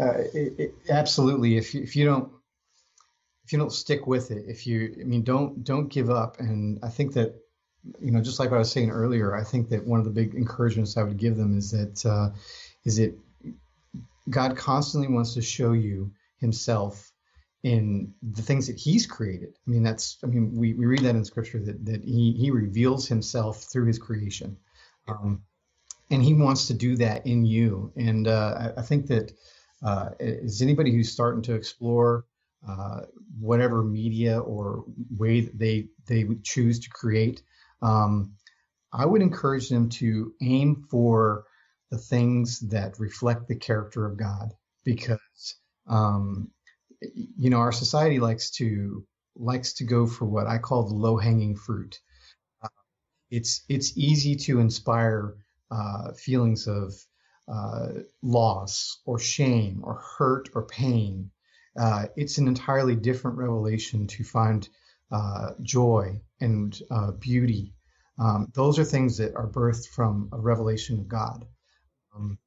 uh, 0.01 0.18
it, 0.34 0.55
it, 0.59 0.74
absolutely. 0.90 1.57
If 1.57 1.74
you, 1.74 1.82
if 1.82 1.97
you 1.97 2.05
don't 2.05 2.32
if 3.45 3.53
you 3.53 3.59
don't 3.59 3.72
stick 3.72 4.07
with 4.07 4.30
it, 4.30 4.45
if 4.49 4.66
you 4.66 4.97
I 5.01 5.05
mean 5.05 5.22
don't 5.22 5.64
don't 5.64 5.88
give 5.88 6.11
up. 6.11 6.40
And 6.40 6.78
I 6.82 6.88
think 6.88 7.14
that 7.14 7.34
you 8.01 8.12
know 8.12 8.22
just 8.22 8.38
like 8.38 8.51
what 8.51 8.57
I 8.57 8.61
was 8.61 8.72
saying 8.72 8.90
earlier, 8.90 9.34
I 9.34 9.45
think 9.45 9.68
that 9.70 9.86
one 9.86 9.99
of 9.99 10.05
the 10.05 10.11
big 10.11 10.34
encouragements 10.34 10.97
I 10.97 11.03
would 11.03 11.18
give 11.18 11.36
them 11.36 11.57
is 11.57 11.70
that 11.72 12.07
uh, 12.07 12.30
is 12.84 12.97
that 12.97 13.16
God 14.30 14.57
constantly 14.57 15.12
wants 15.12 15.34
to 15.34 15.43
show 15.43 15.72
you 15.72 16.12
Himself 16.38 17.11
in 17.62 18.14
the 18.22 18.43
things 18.43 18.66
that 18.68 18.76
He's 18.76 19.07
created. 19.07 19.57
I 19.66 19.70
mean 19.70 19.82
that's 19.82 20.18
I 20.22 20.26
mean 20.26 20.57
we, 20.57 20.74
we 20.74 20.86
read 20.86 21.01
that 21.01 21.16
in 21.16 21.24
Scripture 21.24 21.61
that 21.61 21.84
that 21.84 22.05
He 22.05 22.32
He 22.32 22.51
reveals 22.51 23.09
Himself 23.09 23.64
through 23.64 23.86
His 23.86 23.99
creation. 23.99 24.57
Um, 25.09 25.43
and 26.12 26.22
he 26.22 26.34
wants 26.34 26.66
to 26.66 26.74
do 26.74 26.97
that 26.97 27.26
in 27.26 27.45
you. 27.45 27.90
And 27.97 28.28
uh, 28.28 28.72
I, 28.76 28.80
I, 28.80 28.82
think 28.82 29.07
that 29.07 29.32
uh, 29.82 30.10
is 30.20 30.62
anybody 30.62 30.92
who's 30.92 31.12
starting 31.12 31.42
to 31.42 31.54
explore 31.54 32.24
uh, 32.68 33.02
whatever 33.38 33.82
media 33.82 34.38
or 34.38 34.84
way 35.16 35.40
that 35.40 35.58
they 35.58 35.88
they 36.06 36.24
choose 36.42 36.80
to 36.80 36.90
create, 36.90 37.42
um, 37.80 38.34
I 38.92 39.06
would 39.06 39.22
encourage 39.22 39.68
them 39.68 39.88
to 39.90 40.34
aim 40.40 40.86
for 40.90 41.44
the 41.90 41.98
things 41.98 42.60
that 42.70 42.98
reflect 43.00 43.48
the 43.48 43.56
character 43.56 44.06
of 44.06 44.16
God, 44.16 44.52
because 44.84 45.56
um, 45.88 46.50
you 47.00 47.50
know 47.50 47.58
our 47.58 47.72
society 47.72 48.20
likes 48.20 48.50
to 48.52 49.04
likes 49.34 49.74
to 49.74 49.84
go 49.84 50.06
for 50.06 50.26
what 50.26 50.46
I 50.46 50.58
call 50.58 50.84
the 50.88 50.94
low 50.94 51.16
hanging 51.16 51.56
fruit. 51.56 51.98
Uh, 52.62 52.68
it's 53.30 53.64
it's 53.68 53.96
easy 53.96 54.36
to 54.36 54.60
inspire 54.60 55.34
uh, 55.70 56.12
feelings 56.12 56.68
of 56.68 56.94
uh, 57.49 57.88
loss 58.22 59.01
or 59.05 59.18
shame 59.18 59.80
or 59.82 59.95
hurt 60.16 60.49
or 60.55 60.66
pain. 60.66 61.30
Uh, 61.78 62.07
it's 62.16 62.38
an 62.38 62.49
entirely 62.49 62.95
different 62.95 63.36
revelation 63.36 64.07
to 64.07 64.24
find 64.24 64.68
uh, 65.11 65.51
joy 65.62 66.20
and 66.40 66.80
uh, 66.90 67.11
beauty. 67.12 67.74
Um, 68.18 68.51
those 68.55 68.78
are 68.78 68.84
things 68.84 69.16
that 69.18 69.34
are 69.34 69.49
birthed 69.49 69.88
from 69.88 70.28
a 70.32 70.38
revelation 70.38 70.99
of 70.99 71.09
God. 71.09 71.47
Um, 72.14 72.38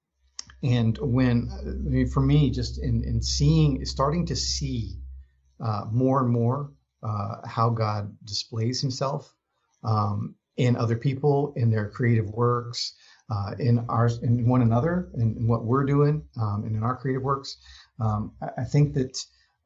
and 0.64 0.98
when, 1.00 1.50
I 1.60 1.64
mean, 1.66 2.08
for 2.08 2.22
me, 2.22 2.50
just 2.50 2.82
in, 2.82 3.04
in 3.04 3.22
seeing, 3.22 3.84
starting 3.86 4.26
to 4.28 4.36
see 4.36 5.00
uh, 5.64 5.86
more 5.91 6.22
and 6.22 6.30
more 6.30 6.72
how 7.46 7.70
God 7.70 8.18
displays 8.24 8.82
himself 8.82 9.32
um, 9.84 10.34
in 10.58 10.76
other 10.76 10.96
people, 10.96 11.54
in 11.56 11.70
their 11.70 11.89
creative 11.89 12.30
works, 12.30 12.96
uh, 13.30 13.51
in 13.59 13.86
our 13.89 14.09
in 14.21 14.47
one 14.47 14.61
another 14.61 15.09
and 15.13 15.38
in 15.38 15.47
what 15.47 15.65
we're 15.65 15.86
doing 15.86 16.23
um, 16.39 16.63
and 16.65 16.76
in 16.76 16.84
our 16.84 16.95
creative 16.95 17.23
works. 17.23 17.57
Um, 17.99 18.34
I, 18.41 18.61
I, 18.61 18.63
think 18.63 18.93
that 18.93 19.17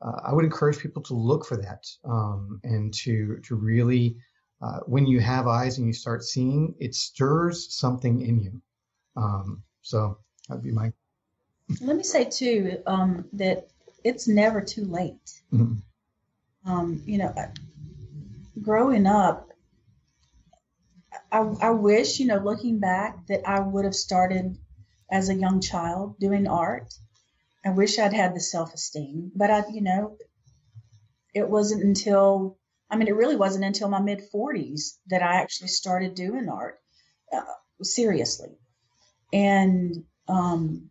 uh, 0.01 0.21
I 0.23 0.33
would 0.33 0.45
encourage 0.45 0.79
people 0.79 1.01
to 1.03 1.13
look 1.13 1.45
for 1.45 1.57
that 1.57 1.85
um, 2.05 2.59
and 2.63 2.93
to 2.95 3.37
to 3.43 3.55
really 3.55 4.17
uh, 4.61 4.79
when 4.85 5.07
you 5.07 5.19
have 5.19 5.47
eyes 5.47 5.77
and 5.77 5.87
you 5.87 5.93
start 5.93 6.23
seeing, 6.23 6.75
it 6.79 6.93
stirs 6.93 7.73
something 7.73 8.21
in 8.21 8.39
you. 8.39 8.61
Um, 9.15 9.63
so 9.81 10.17
that'd 10.47 10.63
be 10.63 10.71
my. 10.71 10.91
Let 11.81 11.95
me 11.95 12.03
say 12.03 12.25
too 12.25 12.81
um, 12.85 13.25
that 13.33 13.69
it's 14.03 14.27
never 14.27 14.61
too 14.61 14.85
late. 14.85 15.41
Mm-hmm. 15.53 15.75
Um, 16.69 17.01
you 17.05 17.17
know, 17.17 17.33
growing 18.61 19.07
up, 19.07 19.48
I, 21.31 21.39
I 21.61 21.69
wish, 21.71 22.19
you 22.19 22.27
know, 22.27 22.37
looking 22.37 22.79
back, 22.79 23.27
that 23.27 23.47
I 23.47 23.59
would 23.59 23.85
have 23.85 23.95
started 23.95 24.57
as 25.11 25.29
a 25.29 25.35
young 25.35 25.61
child 25.61 26.19
doing 26.19 26.47
art. 26.47 26.93
I 27.65 27.71
wish 27.71 27.99
I'd 27.99 28.13
had 28.13 28.35
the 28.35 28.39
self 28.39 28.73
esteem, 28.73 29.31
but 29.35 29.51
I, 29.51 29.63
you 29.71 29.81
know, 29.81 30.17
it 31.33 31.47
wasn't 31.47 31.83
until, 31.83 32.57
I 32.89 32.95
mean, 32.95 33.07
it 33.07 33.15
really 33.15 33.35
wasn't 33.35 33.65
until 33.65 33.89
my 33.89 34.01
mid 34.01 34.21
40s 34.33 34.97
that 35.07 35.21
I 35.21 35.41
actually 35.41 35.67
started 35.67 36.15
doing 36.15 36.49
art 36.49 36.79
uh, 37.31 37.41
seriously. 37.83 38.57
And 39.31 40.05
um, 40.27 40.89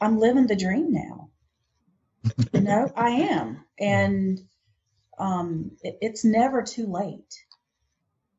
I'm 0.00 0.18
living 0.18 0.46
the 0.46 0.56
dream 0.56 0.92
now. 0.92 1.30
you 2.52 2.60
know, 2.60 2.92
I 2.94 3.10
am. 3.10 3.64
And 3.78 4.40
um, 5.18 5.72
it, 5.82 5.98
it's 6.00 6.24
never 6.24 6.62
too 6.62 6.86
late 6.86 7.45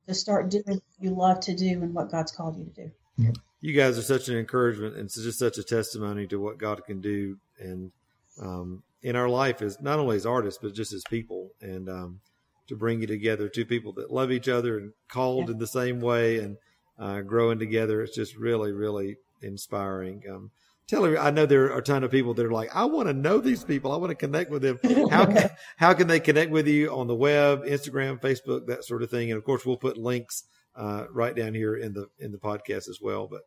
to 0.07 0.13
start 0.13 0.49
doing 0.49 0.63
what 0.65 0.81
you 0.99 1.11
love 1.11 1.39
to 1.41 1.55
do 1.55 1.81
and 1.81 1.93
what 1.93 2.11
God's 2.11 2.31
called 2.31 2.57
you 2.57 2.65
to 2.65 2.85
do. 2.85 3.33
You 3.61 3.73
guys 3.73 3.97
are 3.97 4.03
such 4.03 4.29
an 4.29 4.37
encouragement 4.37 4.95
and 4.95 5.05
it's 5.05 5.21
just 5.21 5.39
such 5.39 5.57
a 5.57 5.63
testimony 5.63 6.27
to 6.27 6.37
what 6.37 6.57
God 6.57 6.85
can 6.85 7.01
do 7.01 7.37
and 7.59 7.91
um, 8.41 8.83
in 9.01 9.15
our 9.15 9.27
life 9.29 9.61
as 9.61 9.81
not 9.81 9.99
only 9.99 10.15
as 10.15 10.25
artists 10.25 10.59
but 10.61 10.73
just 10.73 10.93
as 10.93 11.03
people 11.09 11.49
and 11.61 11.89
um, 11.89 12.19
to 12.67 12.75
bring 12.75 13.01
you 13.01 13.07
together 13.07 13.49
two 13.49 13.65
people 13.65 13.93
that 13.93 14.11
love 14.11 14.31
each 14.31 14.47
other 14.47 14.77
and 14.77 14.93
called 15.07 15.47
yeah. 15.47 15.53
in 15.53 15.57
the 15.57 15.67
same 15.67 15.99
way 15.99 16.39
and 16.39 16.57
uh, 16.99 17.21
growing 17.21 17.59
together. 17.59 18.01
It's 18.01 18.15
just 18.15 18.35
really, 18.35 18.71
really 18.71 19.17
inspiring. 19.41 20.23
Um, 20.29 20.51
tell 20.87 21.03
her 21.03 21.17
I 21.17 21.31
know 21.31 21.45
there 21.45 21.71
are 21.71 21.77
a 21.77 21.81
ton 21.81 22.03
of 22.03 22.11
people 22.11 22.33
that 22.35 22.45
are 22.45 22.51
like, 22.51 22.75
I 22.75 22.85
want 22.85 23.07
to 23.07 23.13
know 23.13 23.39
these 23.39 23.63
people. 23.63 23.91
I 23.91 23.97
want 23.97 24.11
to 24.11 24.15
connect 24.15 24.49
with 24.49 24.61
them. 24.61 24.79
How 25.09 25.25
can, 25.25 25.49
how 25.77 25.93
can 25.93 26.07
they 26.07 26.19
connect 26.19 26.51
with 26.51 26.67
you 26.67 26.89
on 26.91 27.07
the 27.07 27.15
web, 27.15 27.63
Instagram, 27.63 28.19
Facebook, 28.19 28.67
that 28.67 28.83
sort 28.83 29.03
of 29.03 29.09
thing? 29.09 29.31
And 29.31 29.37
of 29.37 29.43
course, 29.43 29.65
we'll 29.65 29.77
put 29.77 29.97
links 29.97 30.43
uh, 30.75 31.05
right 31.11 31.35
down 31.35 31.53
here 31.53 31.75
in 31.75 31.93
the 31.93 32.07
in 32.19 32.31
the 32.31 32.37
podcast 32.37 32.89
as 32.89 32.99
well. 33.01 33.27
But 33.27 33.41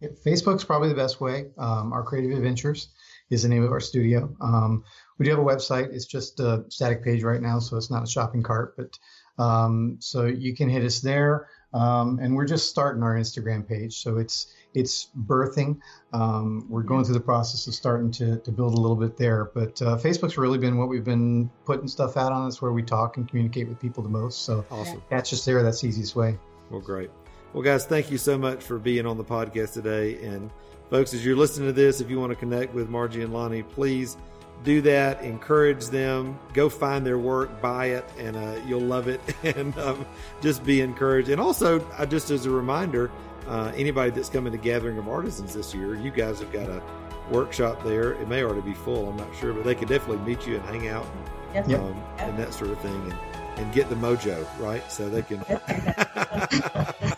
yeah, 0.00 0.10
Facebook's 0.26 0.64
probably 0.64 0.88
the 0.88 0.94
best 0.94 1.20
way. 1.20 1.46
Um, 1.58 1.92
our 1.92 2.02
Creative 2.02 2.36
Adventures 2.36 2.88
is 3.30 3.42
the 3.42 3.48
name 3.48 3.64
of 3.64 3.72
our 3.72 3.80
studio. 3.80 4.34
Um, 4.40 4.84
we 5.18 5.24
do 5.24 5.30
have 5.30 5.40
a 5.40 5.44
website. 5.44 5.92
It's 5.92 6.06
just 6.06 6.40
a 6.40 6.64
static 6.68 7.04
page 7.04 7.22
right 7.22 7.40
now, 7.40 7.58
so 7.58 7.76
it's 7.76 7.90
not 7.90 8.04
a 8.04 8.10
shopping 8.10 8.42
cart. 8.42 8.76
But 8.76 8.98
um, 9.42 9.98
so 10.00 10.26
you 10.26 10.54
can 10.54 10.68
hit 10.68 10.84
us 10.84 11.00
there. 11.00 11.48
Um, 11.72 12.18
and 12.20 12.34
we're 12.34 12.46
just 12.46 12.68
starting 12.68 13.02
our 13.02 13.14
Instagram 13.14 13.66
page, 13.68 13.98
so 13.98 14.18
it's 14.18 14.52
it's 14.74 15.08
birthing. 15.26 15.80
Um, 16.12 16.66
we're 16.68 16.82
going 16.82 17.04
through 17.04 17.14
the 17.14 17.20
process 17.20 17.66
of 17.66 17.74
starting 17.74 18.10
to, 18.12 18.38
to 18.38 18.52
build 18.52 18.74
a 18.74 18.80
little 18.80 18.96
bit 18.96 19.16
there, 19.16 19.50
but 19.54 19.80
uh, 19.82 19.96
Facebook's 19.96 20.38
really 20.38 20.58
been 20.58 20.76
what 20.76 20.88
we've 20.88 21.04
been 21.04 21.50
putting 21.64 21.88
stuff 21.88 22.16
out 22.16 22.32
on. 22.32 22.46
It's 22.48 22.62
where 22.62 22.72
we 22.72 22.82
talk 22.82 23.16
and 23.16 23.28
communicate 23.28 23.68
with 23.68 23.80
people 23.80 24.02
the 24.02 24.08
most. 24.08 24.44
So 24.44 24.64
awesome. 24.70 25.02
That's 25.08 25.30
just 25.30 25.44
there. 25.44 25.62
That's 25.62 25.80
the 25.80 25.88
easiest 25.88 26.16
way. 26.16 26.38
Well, 26.70 26.80
great. 26.80 27.10
Well, 27.52 27.64
guys, 27.64 27.84
thank 27.84 28.10
you 28.10 28.18
so 28.18 28.38
much 28.38 28.62
for 28.62 28.78
being 28.78 29.06
on 29.06 29.16
the 29.16 29.24
podcast 29.24 29.72
today. 29.72 30.22
And 30.24 30.50
folks, 30.88 31.12
as 31.14 31.24
you're 31.24 31.36
listening 31.36 31.68
to 31.68 31.72
this, 31.72 32.00
if 32.00 32.08
you 32.08 32.20
want 32.20 32.30
to 32.30 32.36
connect 32.36 32.72
with 32.72 32.88
Margie 32.88 33.22
and 33.22 33.32
Lonnie, 33.32 33.64
please 33.64 34.16
do 34.62 34.80
that. 34.82 35.22
Encourage 35.22 35.86
them. 35.86 36.38
Go 36.52 36.68
find 36.68 37.04
their 37.04 37.18
work, 37.18 37.60
buy 37.60 37.86
it, 37.86 38.04
and 38.18 38.36
uh, 38.36 38.60
you'll 38.66 38.80
love 38.80 39.08
it. 39.08 39.20
and 39.56 39.76
um, 39.78 40.06
just 40.40 40.64
be 40.64 40.80
encouraged. 40.80 41.28
And 41.28 41.40
also, 41.40 41.80
uh, 41.96 42.06
just 42.06 42.30
as 42.30 42.46
a 42.46 42.50
reminder, 42.50 43.10
uh, 43.48 43.72
anybody 43.74 44.10
that's 44.10 44.28
coming 44.28 44.52
to 44.52 44.58
Gathering 44.58 44.98
of 44.98 45.08
Artisans 45.08 45.54
this 45.54 45.74
year, 45.74 45.94
you 45.94 46.10
guys 46.10 46.40
have 46.40 46.52
got 46.52 46.68
a 46.68 46.82
workshop 47.30 47.82
there. 47.84 48.12
It 48.12 48.28
may 48.28 48.42
already 48.42 48.60
be 48.62 48.74
full. 48.74 49.08
I'm 49.08 49.16
not 49.16 49.34
sure, 49.34 49.52
but 49.52 49.64
they 49.64 49.74
could 49.74 49.88
definitely 49.88 50.24
meet 50.24 50.46
you 50.46 50.56
and 50.56 50.64
hang 50.64 50.88
out 50.88 51.06
and, 51.54 51.70
yep. 51.70 51.80
um, 51.80 52.02
and 52.18 52.38
that 52.38 52.52
sort 52.54 52.70
of 52.70 52.80
thing. 52.80 52.94
And, 52.94 53.14
and 53.56 53.72
get 53.74 53.88
the 53.88 53.94
mojo, 53.96 54.46
right? 54.58 54.90
So 54.90 55.10
they 55.10 55.22
can. 55.22 55.44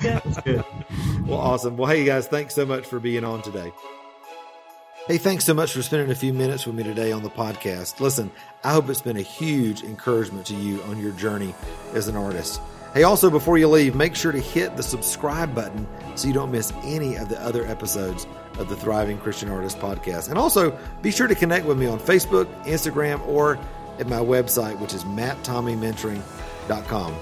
That's 0.00 0.40
good. 0.40 0.64
Well, 1.24 1.38
awesome. 1.38 1.76
Well, 1.76 1.90
hey, 1.90 2.04
guys, 2.04 2.26
thanks 2.26 2.54
so 2.54 2.66
much 2.66 2.86
for 2.86 2.98
being 2.98 3.24
on 3.24 3.42
today. 3.42 3.72
Hey, 5.06 5.18
thanks 5.18 5.44
so 5.44 5.52
much 5.52 5.72
for 5.72 5.82
spending 5.82 6.10
a 6.10 6.14
few 6.14 6.32
minutes 6.32 6.64
with 6.64 6.74
me 6.74 6.84
today 6.84 7.12
on 7.12 7.22
the 7.22 7.30
podcast. 7.30 8.00
Listen, 8.00 8.30
I 8.62 8.72
hope 8.72 8.88
it's 8.88 9.00
been 9.00 9.16
a 9.16 9.22
huge 9.22 9.82
encouragement 9.82 10.46
to 10.46 10.54
you 10.54 10.82
on 10.84 11.00
your 11.00 11.12
journey 11.12 11.54
as 11.92 12.08
an 12.08 12.16
artist. 12.16 12.60
Hey, 12.94 13.04
also, 13.04 13.30
before 13.30 13.56
you 13.56 13.68
leave, 13.68 13.94
make 13.94 14.14
sure 14.14 14.32
to 14.32 14.40
hit 14.40 14.76
the 14.76 14.82
subscribe 14.82 15.54
button 15.54 15.88
so 16.14 16.28
you 16.28 16.34
don't 16.34 16.50
miss 16.50 16.74
any 16.82 17.16
of 17.16 17.30
the 17.30 17.42
other 17.42 17.66
episodes 17.66 18.26
of 18.58 18.68
the 18.68 18.76
Thriving 18.76 19.16
Christian 19.18 19.48
Artist 19.48 19.78
podcast. 19.78 20.28
And 20.28 20.38
also, 20.38 20.78
be 21.00 21.10
sure 21.10 21.26
to 21.26 21.34
connect 21.34 21.64
with 21.64 21.78
me 21.78 21.86
on 21.86 21.98
Facebook, 21.98 22.44
Instagram, 22.64 23.26
or 23.26 23.58
at 23.98 24.08
my 24.08 24.18
website, 24.18 24.78
which 24.78 24.92
is 24.92 25.04
matttommeymentoring.com. 25.04 27.14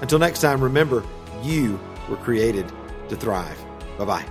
Until 0.00 0.18
next 0.20 0.40
time, 0.40 0.62
remember, 0.62 1.02
you 1.42 1.80
were 2.08 2.18
created 2.18 2.70
to 3.08 3.16
thrive. 3.16 3.58
Bye 3.98 4.04
bye. 4.04 4.24